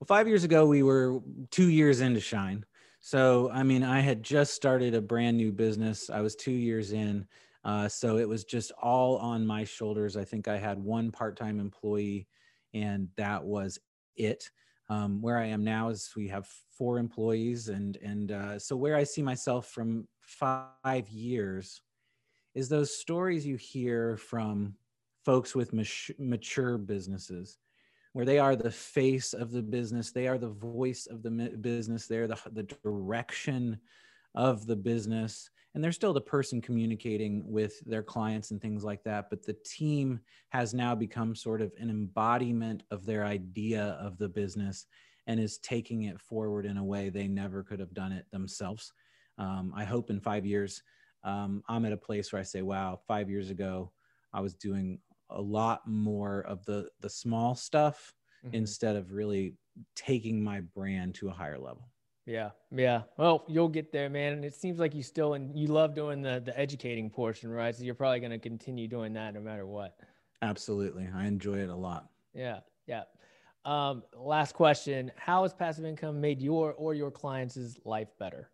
Well, 0.00 0.06
five 0.06 0.26
years 0.26 0.44
ago, 0.44 0.64
we 0.64 0.82
were 0.82 1.20
two 1.50 1.68
years 1.68 2.00
into 2.00 2.20
Shine. 2.20 2.64
So, 3.00 3.50
I 3.50 3.62
mean, 3.62 3.82
I 3.82 4.00
had 4.00 4.22
just 4.22 4.54
started 4.54 4.94
a 4.94 5.00
brand 5.02 5.36
new 5.36 5.52
business. 5.52 6.08
I 6.08 6.22
was 6.22 6.34
two 6.34 6.52
years 6.52 6.92
in. 6.92 7.26
Uh, 7.64 7.86
so 7.86 8.16
it 8.16 8.26
was 8.26 8.44
just 8.44 8.72
all 8.82 9.18
on 9.18 9.46
my 9.46 9.64
shoulders. 9.64 10.16
I 10.16 10.24
think 10.24 10.48
I 10.48 10.56
had 10.56 10.78
one 10.78 11.10
part 11.10 11.36
time 11.36 11.60
employee, 11.60 12.26
and 12.72 13.08
that 13.16 13.44
was 13.44 13.78
it. 14.16 14.50
Um, 14.88 15.20
where 15.20 15.38
I 15.38 15.46
am 15.46 15.62
now 15.62 15.90
is 15.90 16.10
we 16.16 16.28
have 16.28 16.48
four 16.70 16.98
employees, 16.98 17.68
and 17.68 17.98
and 17.98 18.32
uh, 18.32 18.58
so 18.58 18.76
where 18.76 18.96
I 18.96 19.04
see 19.04 19.20
myself 19.20 19.66
from 19.68 20.08
five 20.22 21.08
years 21.10 21.82
is 22.54 22.70
those 22.70 22.96
stories 22.96 23.46
you 23.46 23.56
hear 23.56 24.16
from 24.16 24.74
folks 25.26 25.54
with 25.54 25.74
mature 26.18 26.78
businesses 26.78 27.58
where 28.12 28.24
they 28.24 28.38
are 28.38 28.56
the 28.56 28.70
face 28.70 29.32
of 29.32 29.50
the 29.50 29.62
business 29.62 30.10
they 30.10 30.26
are 30.26 30.38
the 30.38 30.48
voice 30.48 31.06
of 31.06 31.22
the 31.22 31.30
business 31.60 32.06
they're 32.06 32.26
the, 32.26 32.38
the 32.52 32.62
direction 32.82 33.78
of 34.34 34.66
the 34.66 34.76
business 34.76 35.50
and 35.74 35.82
they're 35.82 35.92
still 35.92 36.12
the 36.12 36.20
person 36.20 36.60
communicating 36.60 37.42
with 37.46 37.80
their 37.86 38.02
clients 38.02 38.50
and 38.50 38.60
things 38.60 38.84
like 38.84 39.02
that 39.04 39.28
but 39.30 39.44
the 39.44 39.56
team 39.64 40.20
has 40.50 40.74
now 40.74 40.94
become 40.94 41.34
sort 41.34 41.60
of 41.60 41.72
an 41.78 41.90
embodiment 41.90 42.82
of 42.90 43.06
their 43.06 43.24
idea 43.24 43.98
of 44.00 44.18
the 44.18 44.28
business 44.28 44.86
and 45.26 45.38
is 45.38 45.58
taking 45.58 46.04
it 46.04 46.20
forward 46.20 46.66
in 46.66 46.76
a 46.76 46.84
way 46.84 47.08
they 47.08 47.28
never 47.28 47.62
could 47.62 47.78
have 47.78 47.94
done 47.94 48.10
it 48.10 48.26
themselves. 48.32 48.92
Um, 49.38 49.72
i 49.76 49.84
hope 49.84 50.10
in 50.10 50.20
five 50.20 50.44
years 50.44 50.82
um, 51.24 51.62
i'm 51.68 51.84
at 51.84 51.92
a 51.92 51.96
place 51.96 52.32
where 52.32 52.40
i 52.40 52.44
say 52.44 52.62
wow 52.62 53.00
five 53.06 53.28
years 53.30 53.50
ago 53.50 53.90
i 54.32 54.40
was 54.40 54.54
doing 54.54 54.98
a 55.30 55.40
lot 55.40 55.86
more 55.86 56.40
of 56.42 56.64
the 56.64 56.88
the 57.00 57.10
small 57.10 57.54
stuff 57.54 58.14
mm-hmm. 58.44 58.54
instead 58.54 58.96
of 58.96 59.12
really 59.12 59.54
taking 59.94 60.42
my 60.42 60.60
brand 60.60 61.14
to 61.16 61.28
a 61.28 61.32
higher 61.32 61.58
level. 61.58 61.88
Yeah, 62.26 62.50
yeah. 62.70 63.02
Well, 63.16 63.44
you'll 63.48 63.68
get 63.68 63.92
there, 63.92 64.08
man. 64.08 64.34
And 64.34 64.44
it 64.44 64.54
seems 64.54 64.78
like 64.78 64.94
you 64.94 65.02
still 65.02 65.34
and 65.34 65.56
you 65.58 65.68
love 65.68 65.94
doing 65.94 66.22
the 66.22 66.40
the 66.44 66.58
educating 66.58 67.10
portion, 67.10 67.50
right? 67.50 67.74
So 67.74 67.82
you're 67.82 67.94
probably 67.94 68.20
going 68.20 68.30
to 68.30 68.38
continue 68.38 68.86
doing 68.86 69.12
that 69.14 69.34
no 69.34 69.40
matter 69.40 69.66
what. 69.66 69.96
Absolutely, 70.42 71.08
I 71.14 71.26
enjoy 71.26 71.58
it 71.58 71.68
a 71.68 71.74
lot. 71.74 72.08
Yeah, 72.34 72.60
yeah. 72.86 73.02
Um, 73.64 74.02
last 74.14 74.54
question: 74.54 75.10
How 75.16 75.42
has 75.42 75.52
passive 75.52 75.84
income 75.84 76.20
made 76.20 76.40
your 76.40 76.72
or 76.74 76.94
your 76.94 77.10
clients' 77.10 77.78
life 77.84 78.08
better? 78.18 78.50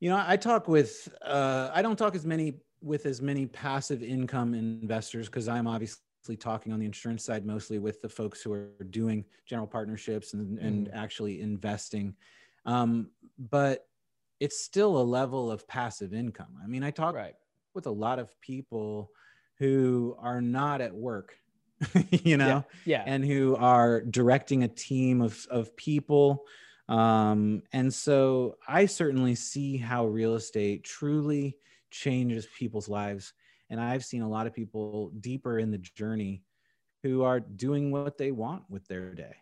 You 0.00 0.10
know, 0.10 0.24
I 0.26 0.36
talk 0.36 0.68
with. 0.68 1.08
Uh, 1.22 1.70
I 1.72 1.82
don't 1.82 1.96
talk 1.96 2.14
as 2.14 2.24
many 2.24 2.54
with 2.82 3.06
as 3.06 3.22
many 3.22 3.46
passive 3.46 4.02
income 4.02 4.54
investors 4.54 5.26
because 5.26 5.48
I'm 5.48 5.66
obviously 5.66 6.36
talking 6.38 6.72
on 6.72 6.78
the 6.78 6.86
insurance 6.86 7.24
side 7.24 7.46
mostly 7.46 7.78
with 7.78 8.00
the 8.00 8.08
folks 8.08 8.42
who 8.42 8.52
are 8.52 8.70
doing 8.90 9.24
general 9.46 9.66
partnerships 9.66 10.34
and, 10.34 10.58
mm. 10.58 10.66
and 10.66 10.90
actually 10.92 11.40
investing. 11.40 12.14
Um, 12.66 13.10
but 13.38 13.86
it's 14.40 14.60
still 14.60 14.96
a 14.96 15.02
level 15.02 15.50
of 15.50 15.66
passive 15.68 16.12
income. 16.12 16.56
I 16.62 16.66
mean, 16.66 16.82
I 16.82 16.90
talk 16.90 17.14
right. 17.14 17.34
with 17.74 17.86
a 17.86 17.90
lot 17.90 18.18
of 18.18 18.38
people 18.40 19.10
who 19.58 20.16
are 20.18 20.40
not 20.40 20.80
at 20.80 20.92
work, 20.92 21.36
you 22.10 22.36
know, 22.36 22.64
yeah. 22.84 22.98
yeah. 22.98 23.04
and 23.06 23.24
who 23.24 23.56
are 23.56 24.00
directing 24.00 24.64
a 24.64 24.68
team 24.68 25.20
of, 25.20 25.46
of 25.50 25.76
people. 25.76 26.44
Um, 26.88 27.62
and 27.72 27.92
so 27.92 28.56
I 28.66 28.86
certainly 28.86 29.34
see 29.34 29.76
how 29.76 30.06
real 30.06 30.34
estate 30.34 30.84
truly 30.84 31.56
changes 31.90 32.46
people's 32.58 32.88
lives. 32.88 33.32
And 33.70 33.80
I've 33.80 34.04
seen 34.04 34.22
a 34.22 34.28
lot 34.28 34.46
of 34.46 34.52
people 34.52 35.10
deeper 35.20 35.58
in 35.58 35.70
the 35.70 35.78
journey 35.78 36.42
who 37.02 37.22
are 37.22 37.40
doing 37.40 37.90
what 37.90 38.18
they 38.18 38.30
want 38.30 38.64
with 38.68 38.86
their 38.86 39.14
day. 39.14 39.34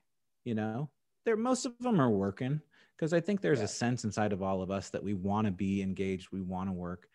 You 0.45 0.55
know, 0.55 0.91
there 1.25 1.37
most 1.37 1.67
of 1.67 1.79
them 1.79 2.01
are 2.01 2.11
working 2.11 2.61
because 2.97 3.13
I 3.13 3.21
think 3.21 3.41
there's 3.41 3.59
yeah. 3.59 3.65
a 3.65 3.69
sense 3.69 4.05
inside 4.05 4.33
of 4.33 4.43
all 4.43 4.63
of 4.63 4.71
us 4.71 4.91
that 4.91 5.03
we 5.03 5.15
want 5.15 5.47
to 5.47 5.51
be 5.51 5.83
engaged, 5.83 6.29
we 6.33 6.43
want 6.43 6.69
to 6.69 6.73
work. 6.73 7.09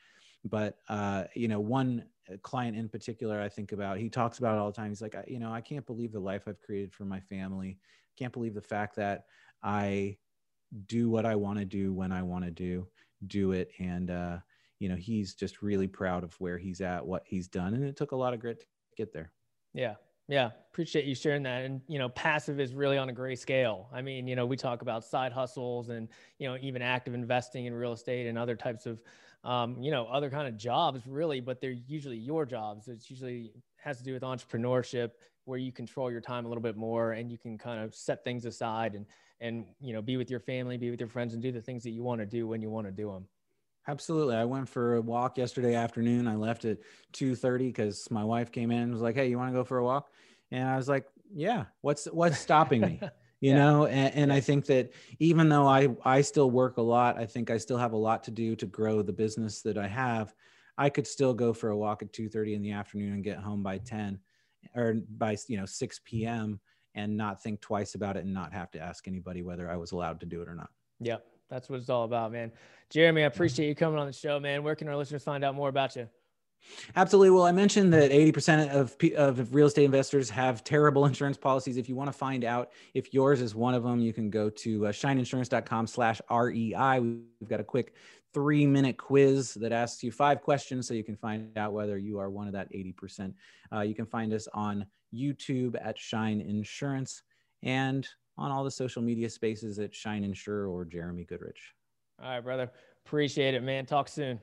But 0.44 0.78
uh, 0.90 1.26
you 1.34 1.48
know, 1.48 1.60
one 1.60 2.06
client 2.42 2.76
in 2.76 2.90
particular 2.90 3.40
I 3.40 3.50
think 3.50 3.72
about, 3.72 3.98
he 3.98 4.10
talks 4.10 4.40
about 4.40 4.56
it 4.56 4.60
all 4.60 4.72
the 4.72 4.76
time. 4.76 4.90
He's 4.90 5.02
like, 5.02 5.16
you 5.28 5.40
know, 5.40 5.52
I 5.52 5.62
can't 5.62 5.86
believe 5.86 6.12
the 6.12 6.20
life 6.20 6.44
I've 6.48 6.62
created 6.62 6.94
for 6.94 7.06
my 7.06 7.20
family. 7.20 7.78
Can't 8.18 8.34
believe 8.34 8.54
the 8.54 8.62
fact 8.62 8.96
that 8.96 9.26
I 9.66 10.18
do 10.86 11.09
what 11.09 11.26
I 11.26 11.36
want 11.36 11.59
to 11.59 11.66
do 11.66 11.93
when 11.93 12.11
I 12.11 12.22
want 12.22 12.45
to 12.45 12.51
do, 12.51 12.88
do 13.28 13.51
it, 13.51 13.72
and 13.80 14.11
uh, 14.11 14.38
you 14.80 14.89
know 14.89 14.95
he's 14.95 15.34
just 15.34 15.61
really 15.61 15.88
proud 15.88 16.24
of 16.24 16.34
where 16.39 16.57
he's 16.57 16.82
at 16.82 17.05
what 17.05 17.24
he's 17.26 17.47
done 17.47 17.74
and 17.74 17.84
it 17.84 17.95
took 17.95 18.11
a 18.11 18.16
lot 18.16 18.34
of 18.34 18.39
grit 18.39 18.59
to 18.59 18.66
get 18.95 19.11
there. 19.11 19.32
Yeah 19.74 19.95
yeah 20.28 20.49
appreciate 20.72 21.05
you 21.05 21.16
sharing 21.16 21.43
that. 21.43 21.63
And 21.63 21.82
you 21.88 21.99
know 21.99 22.09
passive 22.09 22.59
is 22.59 22.74
really 22.74 22.97
on 22.97 23.09
a 23.09 23.13
gray 23.13 23.36
scale. 23.36 23.89
I 23.93 24.01
mean 24.01 24.28
you 24.28 24.36
know 24.36 24.45
we 24.45 24.57
talk 24.57 24.82
about 24.82 25.03
side 25.03 25.32
hustles 25.32 25.89
and 25.89 26.07
you 26.39 26.47
know 26.47 26.57
even 26.61 26.82
active 26.82 27.13
investing 27.13 27.66
in 27.66 27.74
real 27.74 27.93
estate 27.93 28.28
and 28.28 28.38
other 28.38 28.55
types 28.55 28.86
of 28.86 29.01
um, 29.45 29.80
you 29.80 29.91
know, 29.91 30.07
other 30.07 30.32
kind 30.32 30.47
of 30.47 30.57
jobs 30.57 31.05
really, 31.05 31.39
but 31.39 31.61
they're 31.61 31.70
usually 31.88 32.18
your 32.18 32.45
jobs. 32.45 32.88
It's 32.88 33.11
usually 33.11 33.51
has 33.86 33.98
to 34.00 34.04
do 34.04 34.14
with 34.14 34.24
entrepreneurship 34.24 35.12
where 35.46 35.60
you 35.60 35.72
control 35.72 36.12
your 36.12 36.20
time 36.22 36.46
a 36.46 36.48
little 36.48 36.62
bit 36.62 36.76
more 36.76 37.12
and 37.14 37.32
you 37.32 37.38
can 37.38 37.58
kind 37.58 37.80
of 37.82 37.94
set 37.94 38.24
things 38.24 38.46
aside 38.46 38.96
and, 38.96 39.06
and, 39.40 39.68
you 39.80 39.94
know, 39.94 40.02
be 40.02 40.18
with 40.18 40.30
your 40.30 40.40
family, 40.40 40.76
be 40.76 40.90
with 40.90 41.00
your 41.00 41.08
friends 41.08 41.34
and 41.34 41.42
do 41.42 41.52
the 41.52 41.62
things 41.62 41.84
that 41.84 41.92
you 41.92 42.02
want 42.02 42.20
to 42.20 42.26
do 42.26 42.48
when 42.48 42.62
you 42.62 42.70
want 42.70 42.88
to 42.88 42.92
do 42.92 43.12
them. 43.12 43.28
Absolutely. 43.88 44.36
I 44.36 44.46
went 44.46 44.68
for 44.68 44.96
a 44.96 45.02
walk 45.02 45.38
yesterday 45.38 45.76
afternoon. 45.76 46.28
I 46.28 46.36
left 46.36 46.66
at 46.66 46.80
2:30 47.14 47.72
cuz 47.72 48.10
my 48.10 48.24
wife 48.24 48.52
came 48.52 48.72
in 48.72 48.80
and 48.80 48.92
was 48.92 49.02
like, 49.02 49.14
"Hey, 49.16 49.30
you 49.30 49.38
want 49.38 49.54
to 49.54 49.60
go 49.60 49.64
for 49.64 49.78
a 49.78 49.84
walk?" 49.84 50.12
And 50.50 50.68
I 50.68 50.76
was 50.76 50.90
like, 50.90 51.06
"Yeah. 51.32 51.66
What's 51.82 52.06
what's 52.06 52.40
stopping 52.40 52.84
me?" 52.84 53.00
you 53.42 53.54
yeah. 53.54 53.56
know 53.56 53.86
and, 53.86 54.16
and, 54.16 54.34
i 54.34 54.40
think 54.40 54.66
that 54.66 54.92
even 55.20 55.50
though 55.50 55.68
i 55.68 55.90
i 56.06 56.22
still 56.22 56.50
work 56.50 56.78
a 56.78 56.82
lot 56.82 57.18
i 57.18 57.26
think 57.26 57.50
i 57.50 57.58
still 57.58 57.78
have 57.78 57.92
a 57.92 57.98
lot 57.98 58.24
to 58.24 58.32
do 58.32 58.56
to 58.56 58.66
grow 58.66 59.02
the 59.02 59.12
business 59.12 59.62
that 59.62 59.78
i 59.78 59.86
have 59.86 60.34
i 60.78 60.90
could 60.90 61.08
still 61.08 61.34
go 61.34 61.54
for 61.54 61.70
a 61.70 61.78
walk 61.78 62.02
at 62.02 62.14
2.30 62.14 62.56
in 62.56 62.62
the 62.62 62.72
afternoon 62.72 63.14
and 63.14 63.24
get 63.24 63.38
home 63.38 63.64
by 63.64 63.78
10 63.78 64.20
or 64.76 64.96
by 65.18 65.38
you 65.48 65.58
know 65.58 65.66
6 65.66 66.02
p.m 66.06 66.60
and 66.96 67.16
not 67.16 67.44
think 67.44 67.60
twice 67.62 67.96
about 67.96 68.16
it 68.18 68.24
and 68.24 68.34
not 68.34 68.54
have 68.54 68.72
to 68.72 68.80
ask 68.80 69.08
anybody 69.08 69.42
whether 69.42 69.70
i 69.70 69.76
was 69.76 69.92
allowed 69.92 70.20
to 70.20 70.26
do 70.26 70.42
it 70.42 70.48
or 70.48 70.56
not. 70.56 70.70
Yep. 71.02 71.26
That's 71.50 71.70
what 71.70 71.80
it's 71.80 71.90
all 71.90 72.06
about 72.06 72.32
man. 72.32 72.52
Jeremy 72.90 73.24
i 73.24 73.26
appreciate 73.26 73.68
you 73.68 73.76
coming 73.76 74.00
on 74.00 74.08
the 74.08 74.14
show 74.14 74.40
man. 74.40 74.64
Where 74.64 74.76
can 74.76 74.88
our 74.88 74.96
listeners 74.96 75.24
find 75.24 75.44
out 75.44 75.56
more 75.56 75.70
about 75.70 75.96
you 75.96 76.10
Absolutely. 76.95 77.30
Well, 77.30 77.45
I 77.45 77.51
mentioned 77.51 77.93
that 77.93 78.12
80% 78.12 78.70
of, 78.70 78.95
of 79.16 79.53
real 79.53 79.68
estate 79.68 79.86
investors 79.86 80.30
have 80.30 80.64
terrible 80.64 81.06
insurance 81.08 81.38
policies. 81.38 81.78
If 81.78 81.89
you 81.89 81.95
want 81.95 82.12
to 82.12 82.18
find 82.18 82.43
out 82.43 82.72
if 82.93 83.14
yours 83.14 83.41
is 83.41 83.56
one 83.56 83.74
of 83.74 83.84
them, 83.84 83.99
you 83.99 84.14
can 84.14 84.30
go 84.30 84.49
to 84.49 84.88
uh, 84.88 84.91
shineinsurance.com 84.91 85.88
slash 85.88 86.22
REI. 86.30 86.99
We've 86.99 87.49
got 87.49 87.60
a 87.60 87.64
quick 87.64 87.93
three 88.34 88.68
minute 88.68 88.97
quiz 88.97 89.53
that 89.53 89.72
asks 89.72 90.03
you 90.03 90.12
five 90.12 90.41
questions 90.41 90.88
so 90.88 90.93
you 90.93 91.03
can 91.03 91.16
find 91.16 91.58
out 91.58 91.72
whether 91.72 91.97
you 91.97 92.20
are 92.20 92.30
one 92.30 92.47
of 92.47 92.53
that 92.53 92.72
80%. 92.72 93.34
Uh, 93.74 93.82
you 93.82 93.95
can 93.95 94.06
find 94.06 94.34
us 94.34 94.47
on 94.53 94.86
YouTube 95.14 95.76
at 95.82 95.97
Shine 95.97 96.41
Insurance 96.41 97.22
and 97.64 98.08
on 98.38 98.51
all 98.51 98.64
the 98.64 98.72
social 98.72 99.01
media 99.01 99.30
spaces 99.30 99.80
at 99.80 99.95
Shine 99.95 100.24
Insure 100.24 100.68
or 100.68 100.84
Jeremy 100.84 101.24
Goodrich. 101.24 101.74
All 102.22 102.30
right, 102.30 102.41
brother. 102.41 102.70
Appreciate 103.06 103.53
it, 103.53 103.64
man. 103.64 103.86
Talk 103.86 104.10
soon. 104.10 104.39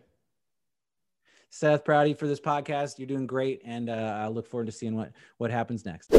Seth, 1.55 1.85
proud 1.85 2.05
of 2.05 2.09
you 2.09 2.15
for 2.15 2.27
this 2.27 2.41
podcast. 2.41 2.99
You're 2.99 3.07
doing 3.07 3.27
great, 3.27 3.61
and 3.63 3.91
uh, 3.91 3.93
I 3.93 4.29
look 4.29 4.49
forward 4.49 4.65
to 4.67 4.73
seeing 4.73 4.97
what 4.97 5.13
what 5.37 5.51
happens 5.51 5.85
next. 5.85 6.11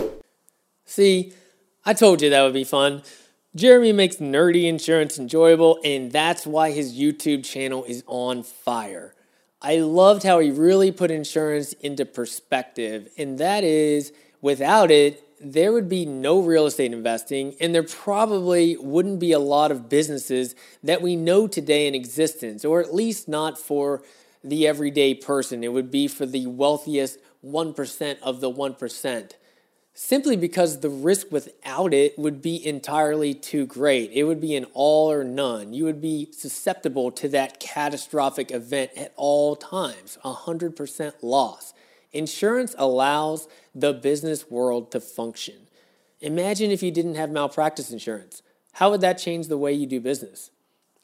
See, 0.86 1.34
I 1.84 1.96
told 1.96 2.22
you 2.22 2.30
that 2.30 2.44
would 2.44 2.54
be 2.54 2.64
fun. 2.64 3.02
Jeremy 3.56 3.94
makes 3.94 4.18
nerdy 4.18 4.66
insurance 4.66 5.18
enjoyable, 5.18 5.80
and 5.84 6.12
that's 6.12 6.46
why 6.46 6.70
his 6.70 6.94
YouTube 6.94 7.44
channel 7.44 7.84
is 7.86 8.04
on 8.06 8.44
fire. 8.44 9.16
I 9.60 9.78
loved 9.78 10.22
how 10.22 10.38
he 10.38 10.52
really 10.52 10.92
put 10.92 11.10
insurance 11.10 11.74
into 11.74 12.06
perspective, 12.06 13.10
and 13.18 13.40
that 13.40 13.64
is 13.64 14.14
without 14.40 14.92
it, 14.92 15.20
there 15.42 15.74
would 15.74 15.90
be 15.90 16.06
no 16.06 16.42
real 16.42 16.68
estate 16.68 16.94
investing, 16.94 17.56
and 17.60 17.74
there 17.74 17.82
probably 17.82 18.78
wouldn't 18.78 19.20
be 19.20 19.32
a 19.32 19.40
lot 19.40 19.72
of 19.72 19.90
businesses 19.90 20.54
that 20.84 21.02
we 21.02 21.16
know 21.16 21.48
today 21.48 21.88
in 21.88 21.96
existence, 21.96 22.64
or 22.64 22.82
at 22.82 22.94
least 22.94 23.28
not 23.28 23.58
for 23.58 24.04
the 24.44 24.68
everyday 24.68 25.14
person. 25.14 25.64
It 25.64 25.74
would 25.74 25.92
be 25.92 26.08
for 26.08 26.26
the 26.26 26.48
wealthiest 26.48 27.20
1% 27.46 28.20
of 28.22 28.42
the 28.42 28.52
1%. 28.52 29.32
Simply 29.96 30.36
because 30.36 30.80
the 30.80 30.90
risk 30.90 31.32
without 31.32 31.94
it 31.94 32.18
would 32.18 32.42
be 32.42 32.66
entirely 32.66 33.36
too 33.36 33.68
great. 33.68 34.12
It 34.12 34.24
would 34.24 34.42
be 34.42 34.56
an 34.56 34.66
all 34.74 35.12
or 35.12 35.24
none. 35.24 35.72
You 35.74 35.86
would 35.86 36.02
be 36.02 36.30
susceptible 36.32 37.12
to 37.12 37.28
that 37.30 37.60
catastrophic 37.60 38.50
event 38.50 38.92
at 38.98 39.14
all 39.16 39.56
times, 39.56 40.18
100% 40.26 41.14
loss. 41.22 41.74
Insurance 42.12 42.74
allows 42.78 43.48
the 43.76 43.94
business 43.94 44.50
world 44.50 44.92
to 44.92 45.00
function. 45.00 45.68
Imagine 46.22 46.72
if 46.72 46.82
you 46.82 46.90
didn't 46.90 47.16
have 47.16 47.30
malpractice 47.30 47.92
insurance. 47.92 48.42
How 48.74 48.90
would 48.90 49.02
that 49.02 49.20
change 49.20 49.48
the 49.48 49.58
way 49.58 49.74
you 49.74 49.86
do 49.86 50.00
business? 50.00 50.50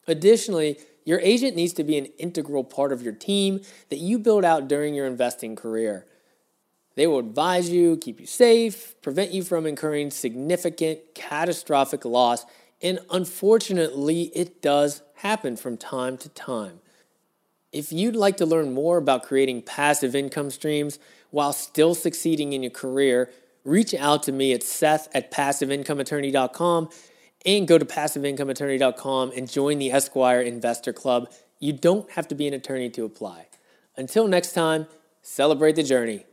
Additionally, 0.07 0.79
your 1.05 1.19
agent 1.21 1.55
needs 1.55 1.73
to 1.73 1.83
be 1.83 1.97
an 1.97 2.05
integral 2.17 2.63
part 2.63 2.91
of 2.91 3.01
your 3.01 3.13
team 3.13 3.61
that 3.89 3.97
you 3.97 4.19
build 4.19 4.45
out 4.45 4.67
during 4.67 4.93
your 4.93 5.05
investing 5.05 5.55
career. 5.55 6.05
They 6.95 7.07
will 7.07 7.19
advise 7.19 7.69
you, 7.69 7.97
keep 7.97 8.19
you 8.19 8.25
safe, 8.25 8.95
prevent 9.01 9.31
you 9.31 9.43
from 9.43 9.65
incurring 9.65 10.11
significant 10.11 10.99
catastrophic 11.15 12.03
loss, 12.03 12.45
and 12.81 12.99
unfortunately, 13.09 14.31
it 14.35 14.61
does 14.61 15.01
happen 15.15 15.55
from 15.55 15.77
time 15.77 16.17
to 16.17 16.29
time. 16.29 16.79
If 17.71 17.91
you'd 17.91 18.15
like 18.15 18.37
to 18.37 18.45
learn 18.45 18.73
more 18.73 18.97
about 18.97 19.23
creating 19.23 19.61
passive 19.61 20.15
income 20.15 20.49
streams 20.49 20.97
while 21.29 21.53
still 21.53 21.93
succeeding 21.93 22.53
in 22.53 22.63
your 22.63 22.71
career, 22.71 23.29
reach 23.63 23.93
out 23.93 24.23
to 24.23 24.31
me 24.31 24.53
at 24.53 24.63
seth 24.63 25.07
at 25.13 25.31
passiveincomeattorney.com 25.31 26.89
and 27.45 27.67
go 27.67 27.77
to 27.77 27.85
passiveincomeattorney.com 27.85 29.31
and 29.35 29.49
join 29.49 29.79
the 29.79 29.91
Esquire 29.91 30.41
Investor 30.41 30.93
Club. 30.93 31.31
You 31.59 31.73
don't 31.73 32.09
have 32.11 32.27
to 32.29 32.35
be 32.35 32.47
an 32.47 32.53
attorney 32.53 32.89
to 32.91 33.05
apply. 33.05 33.47
Until 33.97 34.27
next 34.27 34.53
time, 34.53 34.87
celebrate 35.21 35.75
the 35.75 35.83
journey. 35.83 36.25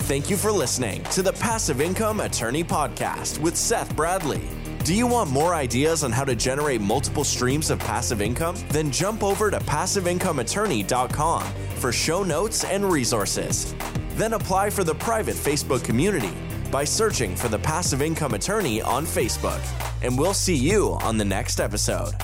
Thank 0.00 0.28
you 0.28 0.36
for 0.36 0.52
listening 0.52 1.02
to 1.04 1.22
the 1.22 1.32
Passive 1.32 1.80
Income 1.80 2.20
Attorney 2.20 2.62
Podcast 2.62 3.38
with 3.38 3.56
Seth 3.56 3.96
Bradley. 3.96 4.42
Do 4.84 4.94
you 4.94 5.06
want 5.06 5.30
more 5.30 5.54
ideas 5.54 6.04
on 6.04 6.12
how 6.12 6.24
to 6.24 6.36
generate 6.36 6.80
multiple 6.80 7.24
streams 7.24 7.70
of 7.70 7.78
passive 7.78 8.20
income? 8.20 8.56
Then 8.68 8.92
jump 8.92 9.24
over 9.24 9.50
to 9.50 9.58
passiveincomeattorney.com 9.58 11.42
for 11.76 11.92
show 11.92 12.22
notes 12.22 12.64
and 12.64 12.84
resources. 12.84 13.74
Then 14.10 14.34
apply 14.34 14.70
for 14.70 14.84
the 14.84 14.94
private 14.94 15.34
Facebook 15.34 15.82
community 15.82 16.34
by 16.70 16.84
searching 16.84 17.34
for 17.36 17.48
the 17.48 17.58
Passive 17.58 18.02
Income 18.02 18.34
Attorney 18.34 18.82
on 18.82 19.04
Facebook. 19.04 19.62
And 20.02 20.18
we'll 20.18 20.34
see 20.34 20.56
you 20.56 20.92
on 21.02 21.18
the 21.18 21.24
next 21.24 21.60
episode. 21.60 22.14